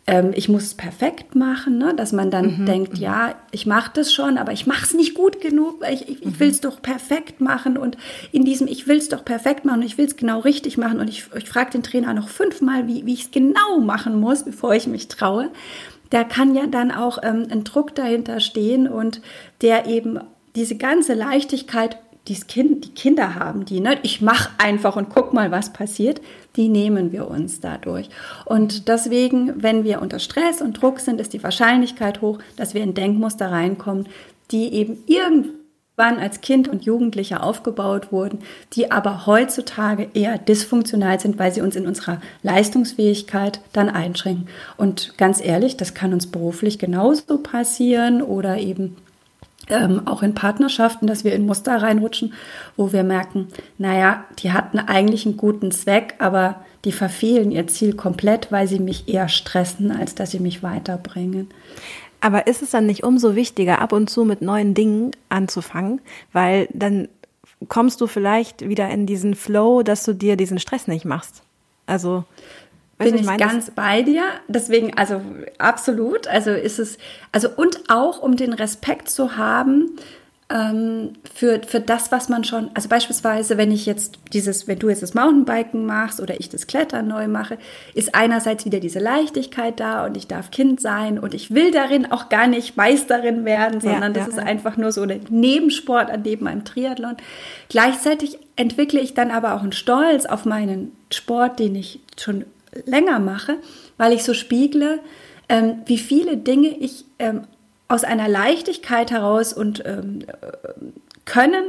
ähm, 0.07 0.33
ich 0.35 0.49
muss 0.49 0.65
es 0.65 0.75
perfekt 0.75 1.37
machen, 1.37 1.79
ne? 1.79 1.95
dass 1.95 2.13
man 2.13 2.31
dann 2.31 2.63
mhm, 2.63 2.67
denkt, 2.67 2.95
mhm. 2.95 3.01
ja, 3.03 3.35
ich 3.53 3.67
mache 3.67 3.93
das 3.95 4.13
schon, 4.13 4.37
aber 4.37 4.53
ich 4.53 4.67
mache 4.67 4.85
es 4.85 4.95
nicht 4.95 5.15
gut 5.15 5.41
genug, 5.41 5.85
ich, 5.89 6.09
ich, 6.09 6.27
ich 6.27 6.41
will 6.41 6.49
es 6.49 6.59
mhm. 6.59 6.69
doch 6.69 6.83
perfekt 6.83 7.41
machen 7.41 7.77
und 7.77 7.97
in 8.33 8.45
diesem, 8.45 8.67
ich 8.67 8.89
will 8.89 8.97
es 8.97 9.09
doch 9.09 9.25
perfekt 9.25 9.65
machen 9.65 9.81
und 9.81 9.87
ich 9.87 9.99
will 9.99 10.07
es 10.07 10.17
genau 10.17 10.41
richtig 10.41 10.77
machen 10.77 10.99
und 10.99 11.09
ich, 11.09 11.27
ich 11.37 11.49
frage 11.49 11.71
den 11.71 11.85
Trainer 11.85 12.15
noch 12.15 12.29
fünfmal, 12.29 12.89
wie, 12.89 13.07
wie 13.07 13.15
ich 13.15 13.25
es 13.25 13.31
genau 13.31 13.79
machen 13.81 14.19
muss, 14.19 14.43
bevor 14.43 14.75
ich 14.75 14.89
mich 14.89 15.07
traue. 15.07 15.51
Da 16.13 16.25
kann 16.25 16.55
ja 16.55 16.67
dann 16.67 16.91
auch 16.91 17.19
ähm, 17.23 17.47
ein 17.51 17.65
Druck 17.65 17.95
dahinter 17.95 18.41
stehen 18.41 18.87
und 18.87 19.23
der 19.63 19.87
eben 19.87 20.21
diese 20.55 20.77
ganze 20.77 21.15
Leichtigkeit 21.15 21.97
die's 22.29 22.47
kind, 22.47 22.85
die 22.85 22.95
Kinder 22.95 23.35
haben, 23.35 23.65
die, 23.65 23.81
ne, 23.81 23.99
ich 24.03 24.21
mache 24.21 24.51
einfach 24.59 24.97
und 24.97 25.09
guck 25.09 25.33
mal, 25.33 25.51
was 25.51 25.73
passiert, 25.73 26.21
die 26.55 26.69
nehmen 26.69 27.13
wir 27.13 27.29
uns 27.29 27.61
dadurch. 27.61 28.11
Und 28.45 28.89
deswegen, 28.89 29.63
wenn 29.63 29.85
wir 29.85 30.03
unter 30.03 30.19
Stress 30.19 30.61
und 30.61 30.81
Druck 30.83 31.01
sind, 31.01 31.19
ist 31.19 31.33
die 31.33 31.43
Wahrscheinlichkeit 31.43 32.21
hoch, 32.21 32.39
dass 32.57 32.75
wir 32.75 32.83
in 32.83 32.93
Denkmuster 32.93 33.51
reinkommen, 33.51 34.07
die 34.51 34.73
eben 34.75 34.99
irgendwann 36.03 36.23
als 36.23 36.41
Kind 36.41 36.69
und 36.69 36.85
Jugendlicher 36.85 37.43
aufgebaut 37.43 38.13
wurden, 38.13 38.41
die 38.73 38.91
aber 38.91 39.27
heutzutage 39.27 40.09
eher 40.15 40.39
dysfunktional 40.39 41.21
sind, 41.21 41.39
weil 41.39 41.53
sie 41.53 41.61
uns 41.61 41.77
in 41.77 41.87
unserer 41.87 42.21
Leistungsfähigkeit 42.43 43.61
dann 43.73 43.89
einschränken. 43.89 44.49
Und 44.77 45.17
ganz 45.17 45.43
ehrlich, 45.43 45.77
das 45.77 45.95
kann 45.95 46.13
uns 46.13 46.27
beruflich 46.27 46.79
genauso 46.79 47.39
passieren 47.39 48.23
oder 48.23 48.59
eben 48.59 48.97
ähm, 49.69 50.03
auch 50.07 50.23
in 50.23 50.35
Partnerschaften, 50.35 51.07
dass 51.07 51.25
wir 51.25 51.35
in 51.35 51.47
Muster 51.47 51.81
reinrutschen, 51.81 52.33
wo 52.77 52.93
wir 52.93 53.05
merken, 53.05 53.49
naja, 53.79 54.25
die 54.41 54.53
hatten 54.53 54.79
eigentlich 54.79 55.25
einen 55.25 55.37
guten 55.37 55.71
Zweck, 55.71 56.15
aber 56.19 56.57
die 56.85 56.93
verfehlen 56.93 57.53
ihr 57.53 57.69
Ziel 57.69 57.95
komplett, 57.95 58.51
weil 58.51 58.67
sie 58.67 58.81
mich 58.81 59.09
eher 59.09 59.29
stressen, 59.29 59.93
als 59.93 60.17
dass 60.17 60.33
sie 60.33 60.41
mich 60.41 60.65
weiterbringen. 60.65 61.49
Aber 62.23 62.47
ist 62.47 62.63
es 62.63 62.71
dann 62.71 62.87
nicht 62.87 63.03
umso 63.03 63.35
wichtiger, 63.35 63.81
ab 63.81 63.93
und 63.93 64.09
zu 64.09 64.25
mit 64.25 64.43
neuen 64.43 64.75
Dingen 64.75 65.11
anzufangen, 65.29 66.01
weil 66.33 66.69
dann 66.73 67.09
kommst 67.69 68.01
du 68.01 68.07
vielleicht 68.07 68.69
wieder 68.69 68.89
in 68.91 69.07
diesen 69.07 69.35
Flow, 69.35 69.83
dass 69.83 70.05
du 70.05 70.15
dir 70.15 70.37
diesen 70.37 70.61
Stress 70.61 70.87
nicht 70.87 71.05
machst? 71.05 71.43
Also 71.85 72.23
bin 72.97 73.17
ich, 73.17 73.23
ich 73.23 73.37
ganz 73.39 73.73
bei 73.73 74.03
dir. 74.03 74.23
Deswegen, 74.47 74.97
also 74.97 75.21
absolut. 75.59 76.29
Also 76.29 76.53
ist 76.53 76.79
es, 76.79 76.97
also 77.33 77.49
und 77.57 77.81
auch 77.89 78.23
um 78.23 78.37
den 78.37 78.53
Respekt 78.53 79.11
zu 79.11 79.37
haben 79.37 79.97
ähm, 80.53 81.15
für, 81.35 81.61
für 81.67 81.81
das, 81.81 82.13
was 82.13 82.29
man 82.29 82.45
schon, 82.45 82.71
also 82.75 82.89
beispielsweise, 82.89 83.57
wenn 83.57 83.71
ich 83.71 83.87
jetzt 83.87 84.19
dieses, 84.33 84.69
wenn 84.69 84.79
du 84.79 84.91
jetzt 84.91 85.03
das 85.03 85.15
Mountainbiken 85.15 85.87
machst 85.87 86.21
oder 86.21 86.39
ich 86.39 86.51
das 86.51 86.67
Klettern 86.67 87.09
neu 87.09 87.27
mache, 87.27 87.57
ist 87.95 88.15
einerseits 88.15 88.67
wieder 88.67 88.79
diese 88.79 88.99
Leichtigkeit 88.99 89.81
da 89.81 90.05
und 90.05 90.17
ich 90.17 90.27
darf 90.27 90.51
Kind 90.51 90.81
sein 90.81 91.19
und 91.19 91.33
ich 91.33 91.55
will 91.55 91.71
darin 91.71 92.11
auch 92.13 92.29
gar 92.29 92.47
nicht 92.47 92.77
Meisterin 92.77 93.45
werden, 93.47 93.81
sondern 93.81 94.13
ja, 94.15 94.21
das 94.21 94.27
ja, 94.27 94.29
ist 94.29 94.37
ja. 94.37 94.43
einfach 94.45 94.77
nur 94.77 94.93
so 94.93 95.03
ein 95.03 95.21
Nebensport 95.31 96.11
an 96.11 96.23
neben 96.23 96.45
meinem 96.45 96.65
Triathlon. 96.65 97.17
Gleichzeitig 97.71 98.39
entwickle 98.57 99.01
ich 99.01 99.15
dann 99.15 99.31
aber 99.31 99.55
auch 99.55 99.63
einen 99.63 99.73
Stolz 99.73 100.27
auf 100.27 100.45
meinen 100.45 100.93
Sport, 101.11 101.59
den 101.59 101.75
ich 101.75 102.01
schon 102.21 102.45
länger 102.85 103.21
mache, 103.21 103.57
weil 103.97 104.13
ich 104.13 104.23
so 104.23 104.35
spiegle, 104.35 105.01
ähm, 105.49 105.83
wie 105.87 105.99
viele 105.99 106.37
Dinge 106.37 106.69
ich 106.69 107.05
ähm, 107.19 107.43
aus 107.93 108.05
einer 108.05 108.29
Leichtigkeit 108.29 109.11
heraus 109.11 109.53
und 109.53 109.85
ähm, 109.85 110.21
Können 111.25 111.65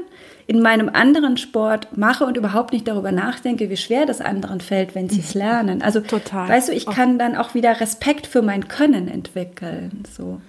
in 0.48 0.62
meinem 0.62 0.90
anderen 0.90 1.38
Sport 1.38 1.96
mache 1.98 2.26
und 2.26 2.38
überhaupt 2.38 2.74
nicht 2.74 2.88
darüber 2.88 3.12
nachdenke, 3.12 3.70
wie 3.70 3.78
schwer 3.78 4.06
das 4.06 4.20
anderen 4.20 4.60
fällt, 4.62 4.96
wenn 4.96 5.10
sie 5.10 5.20
es 5.20 5.36
mhm. 5.36 5.42
lernen. 5.42 5.82
Also, 5.82 6.00
Total. 6.02 6.50
weißt 6.50 6.70
du, 6.70 6.74
ich 6.74 6.86
kann 6.86 7.20
dann 7.20 7.36
auch 7.36 7.54
wieder 7.54 7.80
Respekt 7.80 8.28
für 8.28 8.42
mein 8.42 8.68
Können 8.68 9.08
entwickeln. 9.08 10.04
So. 10.16 10.42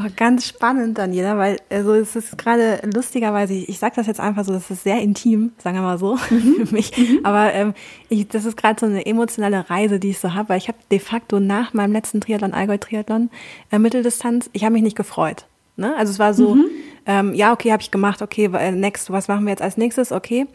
Oh, 0.00 0.06
ganz 0.14 0.46
spannend, 0.46 0.96
Daniela, 0.96 1.36
weil 1.38 1.56
also 1.70 1.94
es 1.94 2.14
ist 2.14 2.38
gerade 2.38 2.80
lustigerweise, 2.94 3.54
ich, 3.54 3.68
ich 3.68 3.78
sage 3.80 3.96
das 3.96 4.06
jetzt 4.06 4.20
einfach 4.20 4.44
so, 4.44 4.52
das 4.52 4.70
ist 4.70 4.84
sehr 4.84 5.00
intim, 5.00 5.50
sagen 5.58 5.76
wir 5.76 5.82
mal 5.82 5.98
so, 5.98 6.14
mhm. 6.30 6.66
für 6.66 6.74
mich. 6.74 6.96
Mhm. 6.96 7.20
Aber 7.24 7.52
ähm, 7.52 7.74
ich, 8.08 8.28
das 8.28 8.44
ist 8.44 8.56
gerade 8.56 8.78
so 8.78 8.86
eine 8.86 9.04
emotionale 9.06 9.68
Reise, 9.68 9.98
die 9.98 10.10
ich 10.10 10.20
so 10.20 10.34
habe, 10.34 10.50
weil 10.50 10.58
ich 10.58 10.68
habe 10.68 10.78
de 10.92 11.00
facto 11.00 11.40
nach 11.40 11.74
meinem 11.74 11.92
letzten 11.92 12.20
Triathlon, 12.20 12.54
Allgäu-Triathlon, 12.54 13.28
äh, 13.72 13.80
Mitteldistanz, 13.80 14.48
ich 14.52 14.62
habe 14.62 14.74
mich 14.74 14.82
nicht 14.82 14.96
gefreut. 14.96 15.46
Ne? 15.74 15.96
Also 15.96 16.12
es 16.12 16.20
war 16.20 16.32
so, 16.32 16.54
mhm. 16.54 16.66
ähm, 17.06 17.34
ja, 17.34 17.52
okay, 17.52 17.72
habe 17.72 17.82
ich 17.82 17.90
gemacht, 17.90 18.22
okay, 18.22 18.50
äh, 18.52 18.70
next, 18.70 19.10
was 19.10 19.26
machen 19.26 19.46
wir 19.46 19.50
jetzt 19.50 19.62
als 19.62 19.76
nächstes, 19.76 20.12
okay. 20.12 20.46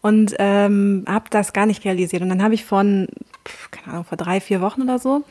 Und 0.00 0.36
ähm, 0.38 1.04
habe 1.08 1.24
das 1.30 1.52
gar 1.52 1.66
nicht 1.66 1.84
realisiert. 1.84 2.22
Und 2.22 2.28
dann 2.28 2.42
habe 2.42 2.54
ich 2.54 2.64
von, 2.64 3.08
keine 3.70 3.94
Ahnung, 3.94 4.04
vor 4.04 4.16
drei, 4.16 4.40
vier 4.40 4.60
Wochen 4.60 4.82
oder 4.82 4.98
so, 4.98 5.24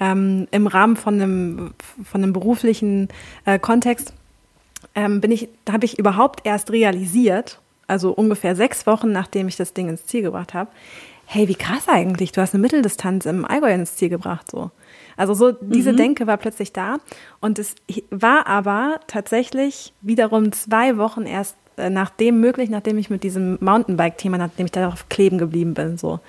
ähm, 0.00 0.48
im 0.50 0.66
Rahmen 0.66 0.96
von 0.96 1.14
einem, 1.14 1.74
von 2.04 2.22
einem 2.22 2.32
beruflichen 2.32 3.08
äh, 3.44 3.58
Kontext 3.58 4.12
ähm, 4.94 5.20
bin 5.20 5.30
ich, 5.30 5.48
habe 5.70 5.84
ich 5.84 5.98
überhaupt 5.98 6.40
erst 6.44 6.70
realisiert, 6.70 7.60
also 7.86 8.12
ungefähr 8.12 8.56
sechs 8.56 8.86
Wochen 8.86 9.12
nachdem 9.12 9.48
ich 9.48 9.56
das 9.56 9.72
Ding 9.72 9.88
ins 9.88 10.06
Ziel 10.06 10.22
gebracht 10.22 10.54
habe, 10.54 10.70
hey, 11.26 11.48
wie 11.48 11.54
krass 11.54 11.88
eigentlich, 11.88 12.32
du 12.32 12.40
hast 12.40 12.54
eine 12.54 12.62
Mitteldistanz 12.62 13.26
im 13.26 13.44
Allgäu 13.44 13.72
ins 13.72 13.96
Ziel 13.96 14.08
gebracht, 14.08 14.50
so. 14.50 14.70
Also 15.16 15.32
so 15.32 15.52
diese 15.52 15.92
mhm. 15.92 15.96
Denke 15.96 16.26
war 16.26 16.36
plötzlich 16.36 16.72
da 16.72 16.98
und 17.40 17.58
es 17.58 17.74
war 18.10 18.46
aber 18.46 19.00
tatsächlich 19.06 19.94
wiederum 20.02 20.52
zwei 20.52 20.98
Wochen 20.98 21.22
erst 21.22 21.56
äh, 21.76 21.90
nachdem 21.90 22.40
möglich, 22.40 22.70
nachdem 22.70 22.98
ich 22.98 23.10
mit 23.10 23.22
diesem 23.22 23.58
Mountainbike-Thema, 23.60 24.38
nachdem 24.38 24.66
ich 24.66 24.72
darauf 24.72 25.08
kleben 25.08 25.38
geblieben 25.38 25.74
bin, 25.74 25.98
so. 25.98 26.20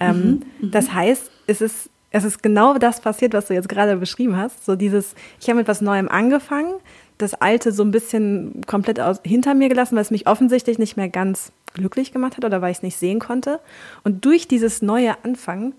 Ähm, 0.00 0.16
mhm. 0.16 0.42
Mhm. 0.60 0.70
Das 0.70 0.92
heißt, 0.92 1.30
es 1.46 1.60
ist 1.60 1.90
es 2.16 2.22
ist 2.22 2.44
genau 2.44 2.78
das 2.78 3.00
passiert, 3.00 3.34
was 3.34 3.46
du 3.46 3.54
jetzt 3.54 3.68
gerade 3.68 3.96
beschrieben 3.96 4.36
hast. 4.36 4.64
So 4.64 4.76
dieses, 4.76 5.16
ich 5.40 5.48
habe 5.48 5.58
mit 5.58 5.66
was 5.66 5.80
Neuem 5.80 6.08
angefangen, 6.08 6.74
das 7.18 7.34
Alte 7.34 7.72
so 7.72 7.82
ein 7.82 7.90
bisschen 7.90 8.60
komplett 8.68 9.00
aus, 9.00 9.18
hinter 9.24 9.54
mir 9.54 9.68
gelassen, 9.68 9.96
weil 9.96 10.02
es 10.02 10.12
mich 10.12 10.28
offensichtlich 10.28 10.78
nicht 10.78 10.96
mehr 10.96 11.08
ganz 11.08 11.50
glücklich 11.72 12.12
gemacht 12.12 12.36
hat 12.36 12.44
oder 12.44 12.62
weil 12.62 12.70
ich 12.70 12.78
es 12.78 12.82
nicht 12.84 12.96
sehen 12.98 13.18
konnte. 13.18 13.58
Und 14.04 14.24
durch 14.24 14.46
dieses 14.46 14.80
neue 14.80 15.16
Anfangen 15.24 15.74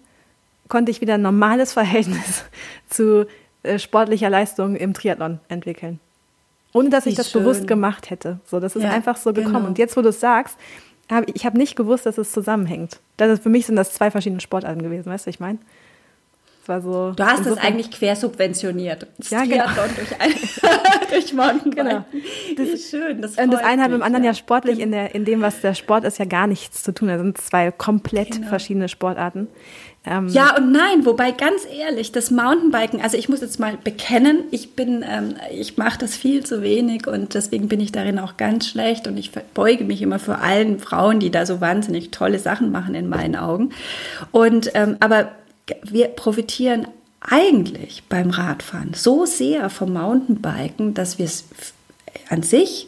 konnte 0.68 0.92
ich 0.92 1.00
wieder 1.00 1.14
ein 1.14 1.22
normales 1.22 1.72
Verhältnis 1.74 2.44
zu 2.90 3.28
äh, 3.64 3.80
sportlicher 3.80 4.30
Leistung 4.30 4.76
im 4.76 4.94
Triathlon 4.94 5.40
entwickeln. 5.48 6.02
Ohne 6.74 6.90
dass 6.90 7.06
Wie 7.06 7.12
ich 7.12 7.16
das 7.16 7.32
schön. 7.32 7.44
bewusst 7.44 7.66
gemacht 7.66 8.10
hätte. 8.10 8.42
So, 8.46 8.60
das 8.60 8.76
ist 8.76 8.84
ja, 8.84 8.90
einfach 8.90 9.16
so 9.16 9.32
gekommen. 9.32 9.54
Genau. 9.54 9.68
Und 9.68 9.78
jetzt, 9.78 9.96
wo 9.96 10.02
du 10.02 10.10
es 10.10 10.20
sagst, 10.20 10.58
hab, 11.10 11.30
ich 11.34 11.46
habe 11.46 11.58
nicht 11.58 11.76
gewusst, 11.76 12.06
dass 12.06 12.18
es 12.18 12.32
zusammenhängt. 12.32 13.00
Das 13.18 13.30
ist, 13.30 13.44
für 13.44 13.50
mich 13.50 13.66
sind 13.66 13.76
das 13.76 13.94
zwei 13.94 14.12
verschiedene 14.12 14.42
Sportarten 14.42 14.82
gewesen, 14.82 15.06
weißt 15.06 15.26
du, 15.26 15.30
ich 15.30 15.40
meine? 15.40 15.60
so. 16.82 17.12
Du 17.12 17.24
hast 17.24 17.46
es 17.46 17.58
eigentlich 17.58 17.92
quersubventioniert. 17.92 19.08
Das 19.18 19.30
ja, 19.30 19.44
genau. 19.44 19.66
durch, 19.66 20.20
ein, 20.20 20.32
durch 21.12 21.34
Mountainbiken. 21.34 21.72
Genau. 21.76 22.06
Das 22.58 22.68
ist 22.70 22.90
schön. 22.90 23.22
Das, 23.22 23.38
und 23.38 23.52
das 23.52 23.64
eine 23.64 23.84
hat 23.84 23.92
mit 23.92 24.00
dem 24.00 24.04
anderen 24.04 24.24
ja, 24.24 24.32
ja 24.32 24.36
sportlich 24.36 24.80
in, 24.80 24.92
der, 24.92 25.14
in 25.14 25.26
dem, 25.26 25.42
was 25.42 25.62
der 25.62 25.74
Sport 25.74 26.06
ist, 26.06 26.18
ja 26.18 26.26
gar 26.26 26.48
nichts 26.48 26.84
zu 26.84 26.94
tun. 26.94 27.08
Das 27.08 27.22
sind 27.22 27.38
zwei 27.38 27.72
komplett 27.72 28.32
genau. 28.32 28.48
verschiedene 28.48 28.90
Sportarten. 28.90 29.48
Ähm, 30.06 30.28
ja 30.30 30.56
und 30.56 30.72
nein, 30.72 31.06
wobei 31.06 31.32
ganz 31.32 31.66
ehrlich, 31.66 32.12
das 32.12 32.32
Mountainbiken, 32.32 33.02
also 33.02 33.18
ich 33.18 33.30
muss 33.30 33.42
jetzt 33.42 33.60
mal 33.60 33.78
bekennen, 33.84 34.44
ich 34.52 34.76
bin, 34.76 35.04
ähm, 35.08 35.36
ich 35.52 35.78
mache 35.78 35.98
das 36.00 36.16
viel 36.16 36.46
zu 36.46 36.62
wenig 36.62 37.08
und 37.08 37.34
deswegen 37.34 37.68
bin 37.68 37.80
ich 37.80 37.92
darin 37.92 38.20
auch 38.20 38.38
ganz 38.38 38.68
schlecht 38.68 39.08
und 39.08 39.18
ich 39.18 39.32
beuge 39.54 39.84
mich 39.84 40.02
immer 40.02 40.20
für 40.20 40.40
allen 40.40 40.80
Frauen, 40.80 41.20
die 41.20 41.32
da 41.32 41.46
so 41.46 41.62
wahnsinnig 41.62 42.12
tolle 42.12 42.40
Sachen 42.40 42.72
machen 42.72 42.96
in 42.96 43.10
meinen 43.10 43.36
Augen. 43.36 43.72
Und 44.32 44.72
ähm, 44.76 44.98
aber 45.00 45.32
wir 45.84 46.10
profitieren 46.10 46.88
eigentlich 47.22 48.04
beim 48.08 48.30
Radfahren 48.30 48.94
so 48.94 49.26
sehr 49.26 49.70
vom 49.70 49.94
Mountainbiken, 49.94 50.94
dass 50.94 51.18
wir 51.18 51.26
es 51.26 51.46
an 52.30 52.44
sich, 52.44 52.88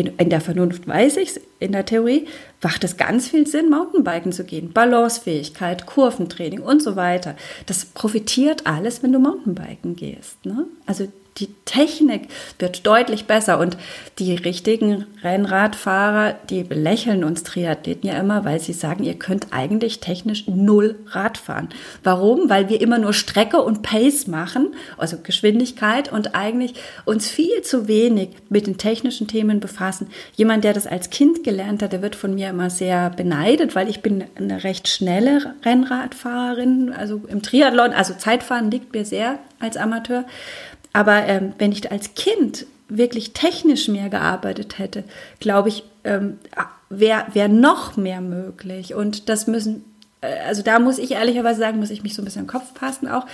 in, 0.00 0.16
in, 0.16 0.30
der 0.30 0.40
Vernunft 0.40 0.88
weiß 0.88 1.18
ich 1.18 1.30
es, 1.30 1.40
in 1.58 1.72
der 1.72 1.84
Theorie 1.84 2.26
macht 2.62 2.84
es 2.84 2.96
ganz 2.96 3.28
viel 3.28 3.46
Sinn, 3.46 3.68
Mountainbiken 3.68 4.32
zu 4.32 4.44
gehen. 4.44 4.72
Balancefähigkeit, 4.72 5.84
Kurventraining 5.86 6.60
und 6.60 6.82
so 6.82 6.96
weiter. 6.96 7.36
Das 7.66 7.84
profitiert 7.84 8.66
alles, 8.66 9.02
wenn 9.02 9.12
du 9.12 9.18
Mountainbiken 9.18 9.96
gehst. 9.96 10.44
Ne? 10.44 10.66
Also 10.86 11.08
die 11.40 11.48
Technik 11.64 12.28
wird 12.58 12.86
deutlich 12.86 13.24
besser 13.24 13.58
und 13.58 13.76
die 14.18 14.34
richtigen 14.34 15.06
Rennradfahrer, 15.22 16.34
die 16.50 16.64
belächeln 16.64 17.24
uns 17.24 17.42
Triathleten 17.42 18.08
ja 18.08 18.18
immer, 18.18 18.44
weil 18.44 18.60
sie 18.60 18.72
sagen, 18.72 19.04
ihr 19.04 19.14
könnt 19.14 19.48
eigentlich 19.52 20.00
technisch 20.00 20.46
null 20.46 20.96
Rad 21.06 21.38
fahren. 21.38 21.70
Warum? 22.04 22.50
Weil 22.50 22.68
wir 22.68 22.80
immer 22.80 22.98
nur 22.98 23.14
Strecke 23.14 23.62
und 23.62 23.82
Pace 23.82 24.26
machen, 24.26 24.74
also 24.98 25.16
Geschwindigkeit 25.22 26.12
und 26.12 26.34
eigentlich 26.34 26.74
uns 27.04 27.28
viel 27.28 27.62
zu 27.62 27.88
wenig 27.88 28.30
mit 28.48 28.66
den 28.66 28.76
technischen 28.76 29.26
Themen 29.26 29.60
befassen. 29.60 30.08
Jemand, 30.34 30.64
der 30.64 30.74
das 30.74 30.86
als 30.86 31.10
Kind 31.10 31.44
gelernt 31.44 31.82
hat, 31.82 31.92
der 31.92 32.02
wird 32.02 32.16
von 32.16 32.34
mir 32.34 32.50
immer 32.50 32.68
sehr 32.68 33.10
beneidet, 33.10 33.74
weil 33.74 33.88
ich 33.88 34.02
bin 34.02 34.24
eine 34.34 34.64
recht 34.64 34.88
schnelle 34.88 35.54
Rennradfahrerin, 35.64 36.92
also 36.92 37.22
im 37.28 37.42
Triathlon, 37.42 37.92
also 37.92 38.14
Zeitfahren 38.14 38.70
liegt 38.70 38.92
mir 38.92 39.04
sehr 39.04 39.38
als 39.60 39.76
Amateur. 39.76 40.24
Aber 40.92 41.24
ähm, 41.26 41.52
wenn 41.58 41.72
ich 41.72 41.90
als 41.90 42.14
Kind 42.14 42.66
wirklich 42.88 43.32
technisch 43.32 43.88
mehr 43.88 44.08
gearbeitet 44.08 44.78
hätte, 44.78 45.04
glaube 45.38 45.68
ich, 45.68 45.84
ähm, 46.04 46.38
wäre 46.88 47.26
wär 47.32 47.48
noch 47.48 47.96
mehr 47.96 48.20
möglich. 48.20 48.94
Und 48.94 49.28
das 49.28 49.46
müssen, 49.46 49.84
äh, 50.20 50.34
also 50.46 50.62
da 50.62 50.78
muss 50.78 50.98
ich 50.98 51.12
ehrlicherweise 51.12 51.60
sagen, 51.60 51.78
muss 51.78 51.90
ich 51.90 52.02
mich 52.02 52.14
so 52.14 52.22
ein 52.22 52.24
bisschen 52.24 52.42
im 52.42 52.48
Kopf 52.48 52.74
passen 52.74 53.08
auch, 53.08 53.26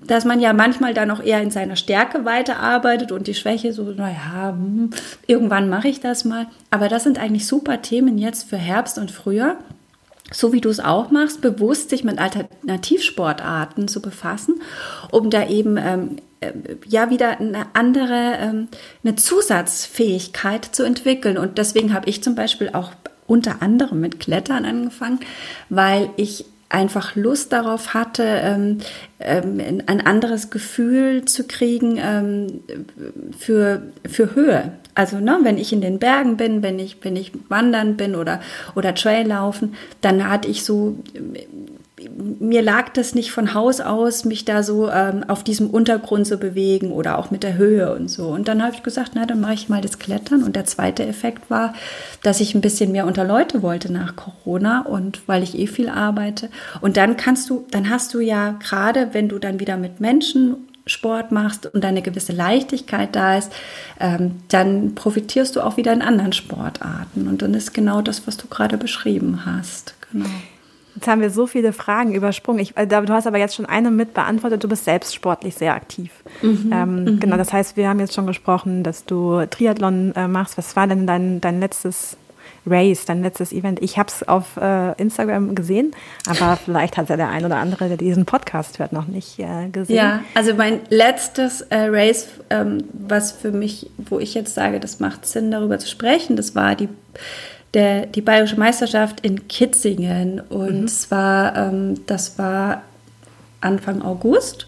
dass 0.00 0.24
man 0.24 0.40
ja 0.40 0.52
manchmal 0.52 0.94
dann 0.94 1.10
auch 1.10 1.22
eher 1.22 1.42
in 1.42 1.50
seiner 1.50 1.76
Stärke 1.76 2.24
weiterarbeitet 2.24 3.12
und 3.12 3.26
die 3.26 3.34
Schwäche 3.34 3.72
so, 3.72 3.84
naja, 3.84 4.48
hm, 4.48 4.90
irgendwann 5.26 5.68
mache 5.68 5.88
ich 5.88 6.00
das 6.00 6.24
mal. 6.24 6.46
Aber 6.70 6.88
das 6.88 7.04
sind 7.04 7.18
eigentlich 7.18 7.46
super 7.46 7.82
Themen 7.82 8.18
jetzt 8.18 8.48
für 8.48 8.56
Herbst 8.56 8.98
und 8.98 9.10
Frühjahr 9.10 9.58
so 10.34 10.52
wie 10.52 10.60
du 10.60 10.70
es 10.70 10.80
auch 10.80 11.10
machst, 11.10 11.42
bewusst 11.42 11.90
sich 11.90 12.04
mit 12.04 12.18
Alternativsportarten 12.18 13.86
zu 13.86 14.00
befassen, 14.00 14.62
um 15.10 15.28
da 15.28 15.46
eben 15.46 15.76
ähm, 15.76 16.16
äh, 16.16 16.22
ja 16.86 17.10
wieder 17.10 17.40
eine 17.40 17.66
andere, 17.74 18.36
ähm, 18.38 18.68
eine 19.04 19.16
Zusatzfähigkeit 19.16 20.64
zu 20.64 20.82
entwickeln. 20.82 21.38
Und 21.38 21.58
deswegen 21.58 21.92
habe 21.92 22.08
ich 22.08 22.22
zum 22.22 22.34
Beispiel 22.34 22.70
auch 22.72 22.92
unter 23.26 23.62
anderem 23.62 24.00
mit 24.00 24.20
Klettern 24.20 24.64
angefangen, 24.64 25.20
weil 25.68 26.10
ich 26.16 26.44
einfach 26.72 27.14
Lust 27.14 27.52
darauf 27.52 27.94
hatte, 27.94 28.24
ähm, 28.24 28.78
ähm, 29.20 29.60
ein 29.86 30.00
anderes 30.04 30.50
Gefühl 30.50 31.24
zu 31.26 31.44
kriegen 31.46 31.98
ähm, 32.02 32.62
für, 33.38 33.82
für 34.08 34.34
Höhe. 34.34 34.72
Also 34.94 35.18
ne, 35.18 35.38
wenn 35.42 35.58
ich 35.58 35.72
in 35.72 35.80
den 35.80 35.98
Bergen 35.98 36.36
bin, 36.36 36.62
wenn 36.62 36.78
ich, 36.78 36.98
wenn 37.02 37.16
ich 37.16 37.32
wandern 37.48 37.96
bin 37.96 38.14
oder, 38.14 38.40
oder 38.74 38.94
Trail 38.94 39.26
laufen, 39.26 39.74
dann 40.00 40.28
hatte 40.28 40.48
ich 40.48 40.64
so 40.64 40.98
mir 42.42 42.60
lag 42.60 42.88
das 42.88 43.14
nicht 43.14 43.30
von 43.30 43.54
Haus 43.54 43.80
aus, 43.80 44.24
mich 44.24 44.44
da 44.44 44.64
so 44.64 44.90
ähm, 44.90 45.22
auf 45.28 45.44
diesem 45.44 45.70
Untergrund 45.70 46.26
zu 46.26 46.38
bewegen 46.38 46.90
oder 46.90 47.18
auch 47.18 47.30
mit 47.30 47.44
der 47.44 47.54
Höhe 47.54 47.94
und 47.94 48.10
so. 48.10 48.26
Und 48.28 48.48
dann 48.48 48.62
habe 48.62 48.74
ich 48.74 48.82
gesagt, 48.82 49.12
na, 49.14 49.26
dann 49.26 49.40
mache 49.40 49.54
ich 49.54 49.68
mal 49.68 49.80
das 49.80 50.00
Klettern. 50.00 50.42
Und 50.42 50.56
der 50.56 50.64
zweite 50.64 51.06
Effekt 51.06 51.50
war, 51.50 51.72
dass 52.22 52.40
ich 52.40 52.54
ein 52.54 52.60
bisschen 52.60 52.90
mehr 52.90 53.06
unter 53.06 53.24
Leute 53.24 53.62
wollte 53.62 53.92
nach 53.92 54.16
Corona 54.16 54.80
und 54.80 55.26
weil 55.28 55.44
ich 55.44 55.56
eh 55.56 55.68
viel 55.68 55.88
arbeite. 55.88 56.48
Und 56.80 56.96
dann 56.96 57.16
kannst 57.16 57.48
du, 57.48 57.64
dann 57.70 57.88
hast 57.88 58.12
du 58.12 58.18
ja 58.18 58.56
gerade, 58.58 59.10
wenn 59.12 59.28
du 59.28 59.38
dann 59.38 59.60
wieder 59.60 59.76
mit 59.76 60.00
Menschen 60.00 60.56
Sport 60.84 61.30
machst 61.30 61.66
und 61.66 61.84
eine 61.84 62.02
gewisse 62.02 62.32
Leichtigkeit 62.32 63.14
da 63.14 63.38
ist, 63.38 63.52
ähm, 64.00 64.40
dann 64.48 64.96
profitierst 64.96 65.54
du 65.54 65.60
auch 65.60 65.76
wieder 65.76 65.92
in 65.92 66.02
anderen 66.02 66.32
Sportarten. 66.32 67.28
Und 67.28 67.40
dann 67.42 67.54
ist 67.54 67.72
genau 67.72 68.02
das, 68.02 68.26
was 68.26 68.36
du 68.36 68.48
gerade 68.48 68.76
beschrieben 68.78 69.46
hast. 69.46 69.94
Genau. 70.10 70.26
Jetzt 70.94 71.08
haben 71.08 71.20
wir 71.20 71.30
so 71.30 71.46
viele 71.46 71.72
Fragen 71.72 72.14
übersprungen. 72.14 72.60
Ich, 72.60 72.76
äh, 72.76 72.86
du 72.86 73.08
hast 73.08 73.26
aber 73.26 73.38
jetzt 73.38 73.54
schon 73.54 73.66
eine 73.66 73.90
mit 73.90 74.14
beantwortet. 74.14 74.62
Du 74.62 74.68
bist 74.68 74.84
selbst 74.84 75.14
sportlich 75.14 75.54
sehr 75.54 75.74
aktiv. 75.74 76.10
Mhm, 76.42 76.70
ähm, 76.72 77.04
mhm. 77.04 77.20
Genau, 77.20 77.36
das 77.36 77.52
heißt, 77.52 77.76
wir 77.76 77.88
haben 77.88 78.00
jetzt 78.00 78.14
schon 78.14 78.26
gesprochen, 78.26 78.82
dass 78.82 79.04
du 79.04 79.44
Triathlon 79.46 80.12
äh, 80.14 80.28
machst. 80.28 80.58
Was 80.58 80.76
war 80.76 80.86
denn 80.86 81.06
dein, 81.06 81.40
dein 81.40 81.60
letztes 81.60 82.16
Race, 82.66 83.06
dein 83.06 83.22
letztes 83.22 83.52
Event? 83.52 83.80
Ich 83.82 83.96
habe 83.98 84.08
es 84.08 84.26
auf 84.28 84.56
äh, 84.58 84.92
Instagram 85.00 85.54
gesehen, 85.54 85.92
aber 86.26 86.56
vielleicht 86.64 86.98
hat 86.98 87.08
ja 87.08 87.16
der 87.16 87.28
ein 87.28 87.44
oder 87.44 87.56
andere, 87.56 87.88
der 87.88 87.96
diesen 87.96 88.26
Podcast 88.26 88.78
hört, 88.78 88.92
noch 88.92 89.06
nicht 89.06 89.38
äh, 89.38 89.68
gesehen. 89.70 89.96
Ja, 89.96 90.20
also 90.34 90.54
mein 90.54 90.80
letztes 90.90 91.62
äh, 91.62 91.88
Race, 91.90 92.28
ähm, 92.50 92.84
was 92.92 93.32
für 93.32 93.50
mich, 93.50 93.90
wo 93.96 94.18
ich 94.18 94.34
jetzt 94.34 94.54
sage, 94.54 94.78
das 94.78 95.00
macht 95.00 95.24
Sinn, 95.24 95.50
darüber 95.50 95.78
zu 95.78 95.88
sprechen, 95.88 96.36
das 96.36 96.54
war 96.54 96.74
die 96.74 96.88
der, 97.74 98.06
die 98.06 98.20
Bayerische 98.20 98.58
Meisterschaft 98.58 99.20
in 99.20 99.48
Kitzingen. 99.48 100.40
Und 100.40 100.82
mhm. 100.82 100.88
zwar, 100.88 101.56
ähm, 101.56 102.06
das 102.06 102.38
war 102.38 102.82
Anfang 103.60 104.02
August. 104.02 104.66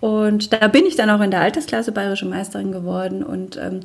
Und 0.00 0.52
da 0.52 0.68
bin 0.68 0.86
ich 0.86 0.96
dann 0.96 1.10
auch 1.10 1.20
in 1.20 1.30
der 1.30 1.40
Altersklasse 1.40 1.92
Bayerische 1.92 2.26
Meisterin 2.26 2.72
geworden. 2.72 3.22
Und 3.22 3.56
ähm, 3.56 3.80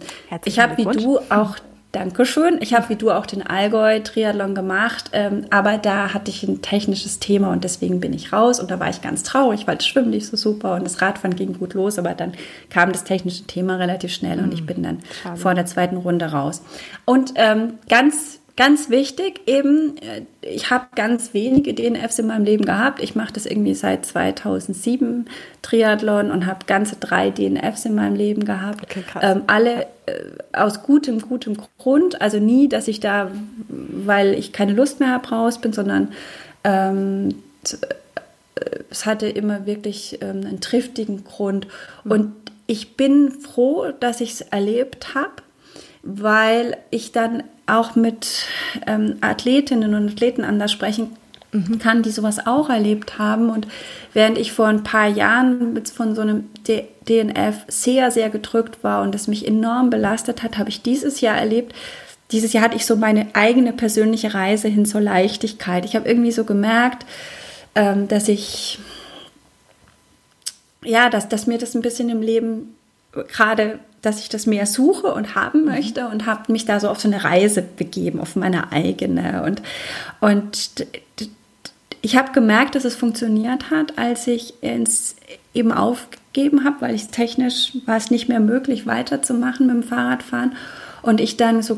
ich 0.45 0.59
habe 0.59 0.77
wie 0.77 0.85
du 0.85 1.19
auch, 1.29 1.55
Dankeschön, 1.91 2.57
ich 2.59 2.73
habe 2.73 2.89
wie 2.89 2.95
du 2.95 3.11
auch 3.11 3.27
den 3.27 3.45
Allgäu-Triathlon 3.45 4.55
gemacht, 4.55 5.11
ähm, 5.13 5.45
aber 5.51 5.77
da 5.77 6.11
hatte 6.11 6.31
ich 6.31 6.41
ein 6.41 6.63
technisches 6.63 7.19
Thema 7.19 7.51
und 7.51 7.63
deswegen 7.63 7.99
bin 7.99 8.13
ich 8.13 8.33
raus. 8.33 8.59
Und 8.59 8.71
da 8.71 8.79
war 8.79 8.89
ich 8.89 9.01
ganz 9.01 9.21
traurig, 9.21 9.67
weil 9.67 9.75
das 9.75 9.85
Schwimmen 9.85 10.11
lief 10.11 10.25
so 10.25 10.35
super 10.35 10.73
und 10.73 10.85
das 10.85 11.03
Radfahren 11.03 11.35
ging 11.35 11.53
gut 11.53 11.75
los, 11.75 11.99
aber 11.99 12.15
dann 12.15 12.33
kam 12.71 12.91
das 12.91 13.03
technische 13.03 13.43
Thema 13.43 13.75
relativ 13.75 14.11
schnell 14.11 14.37
mhm. 14.37 14.45
und 14.45 14.53
ich 14.55 14.65
bin 14.65 14.81
dann 14.81 14.99
Schade. 15.21 15.37
vor 15.37 15.53
der 15.53 15.67
zweiten 15.67 15.97
Runde 15.97 16.31
raus. 16.31 16.63
Und 17.05 17.33
ähm, 17.35 17.75
ganz 17.87 18.39
Ganz 18.55 18.91
wichtig 18.91 19.41
eben, 19.47 19.97
äh, 19.97 20.21
ich 20.41 20.69
habe 20.69 20.85
ganz 20.93 21.33
wenige 21.33 21.73
DNFs 21.73 22.19
in 22.19 22.27
meinem 22.27 22.45
Leben 22.45 22.65
gehabt. 22.65 23.01
Ich 23.01 23.15
mache 23.15 23.33
das 23.33 23.47
irgendwie 23.47 23.73
seit 23.73 24.05
2007 24.05 25.25
Triathlon 25.63 26.29
und 26.29 26.45
habe 26.45 26.65
ganze 26.67 26.95
drei 26.97 27.31
DNFs 27.31 27.85
in 27.85 27.95
meinem 27.95 28.15
Leben 28.15 28.45
gehabt. 28.45 28.83
Okay, 28.83 29.03
ähm, 29.21 29.41
alle 29.47 29.87
äh, 30.05 30.21
aus 30.51 30.83
gutem, 30.83 31.19
gutem 31.19 31.57
Grund. 31.79 32.21
Also 32.21 32.37
nie, 32.37 32.69
dass 32.69 32.87
ich 32.87 32.99
da, 32.99 33.31
weil 33.69 34.35
ich 34.35 34.53
keine 34.53 34.73
Lust 34.73 34.99
mehr 34.99 35.09
habe, 35.09 35.29
raus 35.29 35.59
bin, 35.59 35.73
sondern 35.73 36.09
ähm, 36.63 37.29
äh, 37.71 38.79
es 38.91 39.07
hatte 39.07 39.27
immer 39.27 39.65
wirklich 39.65 40.19
ähm, 40.21 40.45
einen 40.45 40.61
triftigen 40.61 41.23
Grund. 41.23 41.65
Mhm. 42.03 42.11
Und 42.11 42.33
ich 42.67 42.95
bin 42.95 43.31
froh, 43.31 43.87
dass 43.99 44.21
ich 44.21 44.33
es 44.33 44.41
erlebt 44.41 45.15
habe 45.15 45.42
weil 46.03 46.77
ich 46.91 47.11
dann 47.11 47.43
auch 47.65 47.95
mit 47.95 48.45
ähm, 48.85 49.15
Athletinnen 49.21 49.95
und 49.95 50.09
Athleten 50.09 50.43
anders 50.43 50.71
sprechen 50.71 51.15
mhm. 51.53 51.79
kann, 51.79 52.03
die 52.03 52.11
sowas 52.11 52.45
auch 52.45 52.69
erlebt 52.69 53.17
haben. 53.17 53.49
Und 53.49 53.67
während 54.13 54.37
ich 54.37 54.51
vor 54.51 54.67
ein 54.67 54.83
paar 54.83 55.07
Jahren 55.07 55.81
von 55.85 56.13
so 56.13 56.21
einem 56.21 56.49
D 56.67 56.87
DNF 57.07 57.65
sehr, 57.67 58.11
sehr 58.11 58.29
gedrückt 58.29 58.81
war 58.81 59.01
und 59.01 59.13
es 59.13 59.27
mich 59.27 59.45
enorm 59.45 59.89
belastet 59.89 60.41
hat, 60.41 60.57
habe 60.57 60.69
ich 60.69 60.83
dieses 60.83 61.19
Jahr 61.19 61.37
erlebt, 61.37 61.75
dieses 62.31 62.53
Jahr 62.53 62.63
hatte 62.63 62.77
ich 62.77 62.85
so 62.85 62.95
meine 62.95 63.27
eigene 63.33 63.73
persönliche 63.73 64.33
Reise 64.33 64.69
hin 64.69 64.85
zur 64.85 65.01
Leichtigkeit. 65.01 65.83
Ich 65.83 65.97
habe 65.97 66.07
irgendwie 66.07 66.31
so 66.31 66.45
gemerkt, 66.45 67.05
ähm, 67.75 68.07
dass 68.07 68.29
ich, 68.29 68.79
ja, 70.81 71.09
dass, 71.09 71.27
dass 71.27 71.45
mir 71.45 71.57
das 71.57 71.75
ein 71.75 71.81
bisschen 71.81 72.09
im 72.09 72.21
Leben 72.21 72.73
gerade 73.11 73.79
dass 74.03 74.19
ich 74.19 74.29
das 74.29 74.45
mehr 74.45 74.67
suche 74.67 75.13
und 75.13 75.33
haben 75.33 75.61
mhm. 75.61 75.65
möchte 75.65 76.07
und 76.07 76.27
habe 76.27 76.51
mich 76.51 76.65
da 76.65 76.79
so 76.79 76.89
auf 76.89 76.99
so 76.99 77.07
eine 77.07 77.23
Reise 77.23 77.63
begeben, 77.63 78.19
auf 78.19 78.35
meine 78.35 78.71
eigene. 78.71 79.41
Und, 79.43 79.63
und 80.19 80.85
ich 82.01 82.17
habe 82.17 82.33
gemerkt, 82.33 82.75
dass 82.75 82.85
es 82.85 82.95
funktioniert 82.95 83.71
hat, 83.71 83.97
als 83.97 84.27
ich 84.27 84.53
es 84.61 85.15
eben 85.53 85.71
aufgegeben 85.71 86.65
habe, 86.65 86.81
weil 86.81 86.95
ich 86.95 87.07
technisch 87.07 87.77
war 87.85 87.95
es 87.95 88.11
nicht 88.11 88.27
mehr 88.27 88.41
möglich, 88.41 88.85
weiterzumachen 88.85 89.67
mit 89.67 89.75
dem 89.75 89.83
Fahrradfahren. 89.83 90.55
Und 91.01 91.21
ich 91.21 91.37
dann 91.37 91.61
so 91.61 91.77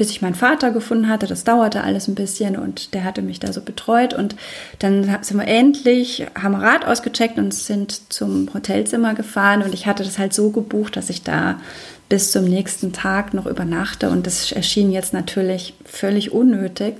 bis 0.00 0.10
ich 0.12 0.22
meinen 0.22 0.34
Vater 0.34 0.70
gefunden 0.70 1.10
hatte. 1.10 1.26
Das 1.26 1.44
dauerte 1.44 1.84
alles 1.84 2.08
ein 2.08 2.14
bisschen 2.14 2.56
und 2.56 2.94
der 2.94 3.04
hatte 3.04 3.20
mich 3.20 3.38
da 3.38 3.52
so 3.52 3.60
betreut. 3.60 4.14
Und 4.14 4.34
dann 4.78 5.04
sind 5.20 5.36
wir 5.36 5.46
endlich, 5.46 6.26
haben 6.34 6.54
Rad 6.54 6.86
ausgecheckt 6.86 7.36
und 7.36 7.52
sind 7.52 8.10
zum 8.10 8.48
Hotelzimmer 8.54 9.12
gefahren. 9.12 9.62
Und 9.62 9.74
ich 9.74 9.86
hatte 9.86 10.02
das 10.02 10.18
halt 10.18 10.32
so 10.32 10.52
gebucht, 10.52 10.96
dass 10.96 11.10
ich 11.10 11.22
da 11.22 11.60
bis 12.08 12.32
zum 12.32 12.46
nächsten 12.46 12.94
Tag 12.94 13.34
noch 13.34 13.44
übernachte. 13.44 14.08
Und 14.08 14.26
das 14.26 14.52
erschien 14.52 14.90
jetzt 14.90 15.12
natürlich 15.12 15.74
völlig 15.84 16.32
unnötig. 16.32 16.94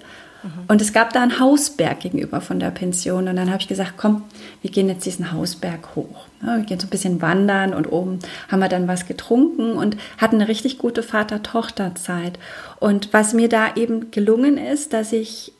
Und 0.68 0.81
es 0.81 0.92
gab 0.92 1.12
da 1.12 1.22
einen 1.22 1.38
Hausberg 1.38 2.00
gegenüber 2.00 2.40
von 2.40 2.61
der 2.61 2.70
Pension. 2.70 3.29
Und 3.29 3.37
dann 3.37 3.50
habe 3.50 3.61
ich 3.61 3.68
gesagt, 3.68 3.94
komm, 3.96 4.22
wir 4.62 4.70
gehen 4.70 4.88
jetzt 4.88 5.05
diesen 5.05 5.33
Hausberg 5.33 5.94
hoch. 5.94 6.26
Wir 6.40 6.61
gehen 6.61 6.81
so 6.81 6.87
ein 6.87 6.90
bisschen 6.90 7.20
wandern 7.20 7.74
und 7.74 7.92
oben 7.92 8.20
haben 8.48 8.61
wir 8.61 8.68
dann 8.68 8.88
was 8.88 9.07
getrunken 9.07 9.72
und 9.72 9.96
hatten 10.18 10.37
eine 10.37 10.48
richtig 10.48 10.79
gute 10.79 11.03
Vater-Tochter-Zeit. 11.03 12.38
Und 12.79 13.12
was 13.12 13.35
mir 13.35 13.48
da 13.48 13.74
eben 13.76 14.11
gelungen 14.11 14.57
ist, 14.57 14.92
dass 14.92 15.12
ich 15.12 15.53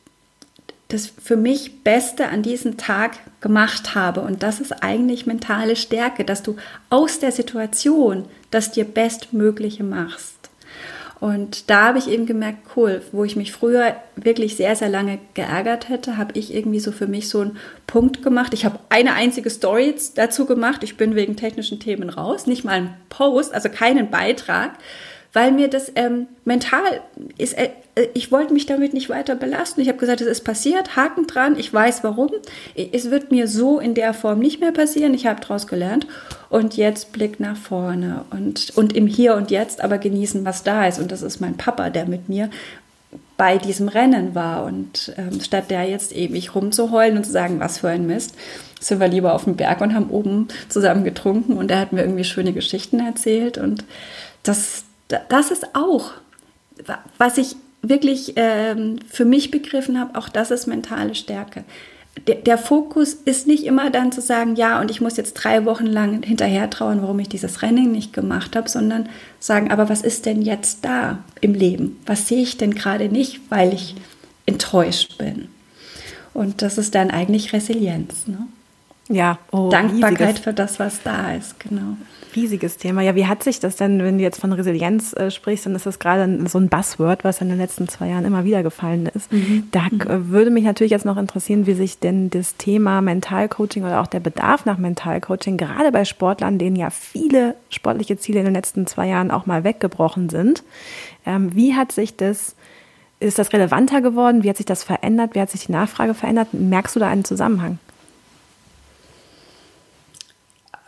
das 0.89 1.07
für 1.07 1.37
mich 1.37 1.85
Beste 1.85 2.29
an 2.29 2.43
diesem 2.43 2.77
Tag 2.77 3.19
gemacht 3.41 3.95
habe. 3.95 4.23
Und 4.23 4.43
das 4.43 4.61
ist 4.61 4.83
eigentlich 4.83 5.27
mentale 5.27 5.77
Stärke, 5.77 6.25
dass 6.25 6.43
du 6.43 6.57
aus 6.89 7.21
der 7.21 7.33
Situation 7.33 8.25
das 8.51 8.73
dir 8.73 8.85
Bestmögliche 8.85 9.85
machst. 9.85 10.40
Und 11.21 11.69
da 11.69 11.89
habe 11.89 11.99
ich 11.99 12.09
eben 12.09 12.25
gemerkt, 12.25 12.61
cool, 12.77 13.03
wo 13.13 13.25
ich 13.25 13.37
mich 13.37 13.53
früher 13.53 13.95
wirklich 14.17 14.57
sehr, 14.57 14.75
sehr 14.75 14.89
lange 14.89 15.19
geärgert 15.35 15.91
hätte, 15.91 16.17
habe 16.17 16.33
ich 16.39 16.55
irgendwie 16.55 16.81
so 16.81 16.93
für 16.93 17.07
mich 17.07 17.29
so 17.29 17.41
einen 17.41 17.59
Punkt 17.87 18.23
gemacht. 18.23 18.55
Ich 18.55 18.65
habe 18.65 18.79
eine 18.89 19.13
einzige 19.13 19.51
Story 19.51 19.95
dazu 20.15 20.47
gemacht. 20.47 20.83
Ich 20.83 20.97
bin 20.97 21.15
wegen 21.15 21.37
technischen 21.37 21.79
Themen 21.79 22.09
raus, 22.09 22.47
nicht 22.47 22.65
mal 22.65 22.73
ein 22.73 22.97
Post, 23.11 23.53
also 23.53 23.69
keinen 23.69 24.11
Beitrag, 24.11 24.73
weil 25.33 25.53
mir 25.53 25.69
das 25.69 25.93
ähm, 25.95 26.27
mental 26.45 27.01
ist, 27.39 27.57
äh, 27.57 27.71
ich 28.15 28.33
wollte 28.33 28.53
mich 28.53 28.67
damit 28.67 28.95
nicht 28.95 29.09
weiter 29.09 29.35
belasten. 29.35 29.81
Ich 29.81 29.89
habe 29.89 29.99
gesagt, 29.99 30.21
es 30.21 30.27
ist 30.27 30.45
passiert, 30.45 30.97
Haken 30.97 31.27
dran, 31.27 31.59
ich 31.59 31.73
weiß 31.73 32.03
warum. 32.03 32.31
Es 32.75 33.11
wird 33.11 33.31
mir 33.31 33.47
so 33.47 33.79
in 33.79 33.95
der 33.95 34.15
Form 34.15 34.39
nicht 34.39 34.61
mehr 34.61 34.73
passieren. 34.73 35.15
Ich 35.15 35.27
habe 35.27 35.41
daraus 35.41 35.67
gelernt 35.67 36.07
und 36.49 36.77
jetzt 36.77 37.13
Blick 37.13 37.41
nach 37.41 37.57
vorne 37.57 38.25
und, 38.31 38.73
und 38.77 38.95
im 38.95 39.07
Hier 39.07 39.35
und 39.35 39.51
Jetzt 39.51 39.83
aber 39.83 39.99
genießen, 39.99 40.45
was 40.45 40.63
da 40.63 40.87
ist. 40.87 40.99
Und 40.99 41.13
das 41.13 41.23
ist 41.23 41.41
mein 41.41 41.57
Papa, 41.57 41.91
der 41.91 42.07
mit 42.07 42.29
mir 42.29 42.51
bei 43.37 43.59
diesem 43.59 43.89
Rennen 43.89 44.35
war. 44.35 44.65
Und 44.65 45.13
ähm, 45.17 45.41
statt 45.41 45.71
der 45.71 45.85
jetzt 45.85 46.15
ewig 46.15 46.55
rumzuheulen 46.55 47.17
und 47.17 47.25
zu 47.25 47.33
sagen, 47.33 47.61
was 47.61 47.79
für 47.79 47.89
ein 47.89 48.07
Mist, 48.07 48.35
sind 48.81 49.01
wir 49.01 49.09
lieber 49.09 49.35
auf 49.35 49.45
dem 49.45 49.57
Berg 49.57 49.81
und 49.81 49.95
haben 49.95 50.11
oben 50.11 50.49
zusammen 50.69 51.05
getrunken 51.05 51.59
und 51.59 51.71
er 51.71 51.81
hat 51.81 51.93
mir 51.93 52.01
irgendwie 52.01 52.25
schöne 52.25 52.53
Geschichten 52.53 52.99
erzählt. 52.99 53.59
Und 53.59 53.85
das, 54.43 54.85
das 55.29 55.51
ist 55.51 55.75
auch, 55.75 56.13
was 57.19 57.39
ich 57.39 57.57
wirklich 57.83 58.35
ähm, 58.37 58.99
für 59.09 59.25
mich 59.25 59.51
begriffen 59.51 59.99
habe, 59.99 60.19
auch 60.19 60.29
das 60.29 60.51
ist 60.51 60.67
mentale 60.67 61.15
Stärke. 61.15 61.65
Der, 62.27 62.35
der, 62.37 62.59
Fokus 62.59 63.15
ist 63.15 63.47
nicht 63.47 63.65
immer 63.65 63.89
dann 63.89 64.13
zu 64.13 64.21
sagen, 64.21 64.57
ja, 64.57 64.81
und 64.81 64.91
ich 64.91 65.01
muss 65.01 65.17
jetzt 65.17 65.35
drei 65.35 65.65
Wochen 65.65 65.87
lang 65.87 66.23
hinterher 66.23 66.69
trauen, 66.69 67.01
warum 67.03 67.19
ich 67.21 67.29
dieses 67.29 67.63
Rennen 67.63 67.93
nicht 67.93 68.13
gemacht 68.13 68.57
habe, 68.57 68.69
sondern 68.69 69.09
sagen, 69.39 69.71
aber 69.71 69.89
was 69.89 70.03
ist 70.03 70.27
denn 70.27 70.43
jetzt 70.43 70.85
da 70.85 71.19
im 71.41 71.55
Leben? 71.55 71.99
Was 72.07 72.29
sehe 72.29 72.43
ich 72.43 72.57
denn 72.59 72.75
gerade 72.75 73.09
nicht, 73.09 73.41
weil 73.49 73.73
ich 73.73 73.95
enttäuscht 74.45 75.19
bin? 75.19 75.49
Und 76.35 76.63
das 76.63 76.79
ist 76.79 76.95
dann 76.95 77.11
eigentlich 77.11 77.53
Resilienz. 77.53 78.27
Ne? 78.27 78.47
Ja, 79.09 79.39
oh, 79.51 79.71
Dankbarkeit 79.71 80.21
riesiges. 80.21 80.41
für 80.41 80.53
das, 80.53 80.79
was 80.79 81.03
da 81.03 81.33
ist, 81.35 81.59
genau. 81.61 81.97
Riesiges 82.37 82.77
Thema. 82.77 83.03
Ja, 83.03 83.15
wie 83.15 83.27
hat 83.27 83.43
sich 83.43 83.61
das 83.61 83.77
denn, 83.77 84.03
wenn 84.03 84.19
du 84.19 84.25
jetzt 84.25 84.41
von 84.41 84.53
Resilienz 84.53 85.13
äh, 85.15 85.31
sprichst, 85.31 85.67
dann 85.67 85.75
ist 85.75 85.87
das 85.87 85.99
gerade 85.99 86.49
so 86.49 86.59
ein 86.59 86.69
Buzzword, 86.69 87.25
was 87.25 87.41
in 87.41 87.49
den 87.49 87.59
letzten 87.59 87.89
zwei 87.89 88.09
Jahren 88.09 88.25
immer 88.25 88.45
wieder 88.45 88.63
gefallen 88.63 89.07
ist. 89.07 89.33
Mhm. 89.33 89.69
Da 89.71 89.87
mhm. 89.91 90.31
würde 90.31 90.51
mich 90.51 90.65
natürlich 90.65 90.91
jetzt 90.91 91.05
noch 91.05 91.17
interessieren, 91.17 91.67
wie 91.67 91.75
sich 91.75 91.99
denn 91.99 92.31
das 92.31 92.57
Thema 92.57 93.01
Mentalcoaching 93.01 93.85
oder 93.85 94.01
auch 94.01 94.07
der 94.07 94.21
Bedarf 94.21 94.65
nach 94.65 94.79
Mentalcoaching 94.79 95.57
gerade 95.57 95.93
bei 95.93 96.05
Sportlern, 96.05 96.59
denen 96.59 96.77
ja 96.77 96.91
viele 96.91 97.55
sportliche 97.69 98.17
Ziele 98.17 98.41
in 98.41 98.47
den 98.47 98.55
letzten 98.55 98.87
zwei 98.87 99.09
Jahren 99.09 99.31
auch 99.31 99.47
mal 99.47 99.65
weggebrochen 99.65 100.29
sind, 100.29 100.65
ähm, 101.27 101.55
wie 101.55 101.75
hat 101.75 101.93
sich 101.93 102.17
das 102.17 102.57
ist 103.21 103.39
das 103.39 103.53
relevanter 103.53 104.01
geworden? 104.01 104.43
Wie 104.43 104.49
hat 104.49 104.57
sich 104.57 104.67
das 104.67 104.83
verändert? 104.83 105.35
Wie 105.35 105.41
hat 105.41 105.51
sich 105.51 105.67
die 105.67 105.73
Nachfrage 105.73 106.15
verändert? 106.15 106.55
Merkst 106.55 106.97
du 106.97 107.01
da 107.01 107.09
einen 107.09 107.25
Zusammenhang? 107.25 107.79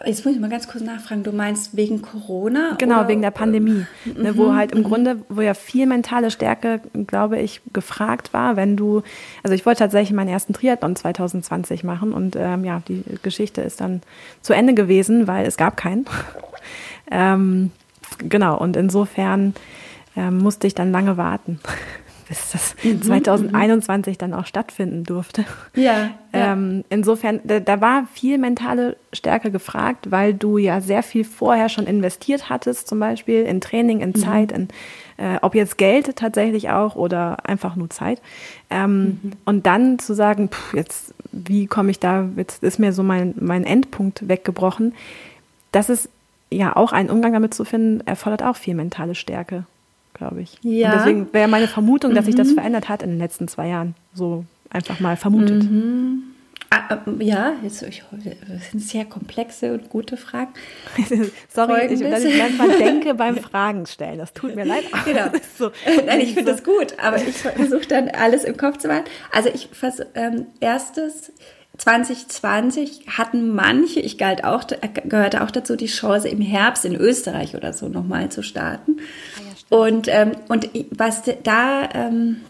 Jetzt 0.05 0.25
muss 0.25 0.35
ich 0.35 0.41
mal 0.41 0.51
ganz 0.51 0.69
kurz 0.69 0.83
nachfragen. 0.83 1.23
Du 1.23 1.33
meinst 1.33 1.77
wegen 1.77 2.03
Corona? 2.03 2.77
Genau, 2.79 3.01
oder? 3.01 3.09
wegen 3.09 3.23
der 3.23 3.31
Pandemie. 3.31 3.87
Mhm. 4.05 4.23
Ne, 4.23 4.37
wo 4.37 4.55
halt 4.55 4.73
im 4.73 4.79
mhm. 4.79 4.85
Grunde, 4.85 5.17
wo 5.29 5.41
ja 5.41 5.55
viel 5.55 5.87
mentale 5.87 6.31
Stärke, 6.31 6.81
glaube 7.07 7.39
ich, 7.39 7.61
gefragt 7.73 8.33
war, 8.33 8.57
wenn 8.57 8.77
du, 8.77 9.03
also 9.43 9.55
ich 9.55 9.67
wollte 9.67 9.81
tatsächlich 9.81 10.15
meinen 10.15 10.29
ersten 10.29 10.53
Triathlon 10.53 10.97
2020 10.97 11.85
machen 11.85 12.13
und 12.13 12.37
ähm, 12.37 12.65
ja, 12.65 12.83
die 12.89 13.05
Geschichte 13.23 13.61
ist 13.61 13.81
dann 13.81 14.03
zu 14.41 14.53
Ende 14.53 14.75
gewesen, 14.75 15.27
weil 15.27 15.47
es 15.47 15.57
gab 15.57 15.77
keinen. 15.77 16.07
ähm, 17.11 17.71
genau, 18.19 18.59
und 18.59 18.77
insofern 18.77 19.55
ähm, 20.17 20.39
musste 20.39 20.67
ich 20.67 20.75
dann 20.75 20.93
lange 20.93 21.17
warten 21.17 21.61
bis 22.33 22.51
das 22.51 22.75
mhm, 22.83 23.03
2021 23.03 24.15
mhm. 24.15 24.19
dann 24.19 24.35
auch 24.35 24.47
stattfinden 24.47 25.05
durfte. 25.05 25.45
Ja. 25.75 26.11
Ähm, 26.35 26.85
insofern, 26.89 27.41
da, 27.45 27.61
da, 27.61 27.81
war 27.81 28.07
viel 28.15 28.39
mentale 28.39 28.97
Stärke 29.13 29.51
gefragt, 29.51 30.11
weil 30.11 30.33
du 30.33 30.57
ja 30.57 30.81
sehr 30.81 31.03
viel 31.03 31.25
vorher 31.25 31.69
schon 31.69 31.87
investiert 31.87 32.49
hattest, 32.49 32.89
zum 32.89 32.99
Beispiel 33.01 33.43
in 33.43 33.61
Training, 33.61 34.01
in 34.01 34.11
mhm. 34.11 34.15
Zeit, 34.15 34.53
in 34.53 34.69
äh, 35.19 35.39
ob 35.43 35.55
jetzt 35.55 35.77
Geld 35.77 36.17
tatsächlich 36.17 36.71
auch 36.71 36.95
oder 36.95 37.47
einfach 37.47 37.77
nur 37.77 37.91
Zeit. 37.91 38.21
Ähm, 38.71 39.21
mhm. 39.23 39.33
Und 39.45 39.67
dann 39.67 39.99
zu 39.99 40.15
sagen, 40.15 40.49
pff, 40.49 40.75
jetzt, 40.75 41.15
wie 41.33 41.67
komme 41.67 41.91
ich 41.91 41.99
da, 41.99 42.29
jetzt 42.37 42.63
ist 42.63 42.79
mir 42.79 42.93
so 42.93 43.03
mein, 43.03 43.35
mein 43.39 43.65
Endpunkt 43.65 44.29
weggebrochen. 44.29 44.95
Das 45.71 45.91
ist 45.91 46.09
ja 46.51 46.77
auch 46.77 46.93
ein 46.93 47.11
Umgang 47.11 47.33
damit 47.33 47.53
zu 47.55 47.65
finden, 47.65 48.07
erfordert 48.07 48.43
auch 48.43 48.57
viel 48.57 48.75
mentale 48.75 49.15
Stärke 49.15 49.65
glaube 50.23 50.43
ich. 50.43 50.57
Ja. 50.63 50.93
Und 50.93 50.99
deswegen 50.99 51.33
wäre 51.33 51.49
meine 51.49 51.67
Vermutung, 51.67 52.15
dass 52.15 52.27
sich 52.27 52.37
das 52.37 52.49
mhm. 52.49 52.55
verändert 52.55 52.89
hat 52.89 53.03
in 53.03 53.11
den 53.11 53.19
letzten 53.19 53.49
zwei 53.49 53.69
Jahren. 53.69 53.95
So 54.15 54.45
einfach 54.71 55.01
mal 55.01 55.17
vermutet. 55.17 55.65
Mhm. 55.65 56.23
Ah, 56.71 56.95
äh, 56.95 57.25
ja, 57.25 57.55
jetzt, 57.63 57.83
ich, 57.83 58.05
das 58.13 58.71
sind 58.71 58.81
sehr 58.81 59.05
komplexe 59.05 59.75
und 59.75 59.91
gute 59.91 60.17
Fragen. 60.17 60.53
Sorry, 61.49 61.93
ich, 61.93 62.01
dass 62.01 62.25
ich 62.25 62.39
manchmal 62.39 62.79
denke 62.79 63.15
beim 63.17 63.37
Fragen 63.37 63.85
stellen. 63.87 64.19
Das 64.19 64.33
tut 64.33 64.55
mir 64.55 64.65
leid. 64.65 64.85
Genau. 65.05 65.27
So. 65.59 65.71
Nein, 66.07 66.21
ich 66.21 66.35
finde 66.35 66.53
das 66.53 66.65
gut, 66.65 66.99
aber 66.99 67.17
ich 67.17 67.37
versuche 67.37 67.87
dann 67.87 68.09
alles 68.09 68.45
im 68.45 68.57
Kopf 68.57 68.79
zu 68.79 68.89
behalten. 68.89 69.11
Also 69.33 69.51
ich 69.53 69.69
versuche, 69.73 70.09
ähm, 70.15 70.47
erstes, 70.61 71.33
2020 71.79 73.07
hatten 73.09 73.49
manche, 73.55 74.01
ich 74.01 74.19
galt 74.19 74.45
auch, 74.45 74.65
gehörte 75.05 75.43
auch 75.43 75.51
dazu, 75.51 75.75
die 75.75 75.87
Chance 75.87 76.29
im 76.29 76.41
Herbst 76.41 76.85
in 76.85 76.95
Österreich 76.95 77.57
oder 77.57 77.73
so 77.73 77.89
nochmal 77.89 78.31
zu 78.31 78.43
starten. 78.43 78.99
Und, 79.73 80.07
ähm, 80.09 80.33
und 80.49 80.69
was 80.91 81.23
da, 81.45 81.89
ähm, 81.95 82.43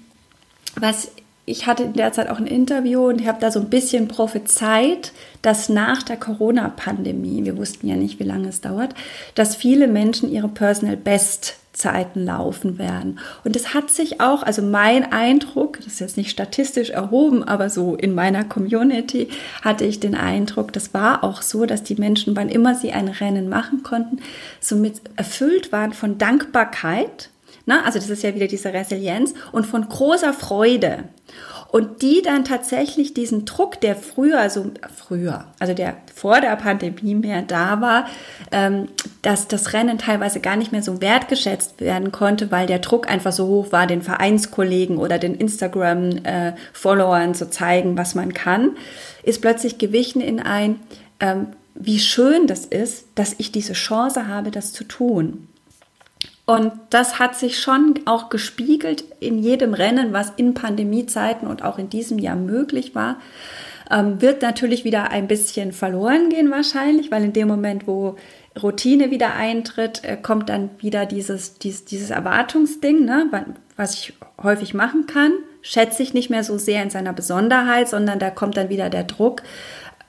was 0.74 1.12
ich 1.44 1.68
hatte 1.68 1.84
in 1.84 1.92
der 1.92 2.12
Zeit 2.12 2.28
auch 2.28 2.38
ein 2.38 2.48
Interview 2.48 3.10
und 3.10 3.20
ich 3.20 3.28
habe 3.28 3.38
da 3.40 3.52
so 3.52 3.60
ein 3.60 3.70
bisschen 3.70 4.08
prophezeit, 4.08 5.12
dass 5.40 5.68
nach 5.68 6.02
der 6.02 6.16
Corona-Pandemie, 6.16 7.44
wir 7.44 7.56
wussten 7.56 7.86
ja 7.86 7.94
nicht, 7.94 8.18
wie 8.18 8.24
lange 8.24 8.48
es 8.48 8.60
dauert, 8.60 8.96
dass 9.36 9.54
viele 9.54 9.86
Menschen 9.86 10.32
ihre 10.32 10.48
Personal 10.48 10.96
Best 10.96 11.58
Zeiten 11.82 12.24
laufen 12.24 12.78
werden. 12.78 13.18
Und 13.42 13.56
es 13.56 13.74
hat 13.74 13.90
sich 13.90 14.20
auch, 14.20 14.44
also 14.44 14.62
mein 14.62 15.12
Eindruck, 15.12 15.78
das 15.78 15.88
ist 15.88 16.00
jetzt 16.00 16.16
nicht 16.16 16.30
statistisch 16.30 16.90
erhoben, 16.90 17.42
aber 17.42 17.70
so 17.70 17.96
in 17.96 18.14
meiner 18.14 18.44
Community 18.44 19.28
hatte 19.62 19.84
ich 19.84 19.98
den 19.98 20.14
Eindruck, 20.14 20.72
das 20.72 20.94
war 20.94 21.24
auch 21.24 21.42
so, 21.42 21.66
dass 21.66 21.82
die 21.82 21.96
Menschen, 21.96 22.36
wann 22.36 22.48
immer 22.48 22.76
sie 22.76 22.92
ein 22.92 23.08
Rennen 23.08 23.48
machen 23.48 23.82
konnten, 23.82 24.20
somit 24.60 25.00
erfüllt 25.16 25.72
waren 25.72 25.92
von 25.92 26.18
Dankbarkeit. 26.18 27.30
Na, 27.66 27.84
also 27.84 27.98
das 27.98 28.10
ist 28.10 28.22
ja 28.22 28.34
wieder 28.34 28.46
diese 28.46 28.72
Resilienz 28.72 29.34
und 29.50 29.66
von 29.66 29.88
großer 29.88 30.32
Freude 30.32 31.04
und 31.72 32.02
die 32.02 32.20
dann 32.20 32.44
tatsächlich 32.44 33.14
diesen 33.14 33.46
Druck, 33.46 33.80
der 33.80 33.96
früher, 33.96 34.38
also 34.38 34.66
früher, 34.94 35.46
also 35.58 35.72
der 35.72 35.96
vor 36.14 36.42
der 36.42 36.54
Pandemie 36.56 37.14
mehr 37.14 37.40
da 37.40 37.80
war, 37.80 38.06
ähm, 38.52 38.88
dass 39.22 39.48
das 39.48 39.72
Rennen 39.72 39.96
teilweise 39.96 40.40
gar 40.40 40.56
nicht 40.56 40.70
mehr 40.70 40.82
so 40.82 41.00
wertgeschätzt 41.00 41.80
werden 41.80 42.12
konnte, 42.12 42.50
weil 42.50 42.66
der 42.66 42.80
Druck 42.80 43.10
einfach 43.10 43.32
so 43.32 43.46
hoch 43.46 43.72
war, 43.72 43.86
den 43.86 44.02
Vereinskollegen 44.02 44.98
oder 44.98 45.18
den 45.18 45.34
Instagram-Followern 45.34 47.30
äh, 47.30 47.34
zu 47.34 47.48
zeigen, 47.48 47.96
was 47.96 48.14
man 48.14 48.34
kann, 48.34 48.72
ist 49.22 49.40
plötzlich 49.40 49.78
gewichen 49.78 50.20
in 50.20 50.40
ein, 50.40 50.78
ähm, 51.20 51.46
wie 51.74 52.00
schön 52.00 52.46
das 52.46 52.66
ist, 52.66 53.06
dass 53.14 53.34
ich 53.38 53.50
diese 53.50 53.72
Chance 53.72 54.28
habe, 54.28 54.50
das 54.50 54.74
zu 54.74 54.84
tun. 54.84 55.48
Und 56.52 56.72
das 56.90 57.18
hat 57.18 57.34
sich 57.34 57.58
schon 57.58 58.00
auch 58.04 58.28
gespiegelt 58.28 59.04
in 59.20 59.38
jedem 59.38 59.72
Rennen, 59.72 60.12
was 60.12 60.34
in 60.36 60.52
Pandemiezeiten 60.52 61.48
und 61.48 61.64
auch 61.64 61.78
in 61.78 61.88
diesem 61.88 62.18
Jahr 62.18 62.36
möglich 62.36 62.94
war. 62.94 63.16
Ähm, 63.90 64.20
wird 64.20 64.42
natürlich 64.42 64.84
wieder 64.84 65.10
ein 65.10 65.28
bisschen 65.28 65.72
verloren 65.72 66.28
gehen 66.28 66.50
wahrscheinlich, 66.50 67.10
weil 67.10 67.24
in 67.24 67.32
dem 67.32 67.48
Moment, 67.48 67.86
wo 67.86 68.16
Routine 68.62 69.10
wieder 69.10 69.32
eintritt, 69.34 70.04
äh, 70.04 70.18
kommt 70.18 70.50
dann 70.50 70.68
wieder 70.76 71.06
dieses, 71.06 71.54
dieses, 71.54 71.86
dieses 71.86 72.10
Erwartungsding, 72.10 73.06
ne, 73.06 73.30
was 73.78 73.94
ich 73.94 74.12
häufig 74.42 74.74
machen 74.74 75.06
kann, 75.06 75.32
schätze 75.62 76.02
ich 76.02 76.12
nicht 76.12 76.28
mehr 76.28 76.44
so 76.44 76.58
sehr 76.58 76.82
in 76.82 76.90
seiner 76.90 77.14
Besonderheit, 77.14 77.88
sondern 77.88 78.18
da 78.18 78.28
kommt 78.28 78.58
dann 78.58 78.68
wieder 78.68 78.90
der 78.90 79.04
Druck 79.04 79.40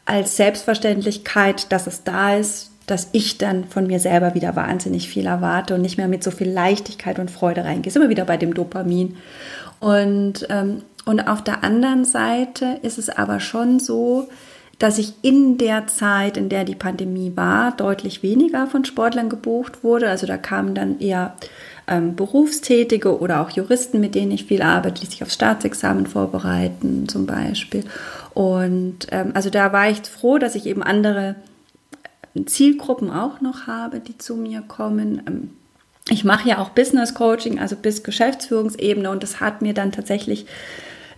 als 0.03 0.36
Selbstverständlichkeit, 0.36 1.71
dass 1.71 1.88
es 1.88 2.03
da 2.03 2.36
ist, 2.36 2.72
dass 2.85 3.09
ich 3.13 3.37
dann 3.37 3.65
von 3.65 3.87
mir 3.87 3.99
selber 3.99 4.35
wieder 4.35 4.55
wahnsinnig 4.55 5.07
viel 5.07 5.25
erwarte 5.25 5.75
und 5.75 5.81
nicht 5.81 5.97
mehr 5.97 6.07
mit 6.07 6.23
so 6.23 6.31
viel 6.31 6.49
Leichtigkeit 6.49 7.19
und 7.19 7.31
Freude 7.31 7.63
reingehe. 7.63 7.89
Ist 7.89 7.95
immer 7.95 8.09
wieder 8.09 8.25
bei 8.25 8.37
dem 8.37 8.53
Dopamin. 8.53 9.15
Und, 9.79 10.47
ähm, 10.49 10.81
und 11.05 11.27
auf 11.27 11.43
der 11.43 11.63
anderen 11.63 12.05
Seite 12.05 12.79
ist 12.81 12.97
es 12.97 13.09
aber 13.09 13.39
schon 13.39 13.79
so, 13.79 14.27
dass 14.79 14.97
ich 14.97 15.13
in 15.21 15.57
der 15.57 15.87
Zeit, 15.87 16.35
in 16.35 16.49
der 16.49 16.65
die 16.65 16.75
Pandemie 16.75 17.31
war, 17.35 17.71
deutlich 17.71 18.23
weniger 18.23 18.67
von 18.67 18.83
Sportlern 18.85 19.29
gebucht 19.29 19.83
wurde. 19.83 20.09
Also 20.09 20.27
da 20.27 20.37
kamen 20.37 20.75
dann 20.75 20.99
eher 20.99 21.35
ähm, 21.87 22.15
Berufstätige 22.15 23.19
oder 23.19 23.41
auch 23.41 23.49
Juristen, 23.51 23.99
mit 23.99 24.15
denen 24.15 24.31
ich 24.31 24.45
viel 24.45 24.61
arbeite, 24.61 25.01
die 25.01 25.07
sich 25.07 25.23
aufs 25.23 25.35
Staatsexamen 25.35 26.07
vorbereiten 26.07 27.07
zum 27.07 27.25
Beispiel. 27.25 27.85
Und 28.33 29.07
ähm, 29.11 29.31
also 29.35 29.49
da 29.49 29.71
war 29.71 29.89
ich 29.89 30.01
froh, 30.01 30.37
dass 30.37 30.55
ich 30.55 30.65
eben 30.65 30.83
andere 30.83 31.35
Zielgruppen 32.45 33.09
auch 33.09 33.41
noch 33.41 33.67
habe, 33.67 33.99
die 33.99 34.17
zu 34.17 34.35
mir 34.35 34.61
kommen. 34.61 35.21
Ähm, 35.27 35.49
ich 36.09 36.23
mache 36.23 36.49
ja 36.49 36.57
auch 36.57 36.69
Business 36.69 37.13
Coaching, 37.13 37.59
also 37.59 37.75
bis 37.75 38.03
Geschäftsführungsebene 38.03 39.09
und 39.09 39.23
das 39.23 39.39
hat 39.39 39.61
mir 39.61 39.73
dann 39.73 39.91
tatsächlich 39.91 40.45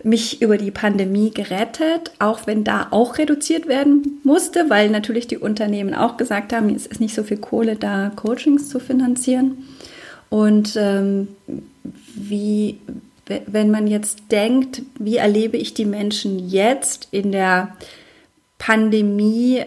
mich 0.02 0.40
über 0.40 0.56
die 0.56 0.70
Pandemie 0.70 1.30
gerettet, 1.30 2.12
auch 2.20 2.46
wenn 2.46 2.62
da 2.62 2.88
auch 2.90 3.18
reduziert 3.18 3.66
werden 3.66 4.20
musste, 4.22 4.70
weil 4.70 4.88
natürlich 4.90 5.26
die 5.26 5.38
Unternehmen 5.38 5.94
auch 5.94 6.16
gesagt 6.16 6.52
haben, 6.52 6.72
es 6.74 6.86
ist 6.86 7.00
nicht 7.00 7.14
so 7.14 7.24
viel 7.24 7.38
Kohle 7.38 7.74
da, 7.74 8.12
Coachings 8.14 8.68
zu 8.68 8.78
finanzieren. 8.78 9.64
Und 10.28 10.76
ähm, 10.76 11.28
wie, 12.14 12.78
wenn 13.46 13.70
man 13.70 13.88
jetzt 13.88 14.30
denkt, 14.30 14.82
wie 14.98 15.16
erlebe 15.16 15.56
ich 15.56 15.74
die 15.74 15.86
Menschen 15.86 16.48
jetzt 16.48 17.08
in 17.10 17.32
der 17.32 17.76
Pandemie, 18.58 19.64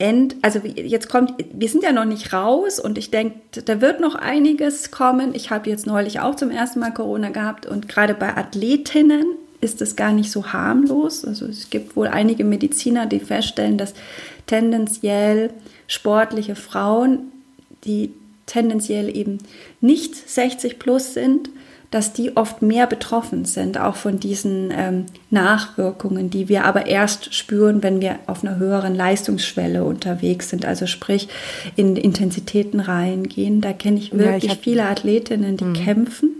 end, 0.00 0.36
also 0.42 0.60
jetzt 0.64 1.08
kommt, 1.08 1.34
wir 1.52 1.68
sind 1.68 1.84
ja 1.84 1.92
noch 1.92 2.06
nicht 2.06 2.32
raus 2.32 2.80
und 2.80 2.98
ich 2.98 3.10
denke, 3.10 3.62
da 3.64 3.80
wird 3.80 4.00
noch 4.00 4.14
einiges 4.14 4.90
kommen. 4.90 5.34
Ich 5.34 5.50
habe 5.50 5.68
jetzt 5.68 5.86
neulich 5.86 6.20
auch 6.20 6.34
zum 6.34 6.50
ersten 6.50 6.80
Mal 6.80 6.92
Corona 6.92 7.28
gehabt 7.28 7.66
und 7.66 7.88
gerade 7.88 8.14
bei 8.14 8.36
Athletinnen 8.36 9.26
ist 9.60 9.82
es 9.82 9.96
gar 9.96 10.12
nicht 10.12 10.30
so 10.32 10.52
harmlos. 10.52 11.24
Also 11.24 11.46
es 11.46 11.68
gibt 11.68 11.96
wohl 11.96 12.08
einige 12.08 12.44
Mediziner, 12.44 13.04
die 13.06 13.20
feststellen, 13.20 13.76
dass 13.76 13.92
tendenziell 14.46 15.50
sportliche 15.86 16.56
Frauen, 16.56 17.30
die 17.84 18.14
tendenziell 18.46 19.14
eben 19.14 19.38
nicht 19.82 20.14
60 20.14 20.78
plus 20.78 21.12
sind, 21.12 21.50
dass 21.90 22.12
die 22.12 22.36
oft 22.36 22.62
mehr 22.62 22.86
betroffen 22.86 23.44
sind, 23.44 23.78
auch 23.78 23.96
von 23.96 24.20
diesen 24.20 24.70
ähm, 24.72 25.06
Nachwirkungen, 25.30 26.30
die 26.30 26.48
wir 26.48 26.64
aber 26.64 26.86
erst 26.86 27.34
spüren, 27.34 27.82
wenn 27.82 28.00
wir 28.00 28.20
auf 28.26 28.44
einer 28.44 28.56
höheren 28.56 28.94
Leistungsschwelle 28.94 29.82
unterwegs 29.82 30.50
sind, 30.50 30.64
also 30.64 30.86
sprich 30.86 31.28
in 31.74 31.96
Intensitäten 31.96 32.78
reingehen. 32.78 33.60
Da 33.60 33.72
kenne 33.72 33.98
ich 33.98 34.12
wirklich 34.12 34.44
ja, 34.44 34.52
ich 34.52 34.60
viele 34.60 34.84
Athletinnen, 34.84 35.56
die 35.56 35.64
mh. 35.64 35.84
kämpfen. 35.84 36.30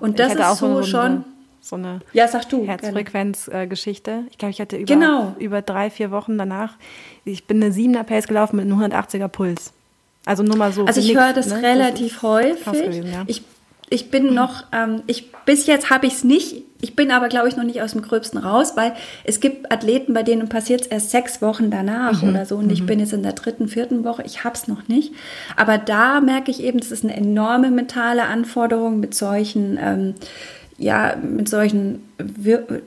Und 0.00 0.18
das 0.18 0.34
ist 0.34 0.58
so, 0.58 0.82
so 0.82 0.82
schon 0.82 1.24
so 1.60 1.76
eine 1.76 2.00
ja, 2.12 2.26
Herzfrequenzgeschichte. 2.26 4.24
ich 4.30 4.38
glaube, 4.38 4.50
ich 4.50 4.60
hatte 4.60 4.76
über, 4.76 4.92
genau. 4.92 5.36
über 5.38 5.62
drei, 5.62 5.90
vier 5.90 6.10
Wochen 6.10 6.36
danach, 6.36 6.74
ich 7.24 7.46
bin 7.46 7.62
eine 7.62 7.72
7er 7.72 8.02
Pace 8.02 8.26
gelaufen 8.26 8.56
mit 8.56 8.64
einem 8.64 8.80
180er 8.80 9.28
Puls. 9.28 9.72
Also 10.26 10.42
nur 10.42 10.56
mal 10.56 10.72
so. 10.72 10.84
Also 10.84 11.00
ich 11.00 11.16
höre 11.16 11.32
das 11.32 11.48
ne? 11.48 11.62
relativ 11.62 12.14
das 12.14 12.22
häufig. 12.22 12.82
Gewesen, 12.84 13.12
ja. 13.12 13.24
Ich 13.26 13.42
ich 13.92 14.10
bin 14.10 14.34
noch, 14.34 14.64
ähm, 14.72 15.02
ich, 15.06 15.30
bis 15.44 15.66
jetzt 15.66 15.90
habe 15.90 16.06
ich 16.06 16.14
es 16.14 16.24
nicht. 16.24 16.62
Ich 16.80 16.96
bin 16.96 17.10
aber, 17.12 17.28
glaube 17.28 17.48
ich, 17.48 17.56
noch 17.56 17.64
nicht 17.64 17.82
aus 17.82 17.92
dem 17.92 18.02
Gröbsten 18.02 18.38
raus, 18.38 18.72
weil 18.74 18.94
es 19.22 19.38
gibt 19.38 19.70
Athleten, 19.70 20.14
bei 20.14 20.22
denen 20.22 20.48
passiert 20.48 20.80
es 20.80 20.86
erst 20.88 21.10
sechs 21.10 21.42
Wochen 21.42 21.70
danach 21.70 22.22
mhm. 22.22 22.30
oder 22.30 22.46
so. 22.46 22.56
Und 22.56 22.66
mhm. 22.66 22.72
ich 22.72 22.86
bin 22.86 22.98
jetzt 22.98 23.12
in 23.12 23.22
der 23.22 23.34
dritten, 23.34 23.68
vierten 23.68 24.02
Woche. 24.02 24.22
Ich 24.24 24.44
habe 24.44 24.54
es 24.54 24.66
noch 24.66 24.88
nicht. 24.88 25.12
Aber 25.56 25.78
da 25.78 26.20
merke 26.20 26.50
ich 26.50 26.62
eben, 26.62 26.80
das 26.80 26.90
ist 26.90 27.04
eine 27.04 27.14
enorme 27.14 27.70
mentale 27.70 28.24
Anforderung 28.24 28.98
mit 28.98 29.14
solchen 29.14 29.78
ähm, 29.80 30.14
ja, 30.82 31.14
mit 31.16 31.48
solchen 31.48 32.02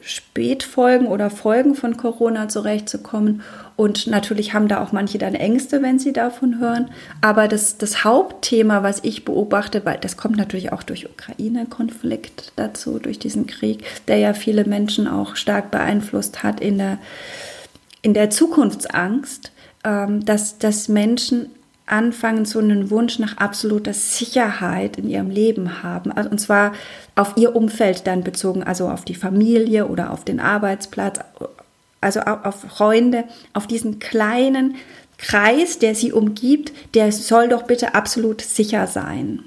Spätfolgen 0.01 1.07
oder 1.07 1.29
Folgen 1.29 1.75
von 1.75 1.95
Corona 1.95 2.49
zurechtzukommen. 2.49 3.41
Und 3.77 4.07
natürlich 4.07 4.53
haben 4.53 4.67
da 4.67 4.83
auch 4.83 4.91
manche 4.91 5.17
dann 5.17 5.33
Ängste, 5.33 5.81
wenn 5.81 5.97
sie 5.97 6.11
davon 6.11 6.59
hören. 6.59 6.89
Aber 7.21 7.47
das, 7.47 7.77
das 7.77 8.03
Hauptthema, 8.03 8.83
was 8.83 8.99
ich 9.03 9.23
beobachte, 9.23 9.85
weil 9.85 9.97
das 9.99 10.17
kommt 10.17 10.35
natürlich 10.35 10.73
auch 10.73 10.83
durch 10.83 11.09
Ukraine-Konflikt 11.09 12.51
dazu, 12.57 12.99
durch 12.99 13.17
diesen 13.17 13.47
Krieg, 13.47 13.85
der 14.07 14.17
ja 14.17 14.33
viele 14.33 14.65
Menschen 14.65 15.07
auch 15.07 15.37
stark 15.37 15.71
beeinflusst 15.71 16.43
hat 16.43 16.59
in 16.59 16.77
der, 16.77 16.97
in 18.01 18.13
der 18.13 18.29
Zukunftsangst, 18.29 19.53
ähm, 19.85 20.25
dass, 20.25 20.57
dass 20.57 20.89
Menschen 20.89 21.49
anfangen, 21.87 22.45
so 22.45 22.59
einen 22.59 22.89
Wunsch 22.89 23.19
nach 23.19 23.37
absoluter 23.37 23.93
Sicherheit 23.93 24.97
in 24.97 25.07
ihrem 25.07 25.29
Leben 25.29 25.83
haben. 25.83 26.11
Also, 26.11 26.29
und 26.29 26.39
zwar 26.39 26.73
auf 27.15 27.33
ihr 27.37 27.55
Umfeld 27.55 28.07
dann 28.07 28.23
bezogen, 28.23 28.63
also 28.63 28.89
auf 28.89 29.05
die 29.05 29.15
Familie 29.15 29.87
oder 29.87 30.11
auf 30.11 30.25
den 30.25 30.39
Arbeitsplatz, 30.39 31.19
also 32.01 32.21
auf 32.21 32.61
Freunde, 32.61 33.25
auf 33.53 33.67
diesen 33.67 33.99
kleinen 33.99 34.75
Kreis, 35.17 35.79
der 35.79 35.95
sie 35.95 36.11
umgibt, 36.11 36.73
der 36.93 37.11
soll 37.11 37.49
doch 37.49 37.63
bitte 37.63 37.95
absolut 37.95 38.41
sicher 38.41 38.87
sein. 38.87 39.43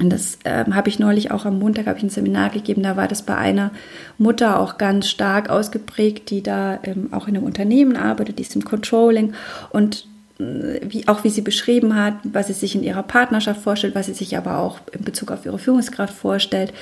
Und 0.00 0.10
das 0.10 0.38
äh, 0.44 0.64
habe 0.70 0.88
ich 0.88 1.00
neulich 1.00 1.32
auch 1.32 1.44
am 1.44 1.58
Montag 1.58 1.86
habe 1.86 1.98
ich 1.98 2.04
ein 2.04 2.10
Seminar 2.10 2.50
gegeben. 2.50 2.84
Da 2.84 2.96
war 2.96 3.08
das 3.08 3.22
bei 3.22 3.36
einer 3.36 3.72
Mutter 4.16 4.60
auch 4.60 4.78
ganz 4.78 5.08
stark 5.08 5.50
ausgeprägt, 5.50 6.30
die 6.30 6.42
da 6.42 6.78
ähm, 6.84 7.08
auch 7.10 7.26
in 7.26 7.36
einem 7.36 7.44
Unternehmen 7.44 7.96
arbeitet, 7.96 8.38
die 8.38 8.42
ist 8.42 8.54
im 8.54 8.64
Controlling 8.64 9.34
und 9.70 10.06
wie, 10.38 11.08
auch 11.08 11.24
wie 11.24 11.30
sie 11.30 11.42
beschrieben 11.42 11.96
hat, 11.96 12.14
was 12.22 12.46
sie 12.46 12.52
sich 12.52 12.74
in 12.74 12.84
ihrer 12.84 13.02
Partnerschaft 13.02 13.60
vorstellt, 13.60 13.94
was 13.94 14.06
sie 14.06 14.14
sich 14.14 14.36
aber 14.36 14.58
auch 14.58 14.78
in 14.92 15.02
Bezug 15.02 15.32
auf 15.32 15.44
ihre 15.44 15.58
Führungskraft 15.58 16.14
vorstellt. 16.14 16.72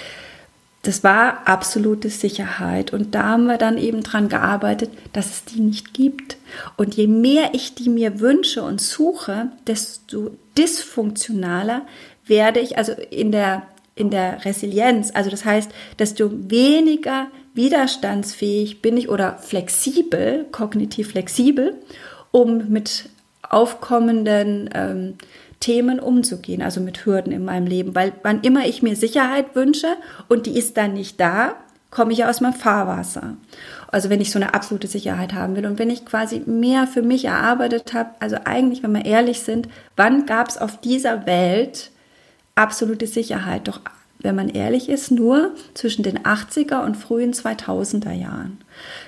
Das 0.83 1.03
war 1.03 1.49
absolute 1.49 2.11
Sicherheit. 2.11 2.93
Und 2.93 3.15
da 3.15 3.25
haben 3.25 3.47
wir 3.47 3.57
dann 3.57 3.79
eben 3.79 4.03
dran 4.03 4.29
gearbeitet, 4.29 4.91
dass 5.13 5.27
es 5.27 5.45
die 5.45 5.61
nicht 5.61 5.95
gibt. 5.95 6.37
Und 6.77 6.95
je 6.95 7.09
mehr 7.09 7.51
ich 7.55 7.75
die 7.75 7.89
mir 7.89 8.21
wünsche 8.21 8.63
und 8.63 8.81
suche, 8.81 9.51
desto 9.67 10.37
dysfunktionaler 10.57 11.83
werde 12.27 12.61
ich, 12.61 12.77
also 12.77 12.93
in 12.93 13.33
der, 13.33 13.63
in 13.95 14.11
der 14.11 14.45
Resilienz. 14.45 15.11
Also 15.15 15.31
das 15.31 15.45
heißt, 15.45 15.71
desto 15.99 16.31
weniger 16.51 17.29
widerstandsfähig 17.55 18.83
bin 18.83 18.97
ich 18.97 19.09
oder 19.09 19.39
flexibel, 19.39 20.45
kognitiv 20.53 21.13
flexibel, 21.13 21.75
um 22.31 22.69
mit 22.69 23.09
aufkommenden 23.51 24.71
ähm, 24.75 25.15
Themen 25.61 26.01
umzugehen, 26.01 26.63
also 26.63 26.81
mit 26.81 27.07
Hürden 27.07 27.33
in 27.33 27.45
meinem 27.45 27.67
Leben. 27.67 27.95
Weil 27.95 28.13
wann 28.23 28.43
immer 28.43 28.67
ich 28.67 28.83
mir 28.83 28.97
Sicherheit 28.97 29.55
wünsche 29.55 29.97
und 30.29 30.47
die 30.47 30.57
ist 30.57 30.77
dann 30.77 30.95
nicht 30.95 31.19
da, 31.19 31.55
komme 31.91 32.13
ich 32.13 32.19
ja 32.19 32.29
aus 32.29 32.41
meinem 32.41 32.55
Fahrwasser. 32.55 33.37
Also 33.89 34.11
wenn 34.11 34.21
ich 34.21 34.31
so 34.31 34.39
eine 34.39 34.53
absolute 34.53 34.87
Sicherheit 34.87 35.33
haben 35.33 35.57
will 35.57 35.67
und 35.67 35.79
wenn 35.79 35.91
ich 35.91 36.05
quasi 36.05 36.43
mehr 36.45 36.87
für 36.87 37.03
mich 37.03 37.25
erarbeitet 37.25 37.95
habe, 37.95 38.11
also 38.21 38.37
eigentlich, 38.45 38.83
wenn 38.83 38.93
wir 38.93 39.05
ehrlich 39.05 39.41
sind, 39.41 39.69
wann 39.97 40.27
gab 40.27 40.49
es 40.49 40.59
auf 40.59 40.81
dieser 40.81 41.27
Welt 41.27 41.91
absolute 42.55 43.07
Sicherheit? 43.07 43.69
Doch 43.69 43.81
wenn 44.21 44.35
man 44.35 44.49
ehrlich 44.49 44.89
ist, 44.89 45.11
nur 45.11 45.53
zwischen 45.75 46.03
den 46.03 46.19
80er 46.21 46.85
und 46.85 46.97
frühen 46.97 47.33
2000er 47.33 48.13
Jahren. 48.13 48.59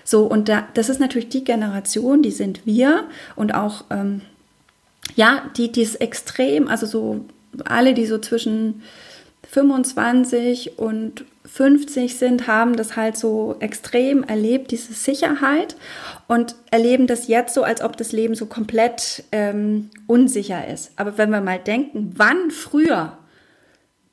So, 0.05 0.25
und 0.25 0.49
da, 0.49 0.67
das 0.75 0.89
ist 0.89 1.01
natürlich 1.01 1.29
die 1.29 1.45
Generation, 1.45 2.23
die 2.23 2.31
sind 2.31 2.67
wir 2.67 3.05
und 3.37 3.55
auch, 3.55 3.85
ähm, 3.91 4.23
ja, 5.17 5.43
die, 5.57 5.73
die 5.73 5.83
ist 5.83 5.97
extrem, 5.97 6.69
also 6.69 6.87
so 6.87 7.25
alle, 7.65 7.95
die 7.95 8.07
so 8.07 8.19
zwischen 8.19 8.83
25 9.51 10.79
und 10.79 11.25
50 11.47 12.17
sind, 12.17 12.47
haben 12.47 12.77
das 12.77 12.97
halt 12.97 13.17
so 13.17 13.57
extrem 13.61 14.23
erlebt, 14.23 14.71
diese 14.71 14.93
Sicherheit 14.93 15.77
und 16.27 16.55
erleben 16.71 17.07
das 17.07 17.27
jetzt 17.27 17.55
so, 17.55 17.63
als 17.63 17.81
ob 17.83 17.97
das 17.97 18.13
Leben 18.13 18.35
so 18.35 18.47
komplett 18.47 19.25
ähm, 19.33 19.91
unsicher 20.07 20.69
ist. 20.69 20.93
Aber 20.97 21.17
wenn 21.17 21.31
wir 21.31 21.41
mal 21.41 21.59
denken, 21.59 22.13
wann 22.17 22.51
früher 22.51 23.18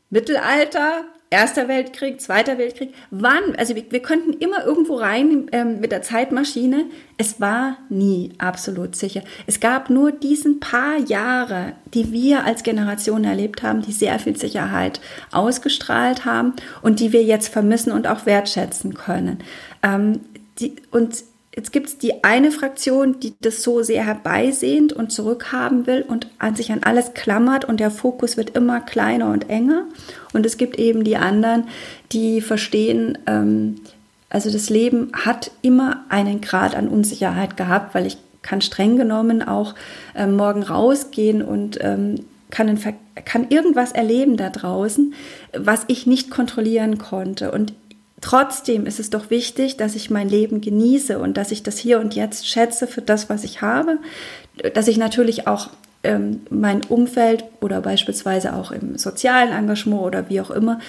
Mittelalter, 0.09 1.05
Erster 1.31 1.67
Weltkrieg, 1.67 2.21
Zweiter 2.21 2.57
Weltkrieg. 2.59 2.93
Wann? 3.09 3.55
Also 3.57 3.75
wir, 3.75 3.83
wir 3.89 4.01
könnten 4.01 4.33
immer 4.33 4.63
irgendwo 4.63 4.95
rein 4.95 5.47
ähm, 5.51 5.79
mit 5.79 5.91
der 5.91 6.03
Zeitmaschine. 6.03 6.85
Es 7.17 7.41
war 7.41 7.77
nie 7.89 8.31
absolut 8.37 8.95
sicher. 8.95 9.21
Es 9.47 9.59
gab 9.59 9.89
nur 9.89 10.11
diesen 10.11 10.59
paar 10.59 10.97
Jahre, 10.97 11.73
die 11.93 12.11
wir 12.11 12.45
als 12.45 12.61
Generation 12.61 13.23
erlebt 13.23 13.63
haben, 13.63 13.81
die 13.81 13.91
sehr 13.91 14.19
viel 14.19 14.37
Sicherheit 14.37 15.01
ausgestrahlt 15.31 16.25
haben 16.25 16.53
und 16.83 16.99
die 16.99 17.11
wir 17.11 17.23
jetzt 17.23 17.49
vermissen 17.49 17.91
und 17.91 18.07
auch 18.07 18.27
wertschätzen 18.27 18.93
können. 18.93 19.39
Ähm, 19.81 20.21
die, 20.59 20.75
und 20.91 21.23
Jetzt 21.55 21.71
gibt 21.71 21.87
es 21.87 21.97
die 21.97 22.23
eine 22.23 22.51
Fraktion, 22.51 23.19
die 23.21 23.33
das 23.39 23.63
so 23.63 23.81
sehr 23.81 24.05
herbeisehnt 24.05 24.91
und 24.91 25.11
zurückhaben 25.11 25.87
will 25.87 26.03
und 26.05 26.27
an 26.37 26.55
sich 26.55 26.71
an 26.71 26.83
alles 26.83 27.13
klammert 27.13 27.63
und 27.63 27.79
der 27.79 27.91
Fokus 27.91 28.35
wird 28.35 28.57
immer 28.57 28.81
kleiner 28.81 29.31
und 29.31 29.49
enger. 29.49 29.85
Und 30.33 30.45
es 30.45 30.57
gibt 30.57 30.77
eben 30.77 31.05
die 31.05 31.15
anderen, 31.15 31.67
die 32.11 32.41
verstehen, 32.41 33.17
ähm, 33.25 33.77
also 34.29 34.51
das 34.51 34.69
Leben 34.69 35.11
hat 35.13 35.51
immer 35.61 36.03
einen 36.09 36.41
Grad 36.41 36.75
an 36.75 36.89
Unsicherheit 36.89 37.55
gehabt, 37.55 37.95
weil 37.95 38.05
ich 38.05 38.17
kann 38.41 38.59
streng 38.59 38.97
genommen 38.97 39.41
auch 39.41 39.75
ähm, 40.13 40.35
morgen 40.35 40.61
rausgehen 40.61 41.41
und 41.41 41.77
ähm, 41.81 42.25
kann, 42.51 42.67
ein, 42.67 42.79
kann 43.23 43.47
irgendwas 43.49 43.93
erleben 43.93 44.35
da 44.35 44.49
draußen, 44.49 45.13
was 45.57 45.85
ich 45.87 46.05
nicht 46.05 46.31
kontrollieren 46.31 46.97
konnte. 46.97 47.51
Und 47.51 47.73
Trotzdem 48.25 48.87
ist 48.87 48.99
es 48.99 49.11
doch 49.11 49.29
wichtig, 49.29 49.77
dass 49.77 49.93
ich 49.93 50.09
mein 50.09 50.27
Leben 50.27 50.59
genieße 50.59 51.19
und 51.19 51.37
dass 51.37 51.51
ich 51.51 51.61
das 51.61 51.77
hier 51.77 51.99
und 51.99 52.15
jetzt 52.15 52.47
schätze 52.47 52.87
für 52.87 53.03
das, 53.03 53.29
was 53.29 53.43
ich 53.43 53.61
habe, 53.61 53.99
dass 54.73 54.87
ich 54.87 54.97
natürlich 54.97 55.45
auch 55.45 55.69
ähm, 56.01 56.41
mein 56.49 56.83
Umfeld 56.85 57.43
oder 57.61 57.81
beispielsweise 57.81 58.55
auch 58.55 58.71
im 58.71 58.97
sozialen 58.97 59.51
Engagement 59.53 60.01
oder 60.01 60.27
wie 60.27 60.41
auch 60.41 60.49
immer 60.49 60.79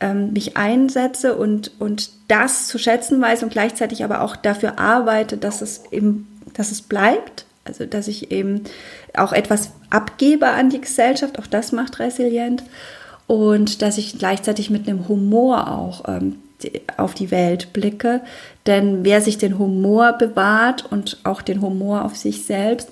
ähm, 0.00 0.32
mich 0.32 0.56
einsetze 0.56 1.36
und, 1.36 1.70
und 1.80 2.08
das 2.28 2.66
zu 2.66 2.78
schätzen 2.78 3.20
weiß 3.20 3.42
und 3.42 3.52
gleichzeitig 3.52 4.02
aber 4.02 4.22
auch 4.22 4.34
dafür 4.34 4.78
arbeite, 4.78 5.36
dass 5.36 5.60
es 5.60 5.82
eben, 5.90 6.26
dass 6.54 6.72
es 6.72 6.80
bleibt. 6.80 7.44
Also, 7.64 7.84
dass 7.84 8.08
ich 8.08 8.30
eben 8.32 8.62
auch 9.14 9.34
etwas 9.34 9.72
abgebe 9.90 10.46
an 10.46 10.70
die 10.70 10.80
Gesellschaft, 10.80 11.38
auch 11.38 11.46
das 11.46 11.72
macht 11.72 11.98
resilient. 11.98 12.62
Und 13.26 13.82
dass 13.82 13.98
ich 13.98 14.18
gleichzeitig 14.18 14.70
mit 14.70 14.88
einem 14.88 15.08
Humor 15.08 15.70
auch 15.70 16.04
ähm, 16.08 16.36
auf 16.96 17.14
die 17.14 17.30
Welt 17.30 17.72
blicke. 17.72 18.20
Denn 18.66 19.04
wer 19.04 19.20
sich 19.20 19.38
den 19.38 19.58
Humor 19.58 20.12
bewahrt 20.12 20.90
und 20.90 21.18
auch 21.24 21.42
den 21.42 21.60
Humor 21.60 22.04
auf 22.04 22.16
sich 22.16 22.44
selbst, 22.44 22.90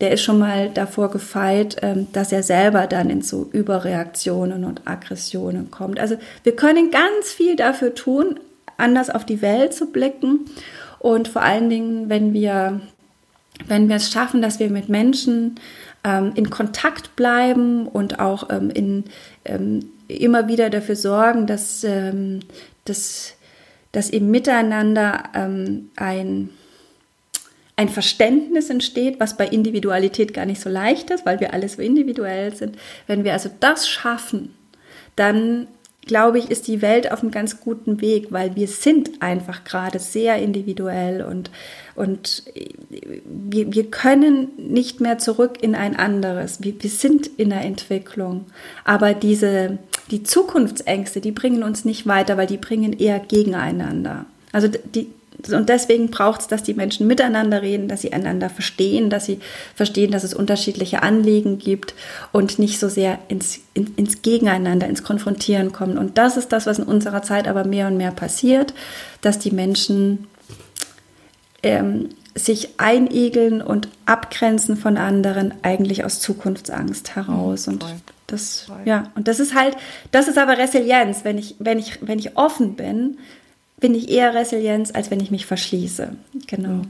der 0.00 0.10
ist 0.10 0.22
schon 0.22 0.38
mal 0.38 0.68
davor 0.68 1.10
gefeit, 1.10 1.76
ähm, 1.80 2.08
dass 2.12 2.32
er 2.32 2.42
selber 2.42 2.86
dann 2.88 3.08
in 3.08 3.22
so 3.22 3.48
Überreaktionen 3.52 4.64
und 4.64 4.82
Aggressionen 4.86 5.70
kommt. 5.70 6.00
Also 6.00 6.16
wir 6.42 6.56
können 6.56 6.90
ganz 6.90 7.32
viel 7.32 7.54
dafür 7.54 7.94
tun, 7.94 8.40
anders 8.76 9.10
auf 9.10 9.24
die 9.24 9.42
Welt 9.42 9.74
zu 9.74 9.92
blicken 9.92 10.46
und 10.98 11.28
vor 11.28 11.42
allen 11.42 11.70
Dingen, 11.70 12.08
wenn 12.08 12.32
wir, 12.32 12.80
wenn 13.68 13.88
wir 13.88 13.96
es 13.96 14.10
schaffen, 14.10 14.42
dass 14.42 14.58
wir 14.58 14.70
mit 14.70 14.88
Menschen 14.88 15.56
ähm, 16.02 16.32
in 16.34 16.50
Kontakt 16.50 17.14
bleiben 17.14 17.86
und 17.86 18.18
auch 18.18 18.50
ähm, 18.50 18.70
in, 18.70 19.04
immer 20.08 20.48
wieder 20.48 20.70
dafür 20.70 20.96
sorgen, 20.96 21.46
dass, 21.46 21.84
dass, 22.84 23.34
dass 23.92 24.10
im 24.10 24.30
Miteinander 24.30 25.24
ähm, 25.34 25.90
ein, 25.96 26.50
ein 27.76 27.88
Verständnis 27.88 28.70
entsteht, 28.70 29.20
was 29.20 29.36
bei 29.36 29.46
Individualität 29.46 30.34
gar 30.34 30.46
nicht 30.46 30.60
so 30.60 30.70
leicht 30.70 31.10
ist, 31.10 31.26
weil 31.26 31.40
wir 31.40 31.52
alle 31.52 31.68
so 31.68 31.82
individuell 31.82 32.54
sind. 32.54 32.76
Wenn 33.06 33.24
wir 33.24 33.32
also 33.32 33.50
das 33.60 33.88
schaffen, 33.88 34.54
dann 35.16 35.68
glaube 36.06 36.38
ich, 36.38 36.50
ist 36.50 36.66
die 36.66 36.82
Welt 36.82 37.10
auf 37.12 37.22
einem 37.22 37.30
ganz 37.30 37.60
guten 37.60 38.00
Weg, 38.00 38.28
weil 38.30 38.56
wir 38.56 38.66
sind 38.66 39.22
einfach 39.22 39.64
gerade 39.64 39.98
sehr 39.98 40.36
individuell 40.36 41.22
und, 41.22 41.50
und 41.94 42.42
wir, 43.24 43.72
wir 43.72 43.90
können 43.90 44.48
nicht 44.56 45.00
mehr 45.00 45.18
zurück 45.18 45.62
in 45.62 45.74
ein 45.74 45.96
anderes. 45.96 46.62
Wir, 46.62 46.74
wir 46.82 46.90
sind 46.90 47.28
in 47.38 47.50
der 47.50 47.62
Entwicklung. 47.62 48.46
Aber 48.84 49.14
diese, 49.14 49.78
die 50.12 50.22
Zukunftsängste, 50.22 51.20
die 51.20 51.32
bringen 51.32 51.62
uns 51.62 51.84
nicht 51.84 52.06
weiter, 52.06 52.36
weil 52.36 52.46
die 52.46 52.58
bringen 52.58 52.92
eher 52.92 53.18
gegeneinander. 53.18 54.26
Also 54.52 54.68
die, 54.68 55.08
und 55.50 55.68
deswegen 55.68 56.10
braucht 56.10 56.42
es, 56.42 56.46
dass 56.46 56.62
die 56.62 56.74
Menschen 56.74 57.06
miteinander 57.06 57.62
reden, 57.62 57.88
dass 57.88 58.02
sie 58.02 58.12
einander 58.12 58.50
verstehen, 58.50 59.10
dass 59.10 59.24
sie 59.24 59.40
verstehen, 59.74 60.12
dass 60.12 60.22
es 60.22 60.34
unterschiedliche 60.34 61.02
Anliegen 61.02 61.58
gibt 61.58 61.94
und 62.30 62.58
nicht 62.58 62.78
so 62.78 62.88
sehr 62.88 63.18
ins, 63.28 63.60
in, 63.74 63.94
ins 63.96 64.22
Gegeneinander, 64.22 64.86
ins 64.86 65.02
Konfrontieren 65.02 65.72
kommen. 65.72 65.98
Und 65.98 66.18
das 66.18 66.36
ist 66.36 66.52
das, 66.52 66.66
was 66.66 66.78
in 66.78 66.84
unserer 66.84 67.22
Zeit 67.22 67.48
aber 67.48 67.64
mehr 67.64 67.88
und 67.88 67.96
mehr 67.96 68.12
passiert, 68.12 68.74
dass 69.22 69.38
die 69.38 69.50
Menschen 69.50 70.26
ähm, 71.62 72.10
sich 72.34 72.78
einigeln 72.78 73.62
und 73.62 73.88
abgrenzen 74.06 74.76
von 74.76 74.96
anderen, 74.96 75.54
eigentlich 75.62 76.04
aus 76.04 76.20
Zukunftsangst 76.20 77.16
heraus. 77.16 77.68
Und 77.68 77.84
das, 78.32 78.66
ja, 78.84 79.10
und 79.14 79.28
das 79.28 79.40
ist 79.40 79.54
halt, 79.54 79.76
das 80.10 80.28
ist 80.28 80.38
aber 80.38 80.58
Resilienz. 80.58 81.24
Wenn 81.24 81.38
ich, 81.38 81.56
wenn 81.58 81.78
ich, 81.78 81.98
wenn 82.00 82.18
ich 82.18 82.36
offen 82.36 82.74
bin, 82.74 83.18
bin 83.78 83.94
ich 83.94 84.08
eher 84.08 84.34
Resilienz, 84.34 84.92
als 84.92 85.10
wenn 85.10 85.20
ich 85.20 85.30
mich 85.30 85.46
verschließe. 85.46 86.16
Genau. 86.46 86.82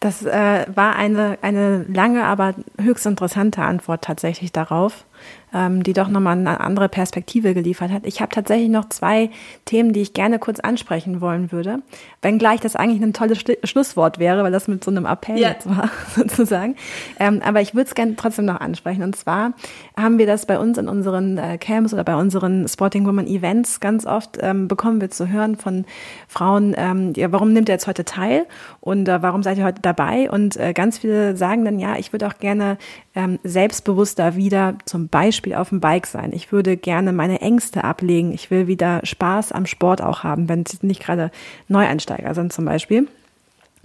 Das 0.00 0.22
äh, 0.22 0.66
war 0.74 0.96
eine, 0.96 1.38
eine 1.40 1.84
lange, 1.84 2.24
aber 2.24 2.54
höchst 2.78 3.06
interessante 3.06 3.62
Antwort 3.62 4.02
tatsächlich 4.02 4.52
darauf 4.52 5.04
die 5.52 5.92
doch 5.92 6.08
nochmal 6.08 6.36
eine 6.36 6.58
andere 6.58 6.88
Perspektive 6.88 7.54
geliefert 7.54 7.92
hat. 7.92 8.04
Ich 8.06 8.20
habe 8.20 8.30
tatsächlich 8.34 8.68
noch 8.68 8.88
zwei 8.88 9.30
Themen, 9.64 9.92
die 9.92 10.00
ich 10.00 10.12
gerne 10.12 10.40
kurz 10.40 10.58
ansprechen 10.58 11.20
wollen 11.20 11.52
würde, 11.52 11.78
wenngleich 12.22 12.58
das 12.58 12.74
eigentlich 12.74 13.00
ein 13.00 13.12
tolles 13.12 13.38
Schlusswort 13.62 14.18
wäre, 14.18 14.42
weil 14.42 14.50
das 14.50 14.66
mit 14.66 14.82
so 14.82 14.90
einem 14.90 15.06
Appell 15.06 15.38
ja. 15.38 15.50
jetzt 15.50 15.68
war, 15.68 15.90
sozusagen. 16.16 16.74
Ähm, 17.20 17.40
aber 17.44 17.60
ich 17.60 17.74
würde 17.74 17.86
es 17.86 17.94
gerne 17.94 18.16
trotzdem 18.16 18.46
noch 18.46 18.60
ansprechen. 18.60 19.02
Und 19.04 19.14
zwar 19.14 19.52
haben 19.96 20.18
wir 20.18 20.26
das 20.26 20.46
bei 20.46 20.58
uns 20.58 20.76
in 20.76 20.88
unseren 20.88 21.38
äh, 21.38 21.56
Camps 21.58 21.92
oder 21.94 22.02
bei 22.02 22.16
unseren 22.16 22.66
Sporting 22.66 23.06
Women 23.06 23.26
Events 23.26 23.80
ganz 23.80 24.06
oft 24.06 24.38
ähm, 24.40 24.68
bekommen 24.68 25.00
wir 25.00 25.10
zu 25.10 25.28
hören 25.28 25.56
von 25.56 25.84
Frauen, 26.26 26.74
ähm, 26.76 27.12
ja, 27.16 27.30
warum 27.32 27.52
nimmt 27.52 27.68
ihr 27.68 27.74
jetzt 27.74 27.86
heute 27.86 28.04
teil 28.04 28.46
und 28.80 29.08
äh, 29.08 29.22
warum 29.22 29.42
seid 29.42 29.58
ihr 29.58 29.64
heute 29.64 29.82
dabei? 29.82 30.30
Und 30.30 30.56
äh, 30.56 30.72
ganz 30.72 30.98
viele 30.98 31.36
sagen 31.36 31.64
dann, 31.64 31.78
ja, 31.78 31.96
ich 31.96 32.12
würde 32.12 32.26
auch 32.26 32.38
gerne 32.38 32.78
ähm, 33.14 33.38
selbstbewusster 33.44 34.36
wieder 34.36 34.74
zum 34.84 35.03
Beispiel 35.08 35.54
auf 35.54 35.70
dem 35.70 35.80
Bike 35.80 36.06
sein. 36.06 36.32
Ich 36.32 36.52
würde 36.52 36.76
gerne 36.76 37.12
meine 37.12 37.40
Ängste 37.40 37.84
ablegen. 37.84 38.32
Ich 38.32 38.50
will 38.50 38.66
wieder 38.66 39.00
Spaß 39.04 39.52
am 39.52 39.66
Sport 39.66 40.02
auch 40.02 40.22
haben, 40.22 40.48
wenn 40.48 40.66
sie 40.66 40.78
nicht 40.82 41.02
gerade 41.02 41.30
Neueinsteiger 41.68 42.34
sind 42.34 42.52
zum 42.52 42.64
Beispiel. 42.64 43.08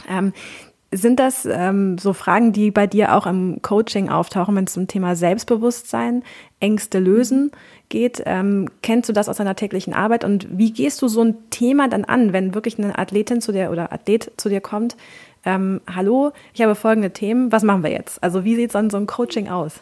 Ähm, 0.10 0.34
sind 0.92 1.20
das 1.20 1.46
ähm, 1.46 2.00
so 2.00 2.14
Fragen, 2.14 2.52
die 2.52 2.72
bei 2.72 2.88
dir 2.88 3.16
auch 3.16 3.28
im 3.28 3.62
Coaching 3.62 4.10
auftauchen, 4.10 4.56
wenn 4.56 4.64
es 4.64 4.74
zum 4.74 4.88
Thema 4.88 5.16
Selbstbewusstsein, 5.16 6.24
Ängste 6.60 6.98
lösen 6.98 7.52
geht? 7.90 8.24
Ähm, 8.26 8.70
kennst 8.82 9.08
du 9.08 9.14
das 9.14 9.30
aus 9.30 9.38
deiner 9.38 9.56
täglichen 9.56 9.94
Arbeit 9.94 10.24
und 10.24 10.48
wie 10.50 10.72
gehst 10.72 11.02
du 11.02 11.08
so 11.08 11.22
ein 11.22 11.36
Thema 11.52 11.90
dann 11.90 12.06
an, 12.06 12.34
wenn 12.34 12.56
wirklich 12.56 12.80
eine 12.80 12.98
Athletin 12.98 13.40
zu 13.40 13.52
dir 13.52 13.70
oder 13.70 13.94
Athlet 13.94 14.32
zu 14.38 14.50
dir 14.50 14.62
kommt 14.62 14.96
ähm, 15.46 15.82
hallo, 15.94 16.32
ich 16.54 16.62
habe 16.62 16.76
folgende 16.76 17.12
Themen, 17.12 17.52
was 17.52 17.64
machen 17.64 17.84
wir 17.84 17.92
jetzt? 17.92 18.22
Also 18.22 18.44
wie 18.44 18.56
sieht 18.56 18.76
dann 18.76 18.90
so 18.90 18.98
ein 18.98 19.08
Coaching 19.08 19.48
aus? 19.48 19.82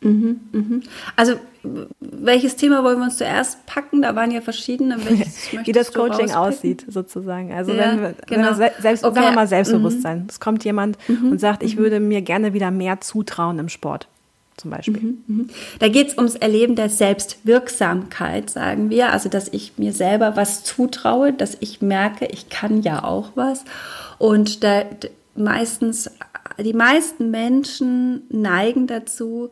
Mhm, 0.00 0.40
mhm. 0.52 0.82
Also 1.16 1.34
welches 2.00 2.56
Thema 2.56 2.84
wollen 2.84 2.98
wir 2.98 3.04
uns 3.04 3.16
zuerst 3.16 3.66
packen? 3.66 4.02
Da 4.02 4.14
waren 4.14 4.30
ja 4.30 4.40
verschiedene. 4.40 4.98
Wie 5.64 5.72
das 5.72 5.92
Coaching 5.92 6.30
aussieht, 6.32 6.84
sozusagen. 6.88 7.52
Also 7.52 7.72
ja, 7.72 7.92
wenn 7.92 8.00
wir, 8.00 8.14
genau. 8.26 8.50
wenn 8.50 8.58
wir 8.58 8.72
selbst, 8.80 9.04
okay. 9.04 9.14
sagen 9.14 9.26
wir 9.26 9.32
mal 9.32 9.48
Selbstbewusstsein. 9.48 10.20
Mhm. 10.20 10.26
Es 10.28 10.40
kommt 10.40 10.64
jemand 10.64 10.98
mhm. 11.08 11.32
und 11.32 11.40
sagt, 11.40 11.62
ich 11.62 11.76
würde 11.76 12.00
mir 12.00 12.22
gerne 12.22 12.52
wieder 12.52 12.70
mehr 12.70 13.00
zutrauen 13.00 13.58
im 13.58 13.68
Sport 13.68 14.08
zum 14.56 14.70
Beispiel. 14.70 15.18
Da 15.78 15.88
geht 15.88 16.08
es 16.08 16.16
ums 16.16 16.34
Erleben 16.34 16.76
der 16.76 16.88
Selbstwirksamkeit, 16.88 18.48
sagen 18.48 18.88
wir. 18.90 19.12
Also, 19.12 19.28
dass 19.28 19.48
ich 19.48 19.74
mir 19.76 19.92
selber 19.92 20.36
was 20.36 20.64
zutraue, 20.64 21.32
dass 21.32 21.56
ich 21.60 21.82
merke, 21.82 22.26
ich 22.26 22.48
kann 22.48 22.82
ja 22.82 23.04
auch 23.04 23.32
was. 23.34 23.64
Und 24.18 24.64
da 24.64 24.84
meistens, 25.34 26.10
die 26.58 26.72
meisten 26.72 27.30
Menschen 27.30 28.22
neigen 28.30 28.86
dazu, 28.86 29.50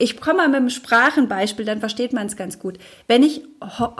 ich 0.00 0.20
komme 0.20 0.38
mal 0.38 0.48
mit 0.48 0.56
einem 0.56 0.70
Sprachenbeispiel, 0.70 1.64
dann 1.64 1.80
versteht 1.80 2.12
man 2.12 2.28
es 2.28 2.36
ganz 2.36 2.60
gut. 2.60 2.78
Wenn 3.08 3.24
ich 3.24 3.42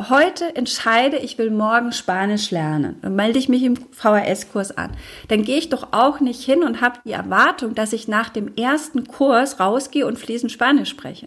heute 0.09 0.55
entscheide, 0.55 1.16
ich 1.16 1.38
will 1.38 1.51
morgen 1.51 1.90
Spanisch 1.90 2.53
lernen, 2.53 2.96
dann 3.03 3.16
melde 3.16 3.40
ich 3.40 3.49
mich 3.49 3.64
im 3.64 3.76
VHS-Kurs 3.76 4.78
an. 4.78 4.92
Dann 5.26 5.42
gehe 5.42 5.59
ich 5.59 5.70
doch 5.70 5.88
auch 5.90 6.20
nicht 6.20 6.42
hin 6.44 6.62
und 6.62 6.80
habe 6.80 7.01
die 7.05 7.12
Erwartung, 7.12 7.74
dass 7.74 7.92
ich 7.92 8.07
nach 8.07 8.28
dem 8.28 8.55
ersten 8.55 9.09
Kurs 9.09 9.59
rausgehe 9.59 10.07
und 10.07 10.20
fließend 10.20 10.53
Spanisch 10.53 10.90
spreche. 10.90 11.26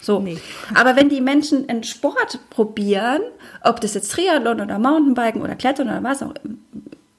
So. 0.00 0.18
Nee. 0.18 0.38
Aber 0.74 0.96
wenn 0.96 1.08
die 1.08 1.20
Menschen 1.20 1.68
einen 1.68 1.84
Sport 1.84 2.40
probieren, 2.50 3.22
ob 3.62 3.80
das 3.80 3.94
jetzt 3.94 4.10
Triathlon 4.10 4.60
oder 4.60 4.80
Mountainbiken 4.80 5.40
oder 5.40 5.54
Klettern 5.54 5.88
oder 5.88 6.02
was 6.02 6.20
auch 6.20 6.34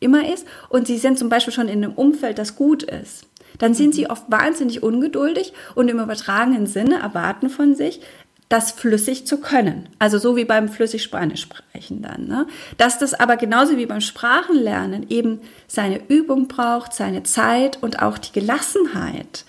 immer 0.01 0.27
ist, 0.31 0.45
und 0.67 0.87
sie 0.87 0.97
sind 0.97 1.17
zum 1.17 1.29
Beispiel 1.29 1.53
schon 1.53 1.69
in 1.69 1.85
einem 1.85 1.93
Umfeld, 1.93 2.37
das 2.37 2.57
gut 2.57 2.83
ist, 2.83 3.27
dann 3.57 3.73
sind 3.73 3.95
sie 3.95 4.09
oft 4.09 4.29
wahnsinnig 4.29 4.83
ungeduldig 4.83 5.53
und 5.75 5.89
im 5.89 5.99
übertragenen 5.99 6.67
Sinne 6.67 6.99
erwarten 6.99 7.49
von 7.49 7.75
sich, 7.75 8.01
das 8.49 8.71
flüssig 8.71 9.25
zu 9.25 9.39
können. 9.39 9.89
Also 9.97 10.19
so 10.19 10.35
wie 10.35 10.45
beim 10.45 10.69
flüssig 10.69 11.01
Spanisch 11.01 11.41
sprechen 11.41 12.03
dann. 12.03 12.27
Ne? 12.27 12.45
Dass 12.77 12.99
das 12.99 13.15
aber 13.15 13.37
genauso 13.37 13.77
wie 13.77 13.87
beim 13.87 14.01
Sprachenlernen 14.01 15.09
eben 15.09 15.41
seine 15.67 15.99
Übung 16.07 16.47
braucht, 16.47 16.93
seine 16.93 17.23
Zeit 17.23 17.81
und 17.81 18.03
auch 18.03 18.19
die 18.19 18.31
Gelassenheit. 18.39 19.45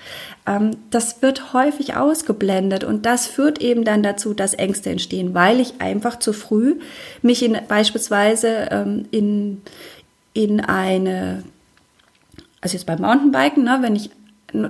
Ähm, 0.46 0.70
das 0.90 1.20
wird 1.20 1.52
häufig 1.52 1.94
ausgeblendet 1.94 2.84
und 2.84 3.04
das 3.04 3.26
führt 3.26 3.60
eben 3.60 3.84
dann 3.84 4.02
dazu, 4.02 4.32
dass 4.32 4.54
Ängste 4.54 4.90
entstehen, 4.90 5.34
weil 5.34 5.60
ich 5.60 5.80
einfach 5.80 6.18
zu 6.18 6.32
früh 6.32 6.76
mich 7.20 7.42
in, 7.42 7.58
beispielsweise 7.68 8.68
ähm, 8.70 9.06
in, 9.10 9.60
in 10.32 10.60
eine 10.60 11.42
also 12.66 12.74
jetzt 12.74 12.86
beim 12.86 13.00
Mountainbiken, 13.00 13.62
ne, 13.62 13.78
wenn 13.80 13.94
ich 13.94 14.10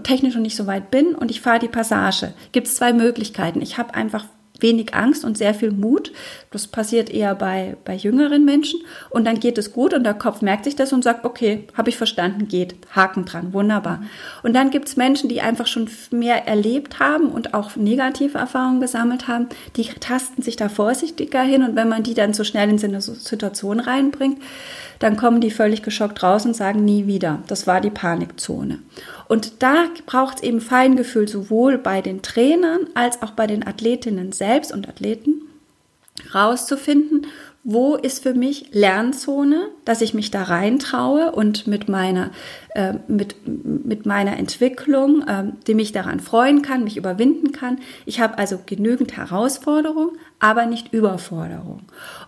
technisch 0.03 0.35
noch 0.35 0.43
nicht 0.43 0.57
so 0.57 0.67
weit 0.67 0.91
bin 0.91 1.15
und 1.15 1.31
ich 1.31 1.41
fahre 1.41 1.59
die 1.59 1.69
Passage, 1.69 2.35
gibt 2.53 2.67
es 2.67 2.77
zwei 2.77 2.93
Möglichkeiten. 2.93 3.63
Ich 3.63 3.79
habe 3.79 3.95
einfach 3.95 4.27
wenig 4.61 4.95
Angst 4.95 5.25
und 5.25 5.39
sehr 5.39 5.55
viel 5.55 5.71
Mut. 5.71 6.13
Das 6.51 6.67
passiert 6.67 7.11
eher 7.11 7.35
bei, 7.35 7.77
bei 7.85 7.95
jüngeren 7.95 8.45
Menschen. 8.45 8.81
Und 9.11 9.25
dann 9.27 9.41
geht 9.41 9.57
es 9.57 9.73
gut 9.73 9.95
und 9.95 10.05
der 10.05 10.15
Kopf 10.15 10.43
merkt 10.43 10.65
sich 10.65 10.77
das 10.77 10.93
und 10.93 11.05
sagt, 11.05 11.25
okay, 11.25 11.67
habe 11.75 11.89
ich 11.89 11.97
verstanden, 11.97 12.49
geht. 12.49 12.75
Haken 12.95 13.25
dran, 13.25 13.53
wunderbar. 13.53 14.03
Und 14.43 14.55
dann 14.55 14.71
gibt 14.71 14.89
es 14.89 14.97
Menschen, 14.97 15.29
die 15.29 15.41
einfach 15.41 15.67
schon 15.67 15.89
mehr 16.11 16.47
erlebt 16.47 17.01
haben 17.01 17.29
und 17.29 17.55
auch 17.55 17.77
negative 17.77 18.39
Erfahrungen 18.39 18.81
gesammelt 18.81 19.29
haben, 19.29 19.49
die 19.77 19.85
tasten 19.85 20.43
sich 20.43 20.57
da 20.57 20.69
vorsichtiger 20.69 21.43
hin. 21.43 21.63
Und 21.63 21.77
wenn 21.77 21.89
man 21.89 22.03
die 22.03 22.15
dann 22.15 22.35
so 22.35 22.45
schnell 22.45 22.69
in 22.69 22.79
so 22.79 22.87
eine 22.87 23.01
Situation 23.01 23.81
reinbringt, 23.81 24.39
dann 24.99 25.17
kommen 25.17 25.41
die 25.41 25.51
völlig 25.51 25.83
geschockt 25.83 26.23
raus 26.23 26.47
und 26.47 26.55
sagen 26.55 26.85
nie 26.85 27.07
wieder. 27.07 27.43
Das 27.47 27.67
war 27.67 27.81
die 27.81 27.91
Panikzone. 27.91 28.79
Und 29.29 29.63
da 29.63 29.87
braucht 30.07 30.37
es 30.37 30.43
eben 30.43 30.61
Feingefühl 30.61 31.29
sowohl 31.29 31.79
bei 31.79 32.01
den 32.01 32.23
Trainern 32.23 32.87
als 32.95 33.23
auch 33.23 33.33
bei 33.33 33.47
den 33.47 33.67
Athletinnen 33.67 34.33
selbst 34.33 34.73
und 34.73 34.89
Athleten 34.89 35.43
rauszufinden, 36.35 37.27
wo 37.69 37.97
ist 37.97 38.23
für 38.23 38.33
mich 38.33 38.67
Lernzone, 38.71 39.71
dass 39.85 40.01
ich 40.01 40.15
mich 40.15 40.31
da 40.31 40.45
reintraue 40.45 41.33
und 41.33 41.67
mit 41.67 41.89
meiner, 41.89 42.31
äh, 42.77 42.95
mit, 43.09 43.35
mit 43.45 44.07
meiner 44.07 44.37
Entwicklung, 44.37 45.23
äh, 45.27 45.47
die 45.67 45.75
mich 45.75 45.91
daran 45.91 46.21
freuen 46.21 46.63
kann, 46.63 46.85
mich 46.85 46.97
überwinden 46.97 47.51
kann. 47.51 47.81
Ich 48.05 48.21
habe 48.21 48.39
also 48.39 48.61
genügend 48.65 49.17
Herausforderung, 49.17 50.13
aber 50.39 50.67
nicht 50.67 50.93
Überforderung. 50.93 51.81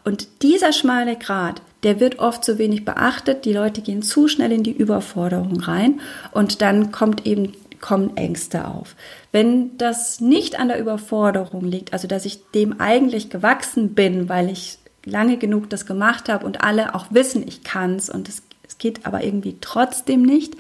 Und 0.05 0.43
dieser 0.43 0.73
schmale 0.73 1.15
Grad, 1.15 1.63
der 1.85 2.01
wird 2.01 2.19
oft 2.19 2.45
zu 2.45 2.59
wenig 2.59 2.85
beachtet. 2.85 3.45
Die 3.45 3.53
Leute 3.53 3.81
gehen 3.81 4.03
zu 4.03 4.27
schnell 4.27 4.51
in 4.51 4.65
die 4.65 4.77
Überforderung 4.77 5.61
rein 5.61 6.01
und 6.33 6.63
dann 6.63 6.91
kommt 6.91 7.27
eben 7.27 7.53
kommen 7.81 8.17
Ängste 8.17 8.67
auf. 8.67 8.97
Wenn 9.31 9.79
das 9.79 10.21
nicht 10.21 10.59
an 10.59 10.67
der 10.67 10.81
Überforderung 10.81 11.65
liegt, 11.65 11.93
also 11.93 12.09
dass 12.09 12.25
ich 12.25 12.41
dem 12.51 12.81
eigentlich 12.81 13.31
gewachsen 13.31 13.95
bin, 13.95 14.29
weil 14.29 14.51
ich 14.51 14.79
lange 15.05 15.37
genug 15.37 15.71
das 15.71 15.87
gemacht 15.87 16.29
habe 16.29 16.45
und 16.45 16.63
alle 16.63 16.95
auch 16.95 17.07
wissen, 17.11 17.47
ich 17.47 17.65
kann 17.65 17.97
es 17.97 18.11
und 18.11 18.29
es, 18.29 18.43
es 18.67 18.79
geht 18.79 19.07
aber 19.07 19.25
irgendwie 19.25 19.57
trotzdem 19.61 20.23
nicht, 20.23 20.55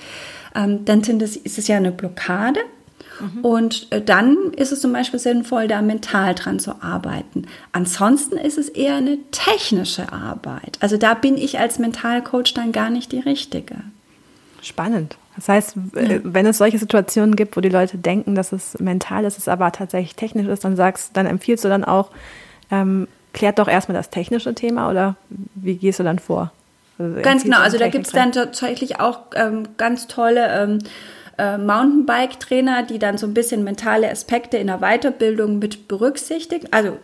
ähm, 0.55 0.85
dann 0.85 1.03
sind 1.03 1.23
es, 1.23 1.37
ist 1.37 1.59
es 1.59 1.69
ja 1.69 1.77
eine 1.77 1.93
Blockade. 1.93 2.61
Mhm. 3.21 3.45
Und 3.45 3.93
äh, 3.93 4.01
dann 4.01 4.53
ist 4.57 4.71
es 4.71 4.81
zum 4.81 4.93
Beispiel 4.93 5.19
sinnvoll, 5.19 5.67
da 5.67 5.83
mental 5.83 6.35
dran 6.35 6.61
zu 6.61 6.83
arbeiten. 6.83 7.47
Ansonsten 7.73 8.37
ist 8.37 8.59
es 8.59 8.69
eher 8.69 8.97
eine 8.97 9.19
technische 9.33 10.13
Arbeit. 10.13 10.79
Also 10.81 10.97
da 10.97 11.15
bin 11.15 11.37
ich 11.37 11.59
als 11.59 11.79
Mentalcoach 11.79 12.55
dann 12.55 12.73
gar 12.73 12.91
nicht 12.91 13.11
die 13.13 13.21
Richtige. 13.21 13.77
Spannend. 14.63 15.17
Das 15.37 15.49
heißt, 15.49 15.77
ja. 15.95 16.19
wenn 16.25 16.47
es 16.47 16.59
solche 16.59 16.79
Situationen 16.79 17.37
gibt, 17.37 17.57
wo 17.57 17.61
die 17.61 17.69
Leute 17.69 17.97
denken, 17.97 18.35
dass 18.35 18.53
es 18.53 18.79
mental 18.81 19.25
ist, 19.25 19.39
es 19.39 19.47
aber 19.47 19.71
tatsächlich 19.71 20.17
technisch 20.17 20.49
ist, 20.49 20.65
dann 20.65 20.75
sagst, 20.75 21.17
dann 21.17 21.27
empfiehlst 21.27 21.65
du 21.65 21.69
dann 21.69 21.85
auch, 21.85 22.11
ähm, 22.71 23.07
klärt 23.33 23.59
doch 23.59 23.69
erstmal 23.69 23.97
das 23.97 24.11
technische 24.11 24.55
Thema 24.55 24.91
oder 24.91 25.17
wie 25.55 25.77
gehst 25.77 25.99
du 25.99 26.05
dann 26.05 26.19
vor? 26.19 26.53
Also 26.99 27.21
ganz 27.23 27.45
genau, 27.45 27.61
also 27.61 27.79
da 27.79 27.89
gibt 27.89 28.07
es 28.07 28.13
dann 28.13 28.33
tatsächlich 28.33 29.01
auch 29.01 29.21
ähm, 29.35 29.69
ganz 29.77 30.09
tolle 30.09 30.49
ähm, 30.49 30.79
äh, 31.39 31.57
Mountainbike-Trainer, 31.57 32.83
die 32.83 32.99
dann 32.99 33.19
so 33.19 33.27
ein 33.27 33.35
bisschen 33.35 33.63
mentale 33.65 34.11
Aspekte 34.11 34.59
in 34.59 34.67
der 34.67 34.79
Weiterbildung 34.79 35.59
mit 35.59 35.87
berücksichtigen. 35.89 36.69
Also 36.73 36.99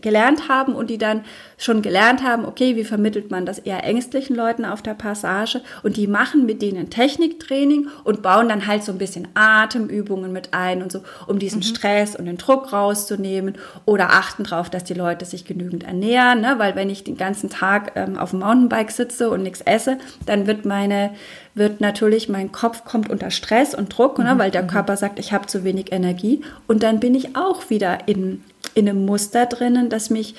gelernt 0.00 0.48
haben 0.48 0.74
und 0.74 0.90
die 0.90 0.98
dann 0.98 1.24
schon 1.56 1.82
gelernt 1.82 2.22
haben, 2.22 2.44
okay, 2.44 2.74
wie 2.76 2.84
vermittelt 2.84 3.30
man 3.30 3.46
das 3.46 3.60
eher 3.60 3.84
ängstlichen 3.84 4.34
Leuten 4.34 4.64
auf 4.64 4.82
der 4.82 4.94
Passage 4.94 5.62
und 5.82 5.96
die 5.96 6.08
machen 6.08 6.46
mit 6.46 6.62
denen 6.62 6.90
Techniktraining 6.90 7.88
und 8.02 8.22
bauen 8.22 8.48
dann 8.48 8.66
halt 8.66 8.82
so 8.82 8.92
ein 8.92 8.98
bisschen 8.98 9.28
Atemübungen 9.34 10.32
mit 10.32 10.48
ein 10.52 10.82
und 10.82 10.90
so, 10.90 11.02
um 11.26 11.38
diesen 11.38 11.58
mhm. 11.58 11.64
Stress 11.64 12.16
und 12.16 12.26
den 12.26 12.38
Druck 12.38 12.72
rauszunehmen 12.72 13.54
oder 13.84 14.10
achten 14.10 14.44
darauf, 14.44 14.68
dass 14.68 14.84
die 14.84 14.94
Leute 14.94 15.24
sich 15.24 15.44
genügend 15.44 15.84
ernähren, 15.84 16.40
ne? 16.40 16.54
weil 16.58 16.74
wenn 16.74 16.90
ich 16.90 17.04
den 17.04 17.16
ganzen 17.16 17.48
Tag 17.48 17.92
ähm, 17.94 18.18
auf 18.18 18.30
dem 18.30 18.40
Mountainbike 18.40 18.90
sitze 18.90 19.30
und 19.30 19.42
nichts 19.42 19.60
esse, 19.60 19.98
dann 20.26 20.46
wird 20.46 20.64
meine 20.64 21.12
wird 21.54 21.80
natürlich 21.80 22.28
mein 22.28 22.50
Kopf 22.50 22.84
kommt 22.84 23.10
unter 23.10 23.30
Stress 23.30 23.74
und 23.74 23.96
Druck, 23.96 24.18
ne, 24.18 24.24
mhm. 24.24 24.30
ne, 24.30 24.38
weil 24.38 24.50
der 24.50 24.62
mhm. 24.62 24.68
Körper 24.68 24.96
sagt, 24.96 25.18
ich 25.18 25.32
habe 25.32 25.46
zu 25.46 25.64
wenig 25.64 25.92
Energie 25.92 26.42
und 26.66 26.82
dann 26.82 27.00
bin 27.00 27.14
ich 27.14 27.36
auch 27.36 27.70
wieder 27.70 28.08
in, 28.08 28.42
in 28.74 28.88
einem 28.88 29.04
Muster 29.04 29.46
drinnen, 29.46 29.88
das 29.88 30.10
mich, 30.10 30.34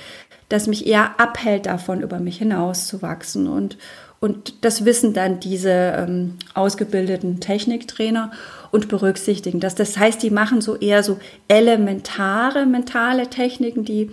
das 0.49 0.67
mich 0.67 0.87
eher 0.87 1.19
abhält 1.19 1.65
davon, 1.65 2.01
über 2.01 2.19
mich 2.19 2.37
hinauszuwachsen 2.37 3.47
und 3.47 3.77
und 4.23 4.63
das 4.63 4.85
wissen 4.85 5.11
dann 5.11 5.41
diese 5.41 5.69
ähm, 5.69 6.35
ausgebildeten 6.53 7.41
Techniktrainer 7.41 8.31
und 8.71 8.87
berücksichtigen 8.87 9.59
das. 9.59 9.75
Das 9.75 9.97
heißt, 9.97 10.23
die 10.23 10.29
machen 10.29 10.61
so 10.61 10.77
eher 10.77 11.03
so 11.03 11.19
elementare 11.49 12.65
mentale 12.65 13.27
Techniken, 13.27 13.83
die 13.83 14.11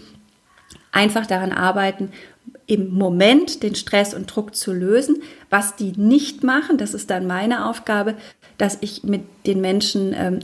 einfach 0.90 1.26
daran 1.26 1.52
arbeiten, 1.52 2.10
im 2.66 2.92
Moment 2.92 3.62
den 3.62 3.76
Stress 3.76 4.12
und 4.12 4.26
Druck 4.26 4.56
zu 4.56 4.72
lösen. 4.72 5.22
Was 5.48 5.76
die 5.76 5.92
nicht 5.92 6.42
machen, 6.42 6.76
das 6.76 6.92
ist 6.92 7.10
dann 7.10 7.28
meine 7.28 7.68
Aufgabe, 7.68 8.16
dass 8.58 8.78
ich 8.80 9.04
mit 9.04 9.22
den 9.46 9.60
Menschen 9.60 10.12
ähm, 10.18 10.40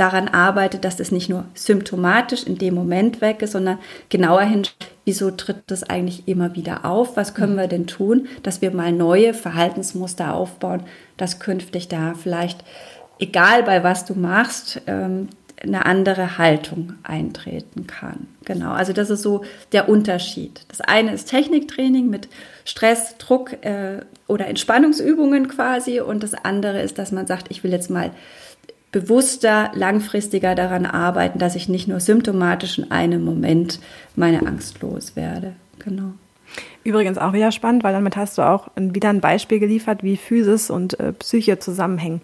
daran 0.00 0.28
arbeite, 0.28 0.78
dass 0.78 0.96
das 0.96 1.12
nicht 1.12 1.28
nur 1.28 1.44
symptomatisch 1.54 2.44
in 2.44 2.56
dem 2.56 2.74
Moment 2.74 3.20
weg 3.20 3.42
ist, 3.42 3.52
sondern 3.52 3.78
genauer 4.08 4.42
hin, 4.42 4.62
wieso 5.04 5.30
tritt 5.30 5.64
das 5.66 5.82
eigentlich 5.82 6.26
immer 6.26 6.54
wieder 6.54 6.86
auf? 6.86 7.16
Was 7.18 7.34
können 7.34 7.56
wir 7.56 7.68
denn 7.68 7.86
tun, 7.86 8.26
dass 8.42 8.62
wir 8.62 8.70
mal 8.70 8.92
neue 8.92 9.34
Verhaltensmuster 9.34 10.32
aufbauen, 10.32 10.84
dass 11.18 11.38
künftig 11.38 11.88
da 11.88 12.14
vielleicht, 12.14 12.64
egal 13.18 13.62
bei 13.62 13.84
was 13.84 14.06
du 14.06 14.14
machst, 14.14 14.80
ähm, 14.86 15.28
eine 15.62 15.84
andere 15.84 16.38
Haltung 16.38 16.94
eintreten 17.02 17.86
kann. 17.86 18.28
Genau, 18.44 18.72
also 18.72 18.94
das 18.94 19.10
ist 19.10 19.20
so 19.20 19.44
der 19.72 19.90
Unterschied. 19.90 20.62
Das 20.68 20.80
eine 20.80 21.12
ist 21.12 21.28
Techniktraining 21.28 22.08
mit 22.08 22.28
Stress, 22.64 23.18
Druck 23.18 23.62
äh, 23.64 24.00
oder 24.26 24.46
Entspannungsübungen 24.46 25.48
quasi 25.48 26.00
und 26.00 26.22
das 26.22 26.32
andere 26.32 26.80
ist, 26.80 26.98
dass 26.98 27.12
man 27.12 27.26
sagt, 27.26 27.48
ich 27.50 27.62
will 27.62 27.72
jetzt 27.72 27.90
mal 27.90 28.10
bewusster, 28.92 29.70
langfristiger 29.74 30.54
daran 30.54 30.86
arbeiten, 30.86 31.38
dass 31.38 31.54
ich 31.54 31.68
nicht 31.68 31.88
nur 31.88 32.00
symptomatisch 32.00 32.78
in 32.78 32.90
einem 32.90 33.24
Moment 33.24 33.80
meine 34.16 34.44
Angst 34.46 34.80
loswerde. 34.82 35.54
Genau. 35.78 36.12
Übrigens 36.82 37.18
auch 37.18 37.32
wieder 37.32 37.52
spannend, 37.52 37.84
weil 37.84 37.92
damit 37.92 38.16
hast 38.16 38.38
du 38.38 38.42
auch 38.42 38.68
wieder 38.76 39.10
ein 39.10 39.20
Beispiel 39.20 39.60
geliefert, 39.60 40.02
wie 40.02 40.16
Physis 40.16 40.70
und 40.70 40.98
äh, 40.98 41.12
Psyche 41.12 41.58
zusammenhängen. 41.58 42.20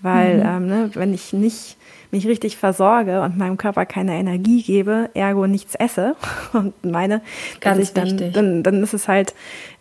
Weil, 0.00 0.38
mhm. 0.38 0.46
ähm, 0.46 0.66
ne, 0.66 0.90
wenn 0.94 1.14
ich 1.14 1.32
nicht 1.32 1.76
mich 2.10 2.26
richtig 2.26 2.58
versorge 2.58 3.22
und 3.22 3.38
meinem 3.38 3.56
Körper 3.56 3.86
keine 3.86 4.14
Energie 4.14 4.62
gebe, 4.62 5.08
ergo 5.14 5.46
nichts 5.46 5.74
esse 5.74 6.14
und 6.52 6.84
meine, 6.84 7.22
Ganz 7.60 7.92
dann, 7.94 8.32
dann, 8.32 8.62
dann 8.62 8.82
ist 8.82 8.92
es 8.92 9.08
halt, 9.08 9.34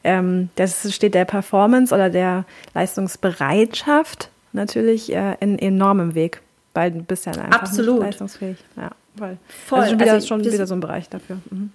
ähm, 0.03 0.49
das 0.55 0.93
steht 0.93 1.13
der 1.13 1.25
Performance 1.25 1.93
oder 1.93 2.09
der 2.09 2.45
Leistungsbereitschaft 2.73 4.30
natürlich 4.53 5.13
äh, 5.13 5.35
in 5.39 5.59
enormem 5.59 6.15
Weg, 6.15 6.41
weil 6.73 6.91
du 6.91 7.03
bist 7.03 7.25
ja 7.25 7.33
einfach 7.33 7.63
Absolut. 7.63 7.95
nicht 7.95 8.05
leistungsfähig. 8.05 8.57
Ja, 8.77 8.91
weil 9.15 9.37
Voll. 9.67 9.79
Also 9.79 9.91
schon 9.91 9.99
wieder, 9.99 10.13
also 10.13 10.27
schon 10.27 10.43
wieder 10.45 10.67
so 10.67 10.73
ein 10.73 10.79
Bereich 10.79 11.09
dafür. 11.09 11.37
Mhm. 11.49 11.71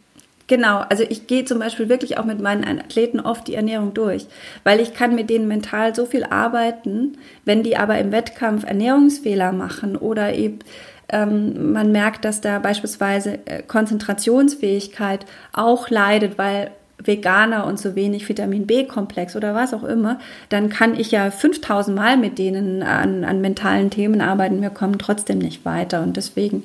Genau, 0.49 0.79
also 0.89 1.03
ich 1.09 1.27
gehe 1.27 1.45
zum 1.45 1.59
Beispiel 1.59 1.89
wirklich 1.89 2.19
auch 2.19 2.25
mit 2.25 2.41
meinen 2.41 2.79
Athleten 2.79 3.19
oft 3.19 3.49
die 3.49 3.55
Ernährung 3.55 3.95
durch, 3.95 4.27
weil 4.63 4.79
ich 4.79 4.95
kann 4.95 5.17
mit 5.17 5.29
denen 5.29 5.49
mental 5.49 5.95
so 5.95 6.07
viel 6.07 6.23
arbeiten, 6.23 7.19
wenn 7.45 7.65
die 7.65 7.77
aber 7.77 7.99
im 7.99 8.13
Wettkampf 8.13 8.65
Ernährungsfehler 8.65 9.51
machen 9.51 9.97
oder 9.97 10.35
eben 10.35 10.61
ähm, 11.09 11.73
man 11.73 11.93
merkt, 11.93 12.25
dass 12.25 12.41
da 12.41 12.59
beispielsweise 12.59 13.39
äh, 13.47 13.63
Konzentrationsfähigkeit 13.63 15.25
auch 15.53 15.89
leidet, 15.89 16.39
weil 16.39 16.71
Veganer 17.03 17.67
und 17.67 17.79
so 17.79 17.95
wenig 17.95 18.29
Vitamin 18.29 18.67
B-Komplex 18.67 19.37
oder 19.37 19.55
was 19.55 19.75
auch 19.75 19.85
immer, 19.85 20.19
dann 20.49 20.71
kann 20.71 20.99
ich 20.99 21.11
ja 21.11 21.31
5000 21.31 21.95
Mal 21.97 22.17
mit 22.17 22.39
denen 22.39 22.83
an, 22.83 23.25
an 23.25 23.41
mentalen 23.41 23.91
Themen 23.91 24.21
arbeiten. 24.21 24.63
Wir 24.63 24.71
kommen 24.71 24.99
trotzdem 24.99 25.39
nicht 25.39 25.65
weiter. 25.65 26.03
Und 26.03 26.17
deswegen 26.17 26.65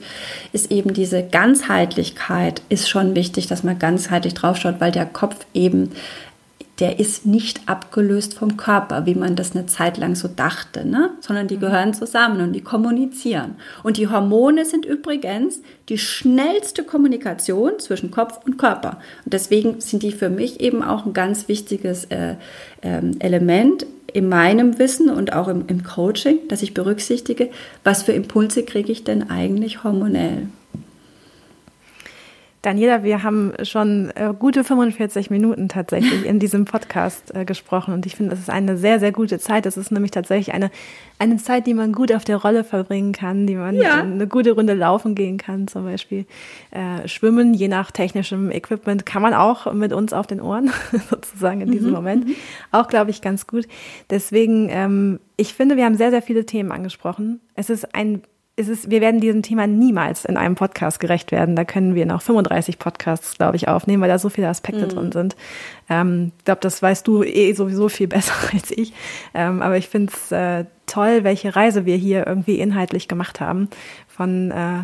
ist 0.54 0.72
eben 0.72 0.94
diese 0.94 1.24
Ganzheitlichkeit 1.24 2.62
ist 2.70 2.90
schon 2.90 3.16
wichtig, 3.16 3.48
dass 3.48 3.64
man 3.64 3.78
ganzheitlich 3.78 4.34
draufschaut, 4.34 4.80
weil 4.80 4.92
der 4.92 5.06
Kopf 5.06 5.46
eben 5.54 5.92
der 6.80 7.00
ist 7.00 7.26
nicht 7.26 7.68
abgelöst 7.68 8.34
vom 8.34 8.58
Körper, 8.58 9.06
wie 9.06 9.14
man 9.14 9.36
das 9.36 9.56
eine 9.56 9.68
Zeit 9.68 9.98
lang 9.98 10.16
so 10.16 10.28
dachte, 10.28 10.86
ne? 10.86 11.12
sondern 11.20 11.48
die 11.48 11.58
mhm. 11.58 11.62
gehören 11.62 11.94
zusammen 11.94 12.42
und 12.42 12.54
die 12.54 12.62
kommunizieren. 12.62 13.56
Und 13.84 13.98
die 13.98 14.08
Hormone 14.08 14.66
sind 14.66 14.86
übrigens 14.86 15.62
die 15.90 15.98
schnellste 15.98 16.84
Kommunikation 16.84 17.74
zwischen 17.80 18.10
Kopf 18.10 18.40
und 18.46 18.58
Körper. 18.58 19.00
Und 19.26 19.34
deswegen 19.34 19.80
sind 19.80 20.02
die 20.02 20.12
für 20.12 20.30
mich 20.30 20.60
eben 20.60 20.84
auch 20.84 21.06
ein 21.06 21.14
ganz 21.14 21.48
wichtiges 21.48 22.06
äh, 22.06 22.36
äh, 22.82 23.02
Element 23.20 23.86
in 24.14 24.28
meinem 24.28 24.80
Wissen 24.80 25.10
und 25.10 25.34
auch 25.34 25.48
im, 25.48 25.66
im 25.68 25.84
Coaching, 25.84 26.40
dass 26.48 26.62
ich 26.62 26.74
berücksichtige, 26.74 27.50
was 27.84 28.04
für 28.04 28.12
Impulse 28.12 28.64
kriege 28.64 28.92
ich 28.92 29.04
denn 29.04 29.30
eigentlich 29.30 29.84
hormonell. 29.84 30.48
Daniela, 32.62 33.04
wir 33.04 33.24
haben 33.24 33.54
schon 33.64 34.12
äh, 34.14 34.36
gute 34.38 34.64
45 34.64 35.32
Minuten 35.32 35.68
tatsächlich 35.68 36.26
in 36.26 36.38
diesem 36.38 36.66
Podcast 36.66 37.34
äh, 37.34 37.44
gesprochen 37.44 37.92
und 37.92 38.06
ich 38.06 38.16
finde, 38.16 38.32
das 38.32 38.40
ist 38.40 38.52
eine 38.52 38.78
sehr, 38.78 39.00
sehr 39.00 39.12
gute 39.12 39.40
Zeit. 39.40 39.66
Das 39.66 39.78
ist 39.78 39.92
nämlich 39.92 40.12
tatsächlich 40.12 40.54
eine, 40.54 40.70
eine 41.18 41.38
Zeit, 41.38 41.66
die 41.66 41.74
man 41.74 41.92
gut 41.92 42.14
auf 42.14 42.24
der 42.24 42.38
Rolle 42.38 42.64
verbringen 42.64 43.14
kann, 43.14 43.48
die 43.48 43.56
man 43.56 43.78
ja. 43.78 44.02
eine 44.02 44.28
gute 44.28 44.52
Runde 44.52 44.76
laufen 44.76 45.16
gehen 45.16 45.40
kann, 45.40 45.68
zum 45.68 45.86
Beispiel. 45.86 46.28
Äh, 46.70 47.08
schwimmen, 47.08 47.56
je 47.56 47.68
nach 47.68 47.90
technischem 47.90 48.52
Equipment, 48.52 49.08
kann 49.08 49.24
man 49.24 49.34
auch 49.34 49.74
mit 49.74 49.92
uns 49.92 50.14
auf 50.14 50.28
den 50.28 50.40
Ohren, 50.40 50.72
sozusagen 51.10 51.62
in 51.62 51.72
diesem 51.72 51.90
mhm. 51.90 51.96
Moment. 51.96 52.28
Mhm. 52.28 52.36
Auch, 52.72 52.88
glaube 52.88 53.10
ich, 53.10 53.22
ganz 53.22 53.48
gut. 53.48 53.68
Deswegen, 54.12 54.70
ähm, 54.70 55.20
ich 55.36 55.56
finde, 55.56 55.78
wir 55.78 55.86
haben 55.86 55.98
sehr, 55.98 56.12
sehr 56.12 56.22
viele 56.22 56.46
Themen 56.46 56.72
angesprochen. 56.72 57.40
Es 57.56 57.72
ist 57.72 57.96
ein 57.96 58.22
ist 58.62 58.70
es, 58.70 58.90
wir 58.90 59.02
werden 59.02 59.20
diesem 59.20 59.42
Thema 59.42 59.68
niemals 59.68 60.26
in 60.26 60.38
einem 60.38 60.56
Podcast 60.56 61.00
gerecht 61.00 61.32
werden. 61.32 61.56
Da 61.56 61.66
können 61.66 61.96
wir 61.96 62.06
noch 62.06 62.22
35 62.22 62.80
Podcasts, 62.80 63.38
glaube 63.38 63.56
ich, 63.56 63.68
aufnehmen, 63.68 64.02
weil 64.02 64.10
da 64.10 64.20
so 64.20 64.30
viele 64.30 64.48
Aspekte 64.48 64.86
mhm. 64.86 64.90
drin 64.90 65.12
sind. 65.12 65.36
Ähm, 65.90 66.32
ich 66.38 66.46
glaube, 66.46 66.62
das 66.62 66.82
weißt 66.82 67.08
du 67.08 67.24
eh 67.24 67.54
sowieso 67.54 67.90
viel 67.90 68.08
besser 68.10 68.34
als 68.54 68.72
ich. 68.72 68.94
Ähm, 69.34 69.62
aber 69.62 69.78
ich 69.78 69.90
finde 69.90 70.14
es 70.14 70.32
äh, 70.32 70.66
toll, 70.86 71.24
welche 71.24 71.56
Reise 71.56 71.86
wir 71.86 71.96
hier 71.96 72.28
irgendwie 72.28 72.60
inhaltlich 72.60 73.08
gemacht 73.08 73.40
haben. 73.40 73.70
Von 74.08 74.52
äh, 74.52 74.84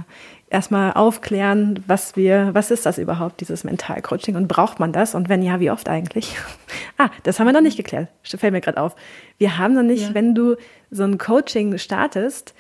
erstmal 0.50 0.94
aufklären, 0.94 1.84
was 1.88 2.16
wir, 2.16 2.50
was 2.54 2.72
ist 2.72 2.86
das 2.86 2.98
überhaupt, 2.98 3.42
dieses 3.42 3.64
Mentalcoaching 3.64 4.36
und 4.36 4.48
braucht 4.48 4.80
man 4.80 4.94
das? 4.94 5.16
Und 5.16 5.30
wenn 5.30 5.44
ja, 5.44 5.60
wie 5.60 5.72
oft 5.72 5.90
eigentlich? 5.90 6.36
ah, 6.98 7.10
das 7.24 7.40
haben 7.40 7.48
wir 7.48 7.54
noch 7.54 7.62
nicht 7.62 7.78
geklärt. 7.78 8.10
Fällt 8.24 8.54
mir 8.54 8.62
gerade 8.62 8.82
auf. 8.82 8.96
Wir 9.38 9.58
haben 9.58 9.74
noch 9.74 9.84
nicht, 9.84 10.10
ja. 10.10 10.14
wenn 10.14 10.34
du 10.34 10.56
so 10.90 11.04
ein 11.04 11.18
Coaching 11.18 11.78
startest, 11.78 12.54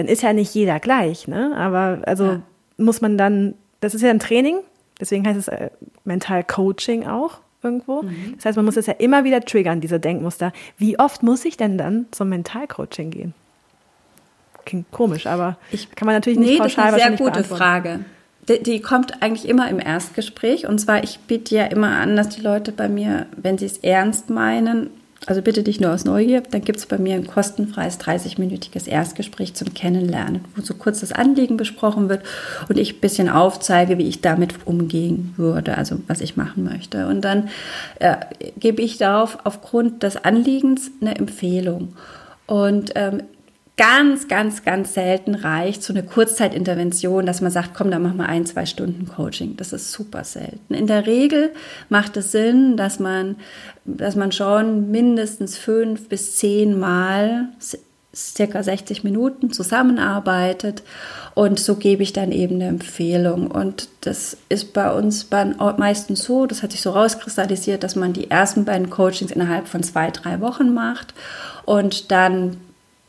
dann 0.00 0.08
ist 0.08 0.22
ja 0.22 0.32
nicht 0.32 0.54
jeder 0.54 0.80
gleich, 0.80 1.28
ne? 1.28 1.54
Aber 1.56 1.98
also 2.06 2.24
ja. 2.24 2.42
muss 2.78 3.02
man 3.02 3.18
dann, 3.18 3.54
das 3.80 3.94
ist 3.94 4.00
ja 4.00 4.08
ein 4.08 4.18
Training, 4.18 4.60
deswegen 4.98 5.26
heißt 5.26 5.38
es 5.38 5.48
äh, 5.48 5.68
Mental 6.04 6.42
Coaching 6.42 7.06
auch 7.06 7.40
irgendwo. 7.62 8.02
Mhm. 8.02 8.32
Das 8.36 8.46
heißt, 8.46 8.56
man 8.56 8.64
muss 8.64 8.78
es 8.78 8.86
ja 8.86 8.94
immer 8.94 9.24
wieder 9.24 9.42
triggern, 9.42 9.82
diese 9.82 10.00
Denkmuster. 10.00 10.54
Wie 10.78 10.98
oft 10.98 11.22
muss 11.22 11.44
ich 11.44 11.58
denn 11.58 11.76
dann 11.76 12.06
zum 12.12 12.30
Mental 12.30 12.66
Coaching 12.66 13.10
gehen? 13.10 13.34
Klingt 14.64 14.90
komisch, 14.90 15.26
aber 15.26 15.58
ich, 15.70 15.90
kann 15.90 16.06
man 16.06 16.14
natürlich 16.14 16.38
nicht 16.38 16.52
nee, 16.52 16.58
pauschal 16.58 16.92
das 16.92 17.00
ist 17.00 17.06
eine 17.06 17.16
sehr 17.18 17.26
gute 17.26 17.44
Frage. 17.44 18.00
Die, 18.48 18.62
die, 18.62 18.80
kommt 18.80 19.22
eigentlich 19.22 19.46
immer 19.46 19.68
im 19.68 19.80
Erstgespräch. 19.80 20.66
Und 20.66 20.78
zwar, 20.78 21.04
ich 21.04 21.18
biete 21.20 21.54
ja 21.54 21.64
immer 21.66 21.98
an, 21.98 22.16
dass 22.16 22.30
die 22.30 22.40
Leute 22.40 22.72
bei 22.72 22.88
mir, 22.88 23.26
wenn 23.36 23.58
sie 23.58 23.66
es 23.66 23.76
ernst 23.78 24.30
meinen, 24.30 24.88
also 25.26 25.42
bitte 25.42 25.62
dich 25.62 25.80
nur 25.80 25.92
aus 25.92 26.04
Neugier, 26.04 26.40
dann 26.40 26.62
gibt 26.62 26.78
es 26.78 26.86
bei 26.86 26.96
mir 26.96 27.14
ein 27.14 27.26
kostenfreies 27.26 28.00
30-minütiges 28.00 28.88
Erstgespräch 28.88 29.54
zum 29.54 29.74
Kennenlernen, 29.74 30.46
wo 30.56 30.62
so 30.62 30.74
kurz 30.74 31.00
das 31.00 31.12
Anliegen 31.12 31.58
besprochen 31.58 32.08
wird 32.08 32.22
und 32.68 32.78
ich 32.78 32.94
ein 32.94 33.00
bisschen 33.00 33.28
aufzeige, 33.28 33.98
wie 33.98 34.08
ich 34.08 34.22
damit 34.22 34.66
umgehen 34.66 35.34
würde, 35.36 35.76
also 35.76 35.96
was 36.06 36.22
ich 36.22 36.36
machen 36.36 36.64
möchte. 36.64 37.06
Und 37.06 37.20
dann 37.22 37.50
äh, 37.98 38.16
gebe 38.58 38.80
ich 38.80 38.96
darauf 38.96 39.38
aufgrund 39.44 40.02
des 40.02 40.16
Anliegens 40.16 40.90
eine 41.02 41.16
Empfehlung. 41.16 41.94
Und 42.46 42.92
ähm, 42.94 43.22
ganz, 43.80 44.28
ganz, 44.28 44.62
ganz 44.62 44.92
selten 44.92 45.34
reicht 45.34 45.82
so 45.82 45.94
eine 45.94 46.02
Kurzzeitintervention, 46.02 47.24
dass 47.24 47.40
man 47.40 47.50
sagt, 47.50 47.70
komm, 47.72 47.90
dann 47.90 48.02
machen 48.02 48.18
wir 48.18 48.28
ein, 48.28 48.44
zwei 48.44 48.66
Stunden 48.66 49.08
Coaching. 49.08 49.56
Das 49.56 49.72
ist 49.72 49.90
super 49.90 50.22
selten. 50.22 50.74
In 50.74 50.86
der 50.86 51.06
Regel 51.06 51.50
macht 51.88 52.18
es 52.18 52.30
Sinn, 52.30 52.76
dass 52.76 52.98
man, 52.98 53.36
dass 53.86 54.16
man 54.16 54.32
schon 54.32 54.90
mindestens 54.90 55.56
fünf 55.56 56.10
bis 56.10 56.36
zehn 56.36 56.78
Mal 56.78 57.48
circa 58.14 58.62
60 58.62 59.02
Minuten 59.02 59.50
zusammenarbeitet 59.50 60.82
und 61.34 61.58
so 61.58 61.76
gebe 61.76 62.02
ich 62.02 62.12
dann 62.12 62.32
eben 62.32 62.56
eine 62.56 62.66
Empfehlung. 62.66 63.50
Und 63.50 63.88
das 64.02 64.36
ist 64.50 64.74
bei 64.74 64.92
uns 64.92 65.28
meistens 65.30 66.24
so, 66.24 66.44
das 66.44 66.62
hat 66.62 66.72
sich 66.72 66.82
so 66.82 66.90
rauskristallisiert, 66.90 67.82
dass 67.82 67.96
man 67.96 68.12
die 68.12 68.30
ersten 68.30 68.66
beiden 68.66 68.90
Coachings 68.90 69.32
innerhalb 69.32 69.68
von 69.68 69.82
zwei, 69.82 70.10
drei 70.10 70.42
Wochen 70.42 70.74
macht 70.74 71.14
und 71.64 72.10
dann 72.10 72.58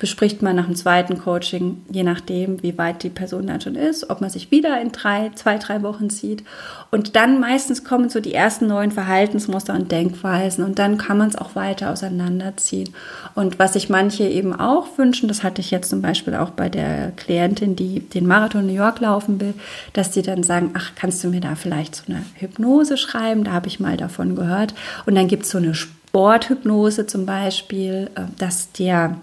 bespricht 0.02 0.41
man 0.41 0.56
nach 0.56 0.66
dem 0.66 0.76
zweiten 0.76 1.20
Coaching, 1.20 1.84
je 1.91 2.02
nachdem, 2.02 2.64
wie 2.64 2.76
weit 2.76 3.04
die 3.04 3.12
Person 3.12 3.45
dann 3.45 3.62
schon 3.62 3.76
ist, 3.76 4.10
ob 4.10 4.20
man 4.20 4.32
sich 4.32 4.49
wieder 4.49 4.82
in 4.82 4.91
drei, 4.91 5.30
zwei, 5.36 5.60
drei 5.60 5.84
Wochen 5.84 6.10
sieht. 6.10 6.43
Und 6.89 7.16
dann 7.16 7.39
meistens 7.39 7.84
kommen 7.84 8.10
so 8.10 8.20
die 8.20 8.34
ersten 8.34 8.66
neuen 8.66 8.91
Verhaltensmuster 8.91 9.76
und 9.76 9.91
Denkweisen 9.91 10.66
und 10.66 10.80
dann 10.80 10.97
kann 10.97 11.20
man 11.20 11.30
es 11.30 11.36
auch 11.36 11.54
weiter 11.54 11.91
auseinanderziehen. 11.91 12.89
Und 13.36 13.60
was 13.60 13.74
sich 13.74 13.89
manche 13.89 14.24
eben 14.24 14.60
auch 14.60 14.97
wünschen, 14.97 15.28
das 15.28 15.43
hatte 15.43 15.62
ich 15.62 15.70
jetzt 15.70 15.91
zum 15.91 16.02
Beispiel 16.02 16.34
auch 16.34 16.49
bei 16.49 16.68
der 16.68 17.12
Klientin, 17.12 17.76
die 17.76 17.99
den 17.99 18.26
Marathon 18.26 18.66
New 18.66 18.74
York 18.74 19.02
laufen 19.02 19.39
will, 19.39 19.54
dass 19.93 20.10
die 20.10 20.24
dann 20.24 20.41
sagen, 20.41 20.72
ach, 20.74 20.93
kannst 20.95 21.24
du 21.24 21.28
mir 21.28 21.41
da 21.41 21.54
vielleicht 21.54 21.95
so 21.95 22.04
eine 22.08 22.24
Hypnose 22.39 22.97
schreiben? 22.97 23.43
Da 23.43 23.52
habe 23.52 23.68
ich 23.68 23.80
mal 23.80 23.97
davon 23.97 24.36
gehört. 24.36 24.74
Und 25.06 25.14
dann 25.14 25.28
gibt 25.28 25.43
es 25.43 25.52
so 25.52 25.60
eine 25.60 25.76
Sporthypnose 25.76 27.06
zum 27.06 27.28
Beispiel, 27.28 28.10
äh, 28.16 28.24
dass 28.39 28.72
der 28.72 29.18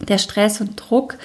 der 0.00 0.18
Stress 0.18 0.60
und 0.60 0.76
Druck 0.76 1.18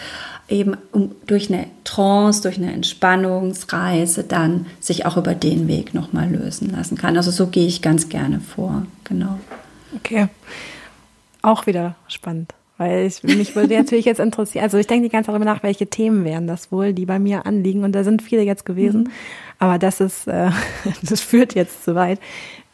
eben 0.49 0.77
durch 1.25 1.51
eine 1.51 1.67
Trance, 1.83 2.41
durch 2.41 2.57
eine 2.57 2.73
Entspannungsreise 2.73 4.23
dann 4.23 4.65
sich 4.79 5.05
auch 5.05 5.17
über 5.17 5.35
den 5.35 5.67
Weg 5.67 5.93
nochmal 5.93 6.29
lösen 6.29 6.69
lassen 6.69 6.97
kann. 6.97 7.17
Also 7.17 7.31
so 7.31 7.47
gehe 7.47 7.67
ich 7.67 7.81
ganz 7.81 8.09
gerne 8.09 8.39
vor, 8.39 8.85
genau. 9.03 9.39
Okay, 9.95 10.27
auch 11.41 11.65
wieder 11.65 11.95
spannend. 12.07 12.53
Weil 12.77 13.05
ich, 13.05 13.21
mich 13.23 13.55
würde 13.55 13.77
natürlich 13.77 14.05
jetzt 14.05 14.19
interessieren, 14.19 14.63
also 14.63 14.77
ich 14.77 14.87
denke 14.87 15.03
die 15.07 15.11
ganze 15.11 15.27
Zeit 15.27 15.35
darüber 15.35 15.45
nach, 15.45 15.61
welche 15.61 15.87
Themen 15.87 16.25
wären 16.25 16.47
das 16.47 16.71
wohl, 16.71 16.91
die 16.91 17.05
bei 17.05 17.19
mir 17.19 17.45
anliegen. 17.45 17.83
Und 17.83 17.93
da 17.93 18.03
sind 18.03 18.21
viele 18.23 18.41
jetzt 18.41 18.65
gewesen. 18.65 19.03
Mhm. 19.03 19.11
Aber 19.59 19.77
das 19.77 20.01
ist, 20.01 20.27
äh, 20.27 20.49
das 21.03 21.21
führt 21.21 21.53
jetzt 21.53 21.83
zu 21.83 21.93
weit. 21.93 22.19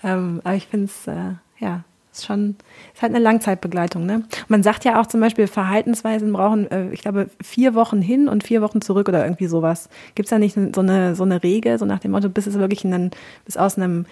Ähm, 0.04 0.40
aber 0.44 0.56
ich 0.56 0.68
finde 0.68 0.86
es, 0.86 1.08
äh, 1.08 1.34
ja, 1.60 1.84
ist 2.20 2.26
schon, 2.26 2.56
ist 2.94 3.02
halt 3.02 3.14
eine 3.14 3.24
Langzeitbegleitung. 3.24 4.06
Ne? 4.06 4.24
Man 4.48 4.64
sagt 4.64 4.86
ja 4.86 5.00
auch 5.00 5.08
zum 5.08 5.20
Beispiel, 5.20 5.48
Verhaltensweisen 5.48 6.32
brauchen, 6.32 6.70
äh, 6.72 6.92
ich 6.92 7.02
glaube, 7.02 7.30
vier 7.42 7.74
Wochen 7.76 8.02
hin 8.02 8.28
und 8.28 8.44
vier 8.44 8.62
Wochen 8.62 8.82
zurück 8.82 9.10
oder 9.10 9.24
irgendwie 9.24 9.48
sowas. 9.48 9.90
Gibt 10.16 10.28
es 10.28 10.30
da 10.30 10.40
nicht 10.40 10.58
so 10.76 10.82
eine, 10.82 11.16
so 11.16 11.24
eine 11.24 11.44
Regel, 11.44 11.78
so 11.78 11.86
nach 11.86 12.00
dem 12.00 12.12
Motto, 12.12 12.30
bis 12.30 12.48
es 12.48 12.56
wirklich 12.56 12.84
in 12.86 13.12
bis 13.46 13.58
aus 13.58 13.78
einem, 13.78 14.06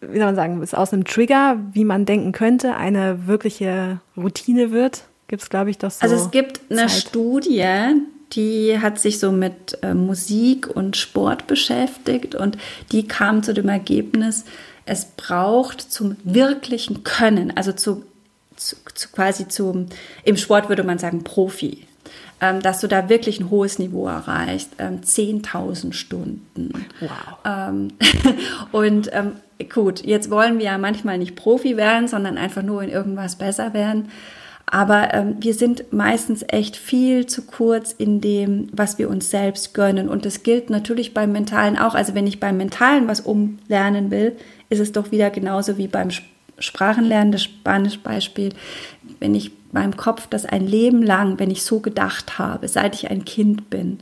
wie 0.00 0.16
soll 0.16 0.26
man 0.26 0.36
sagen, 0.36 0.60
bis 0.60 0.74
aus 0.74 0.92
einem 0.92 1.04
Trigger, 1.04 1.58
wie 1.72 1.84
man 1.84 2.04
denken 2.04 2.32
könnte, 2.32 2.76
eine 2.76 3.26
wirkliche 3.26 4.00
Routine 4.16 4.70
wird? 4.70 5.04
Gibt 5.28 5.42
es, 5.42 5.50
glaube 5.50 5.70
ich, 5.70 5.78
doch 5.78 5.90
so. 5.90 6.02
Also 6.02 6.16
es 6.16 6.30
gibt 6.30 6.60
eine 6.70 6.86
Zeit. 6.86 6.90
Studie, 6.90 7.64
die 8.32 8.78
hat 8.78 8.98
sich 8.98 9.18
so 9.18 9.32
mit 9.32 9.78
äh, 9.82 9.94
Musik 9.94 10.68
und 10.68 10.96
Sport 10.96 11.46
beschäftigt 11.46 12.34
und 12.34 12.58
die 12.92 13.06
kam 13.06 13.42
zu 13.42 13.54
dem 13.54 13.68
Ergebnis, 13.68 14.44
es 14.90 15.04
braucht 15.04 15.80
zum 15.80 16.16
wirklichen 16.24 17.04
Können, 17.04 17.56
also 17.56 17.70
zu, 17.70 18.02
zu, 18.56 18.74
zu 18.92 19.08
quasi 19.10 19.46
zum, 19.46 19.86
im 20.24 20.36
Sport 20.36 20.68
würde 20.68 20.82
man 20.82 20.98
sagen 20.98 21.22
Profi, 21.22 21.86
ähm, 22.40 22.60
dass 22.60 22.80
du 22.80 22.88
da 22.88 23.08
wirklich 23.08 23.38
ein 23.38 23.50
hohes 23.50 23.78
Niveau 23.78 24.08
erreichst, 24.08 24.72
ähm, 24.80 25.02
10.000 25.02 25.92
Stunden. 25.92 26.72
Wow. 27.00 27.10
Ähm, 27.44 27.92
und 28.72 29.10
ähm, 29.12 29.36
gut, 29.72 30.04
jetzt 30.04 30.28
wollen 30.28 30.58
wir 30.58 30.64
ja 30.64 30.78
manchmal 30.78 31.18
nicht 31.18 31.36
Profi 31.36 31.76
werden, 31.76 32.08
sondern 32.08 32.36
einfach 32.36 32.62
nur 32.62 32.82
in 32.82 32.90
irgendwas 32.90 33.36
besser 33.36 33.72
werden. 33.72 34.08
Aber 34.66 35.14
ähm, 35.14 35.36
wir 35.38 35.54
sind 35.54 35.92
meistens 35.92 36.44
echt 36.48 36.76
viel 36.76 37.26
zu 37.26 37.42
kurz 37.42 37.92
in 37.92 38.20
dem, 38.20 38.68
was 38.72 38.98
wir 38.98 39.08
uns 39.08 39.30
selbst 39.30 39.72
gönnen. 39.74 40.08
Und 40.08 40.24
das 40.24 40.42
gilt 40.42 40.68
natürlich 40.70 41.14
beim 41.14 41.30
Mentalen 41.32 41.76
auch. 41.76 41.94
Also 41.94 42.14
wenn 42.14 42.26
ich 42.26 42.40
beim 42.40 42.56
Mentalen 42.56 43.08
was 43.08 43.20
umlernen 43.20 44.10
will, 44.10 44.36
ist 44.70 44.80
es 44.80 44.92
doch 44.92 45.10
wieder 45.10 45.30
genauso 45.30 45.76
wie 45.76 45.88
beim 45.88 46.08
Sprachenlernen, 46.58 47.32
das 47.32 47.42
Spanisch-Beispiel. 47.42 48.50
Wenn 49.18 49.34
ich 49.34 49.52
meinem 49.72 49.96
Kopf 49.96 50.26
das 50.28 50.46
ein 50.46 50.66
Leben 50.66 51.02
lang, 51.02 51.38
wenn 51.38 51.50
ich 51.50 51.62
so 51.62 51.80
gedacht 51.80 52.38
habe, 52.38 52.68
seit 52.68 52.94
ich 52.94 53.10
ein 53.10 53.24
Kind 53.24 53.70
bin, 53.70 53.98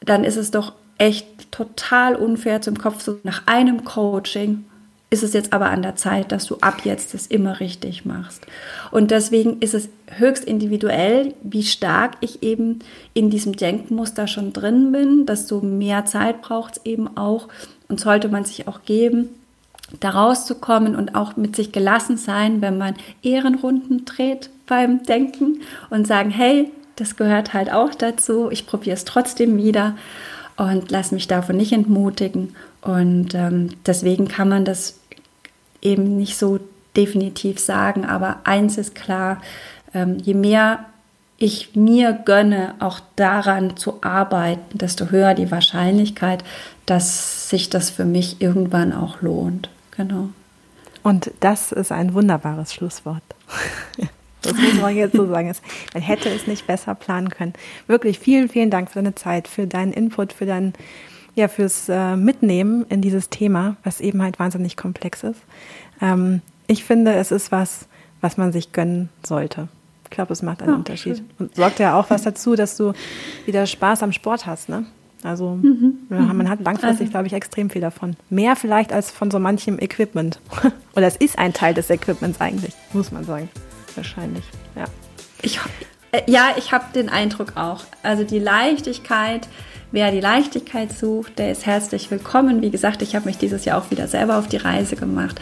dann 0.00 0.24
ist 0.24 0.36
es 0.36 0.50
doch 0.50 0.74
echt 0.98 1.50
total 1.50 2.14
unfair 2.16 2.60
zum 2.60 2.78
Kopf, 2.78 3.02
so 3.02 3.18
nach 3.22 3.46
einem 3.46 3.84
Coaching 3.84 4.64
ist 5.10 5.22
es 5.22 5.34
jetzt 5.34 5.52
aber 5.52 5.68
an 5.68 5.82
der 5.82 5.94
Zeit, 5.94 6.32
dass 6.32 6.46
du 6.46 6.56
ab 6.62 6.82
jetzt 6.84 7.12
das 7.12 7.26
immer 7.26 7.60
richtig 7.60 8.06
machst. 8.06 8.46
Und 8.90 9.10
deswegen 9.10 9.58
ist 9.60 9.74
es 9.74 9.90
höchst 10.10 10.42
individuell, 10.42 11.34
wie 11.42 11.64
stark 11.64 12.16
ich 12.20 12.42
eben 12.42 12.78
in 13.12 13.28
diesem 13.28 13.54
Denkmuster 13.54 14.26
schon 14.26 14.54
drin 14.54 14.90
bin. 14.90 15.26
Desto 15.26 15.60
mehr 15.60 16.06
Zeit 16.06 16.40
braucht 16.40 16.78
es 16.78 16.86
eben 16.86 17.14
auch 17.14 17.48
und 17.88 18.00
sollte 18.00 18.30
man 18.30 18.46
sich 18.46 18.66
auch 18.68 18.84
geben, 18.86 19.28
da 20.00 20.10
rauszukommen 20.10 20.96
und 20.96 21.14
auch 21.14 21.36
mit 21.36 21.56
sich 21.56 21.72
gelassen 21.72 22.16
sein, 22.16 22.60
wenn 22.60 22.78
man 22.78 22.94
Ehrenrunden 23.22 24.04
dreht 24.04 24.50
beim 24.66 25.02
Denken 25.02 25.60
und 25.90 26.06
sagen, 26.06 26.30
hey, 26.30 26.70
das 26.96 27.16
gehört 27.16 27.52
halt 27.52 27.72
auch 27.72 27.94
dazu, 27.94 28.50
ich 28.50 28.66
probiere 28.66 28.94
es 28.94 29.04
trotzdem 29.04 29.56
wieder 29.56 29.96
und 30.56 30.90
lass 30.90 31.12
mich 31.12 31.28
davon 31.28 31.56
nicht 31.56 31.72
entmutigen. 31.72 32.54
Und 32.80 33.34
ähm, 33.34 33.70
deswegen 33.86 34.28
kann 34.28 34.48
man 34.48 34.64
das 34.64 34.98
eben 35.80 36.16
nicht 36.16 36.36
so 36.36 36.58
definitiv 36.96 37.58
sagen, 37.58 38.04
aber 38.04 38.40
eins 38.44 38.76
ist 38.76 38.94
klar, 38.94 39.40
ähm, 39.94 40.18
je 40.18 40.34
mehr 40.34 40.84
ich 41.38 41.74
mir 41.74 42.12
gönne, 42.12 42.74
auch 42.78 43.00
daran 43.16 43.76
zu 43.76 43.98
arbeiten, 44.02 44.78
desto 44.78 45.10
höher 45.10 45.34
die 45.34 45.50
Wahrscheinlichkeit, 45.50 46.44
dass 46.86 47.48
sich 47.48 47.68
das 47.68 47.90
für 47.90 48.04
mich 48.04 48.40
irgendwann 48.40 48.92
auch 48.92 49.22
lohnt. 49.22 49.68
Genau. 49.96 50.28
Und 51.02 51.32
das 51.40 51.72
ist 51.72 51.92
ein 51.92 52.14
wunderbares 52.14 52.74
Schlusswort. 52.74 53.22
Das 54.42 54.54
muss 54.54 54.80
man 54.80 54.96
jetzt 54.96 55.14
so 55.14 55.26
sagen. 55.28 55.52
Man 55.94 56.02
hätte 56.02 56.28
es 56.28 56.48
nicht 56.48 56.66
besser 56.66 56.96
planen 56.96 57.28
können. 57.30 57.52
Wirklich 57.86 58.18
vielen, 58.18 58.48
vielen 58.48 58.70
Dank 58.70 58.90
für 58.90 58.96
deine 58.96 59.14
Zeit, 59.14 59.46
für 59.46 59.68
deinen 59.68 59.92
Input, 59.92 60.32
für 60.32 60.46
dein, 60.46 60.74
ja, 61.36 61.46
fürs 61.46 61.88
äh, 61.88 62.16
Mitnehmen 62.16 62.84
in 62.88 63.00
dieses 63.00 63.30
Thema, 63.30 63.76
was 63.84 64.00
eben 64.00 64.20
halt 64.20 64.40
wahnsinnig 64.40 64.76
komplex 64.76 65.22
ist. 65.22 65.40
Ähm, 66.00 66.42
ich 66.66 66.82
finde, 66.82 67.14
es 67.14 67.30
ist 67.30 67.52
was, 67.52 67.86
was 68.20 68.36
man 68.36 68.52
sich 68.52 68.72
gönnen 68.72 69.10
sollte. 69.24 69.68
Ich 70.04 70.10
glaube, 70.10 70.32
es 70.32 70.42
macht 70.42 70.60
einen 70.60 70.72
ja, 70.72 70.76
Unterschied. 70.76 71.18
Schön. 71.18 71.30
Und 71.38 71.54
sorgt 71.54 71.78
ja 71.78 71.96
auch 71.96 72.10
was 72.10 72.22
dazu, 72.22 72.56
dass 72.56 72.76
du 72.76 72.94
wieder 73.46 73.64
Spaß 73.66 74.02
am 74.02 74.12
Sport 74.12 74.46
hast, 74.46 74.68
ne? 74.68 74.86
Also 75.24 75.56
mhm. 75.56 75.98
ja, 76.10 76.20
man 76.20 76.48
hat 76.48 76.60
langfristig, 76.60 77.06
also. 77.06 77.10
glaube 77.10 77.26
ich, 77.26 77.32
extrem 77.32 77.70
viel 77.70 77.80
davon. 77.80 78.16
Mehr 78.30 78.56
vielleicht 78.56 78.92
als 78.92 79.10
von 79.10 79.30
so 79.30 79.38
manchem 79.38 79.78
Equipment. 79.78 80.40
Oder 80.96 81.06
es 81.06 81.16
ist 81.16 81.38
ein 81.38 81.52
Teil 81.52 81.74
des 81.74 81.90
Equipments 81.90 82.40
eigentlich, 82.40 82.74
muss 82.92 83.12
man 83.12 83.24
sagen. 83.24 83.48
Wahrscheinlich, 83.94 84.44
ja. 84.74 84.84
Ich, 85.42 85.60
äh, 86.12 86.22
ja, 86.26 86.50
ich 86.56 86.72
habe 86.72 86.84
den 86.94 87.08
Eindruck 87.08 87.56
auch. 87.56 87.84
Also 88.02 88.24
die 88.24 88.38
Leichtigkeit, 88.38 89.48
wer 89.92 90.10
die 90.10 90.20
Leichtigkeit 90.20 90.92
sucht, 90.92 91.38
der 91.38 91.52
ist 91.52 91.66
herzlich 91.66 92.10
willkommen. 92.10 92.62
Wie 92.62 92.70
gesagt, 92.70 93.02
ich 93.02 93.14
habe 93.14 93.26
mich 93.26 93.38
dieses 93.38 93.64
Jahr 93.64 93.78
auch 93.78 93.90
wieder 93.90 94.08
selber 94.08 94.38
auf 94.38 94.48
die 94.48 94.56
Reise 94.56 94.96
gemacht. 94.96 95.40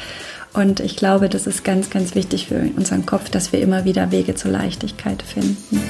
Und 0.53 0.81
ich 0.81 0.97
glaube, 0.97 1.29
das 1.29 1.47
ist 1.47 1.65
ganz, 1.65 1.91
ganz 1.91 2.15
wichtig 2.15 2.49
für 2.49 2.69
unseren 2.77 3.07
Kopf, 3.07 3.31
dass 3.31 3.53
wir 3.53 3.61
immer 3.61 3.85
wieder 3.85 4.11
Wege 4.11 4.35
zur 4.35 4.51
Leichtigkeit 4.51 5.23
finden. 5.23 5.81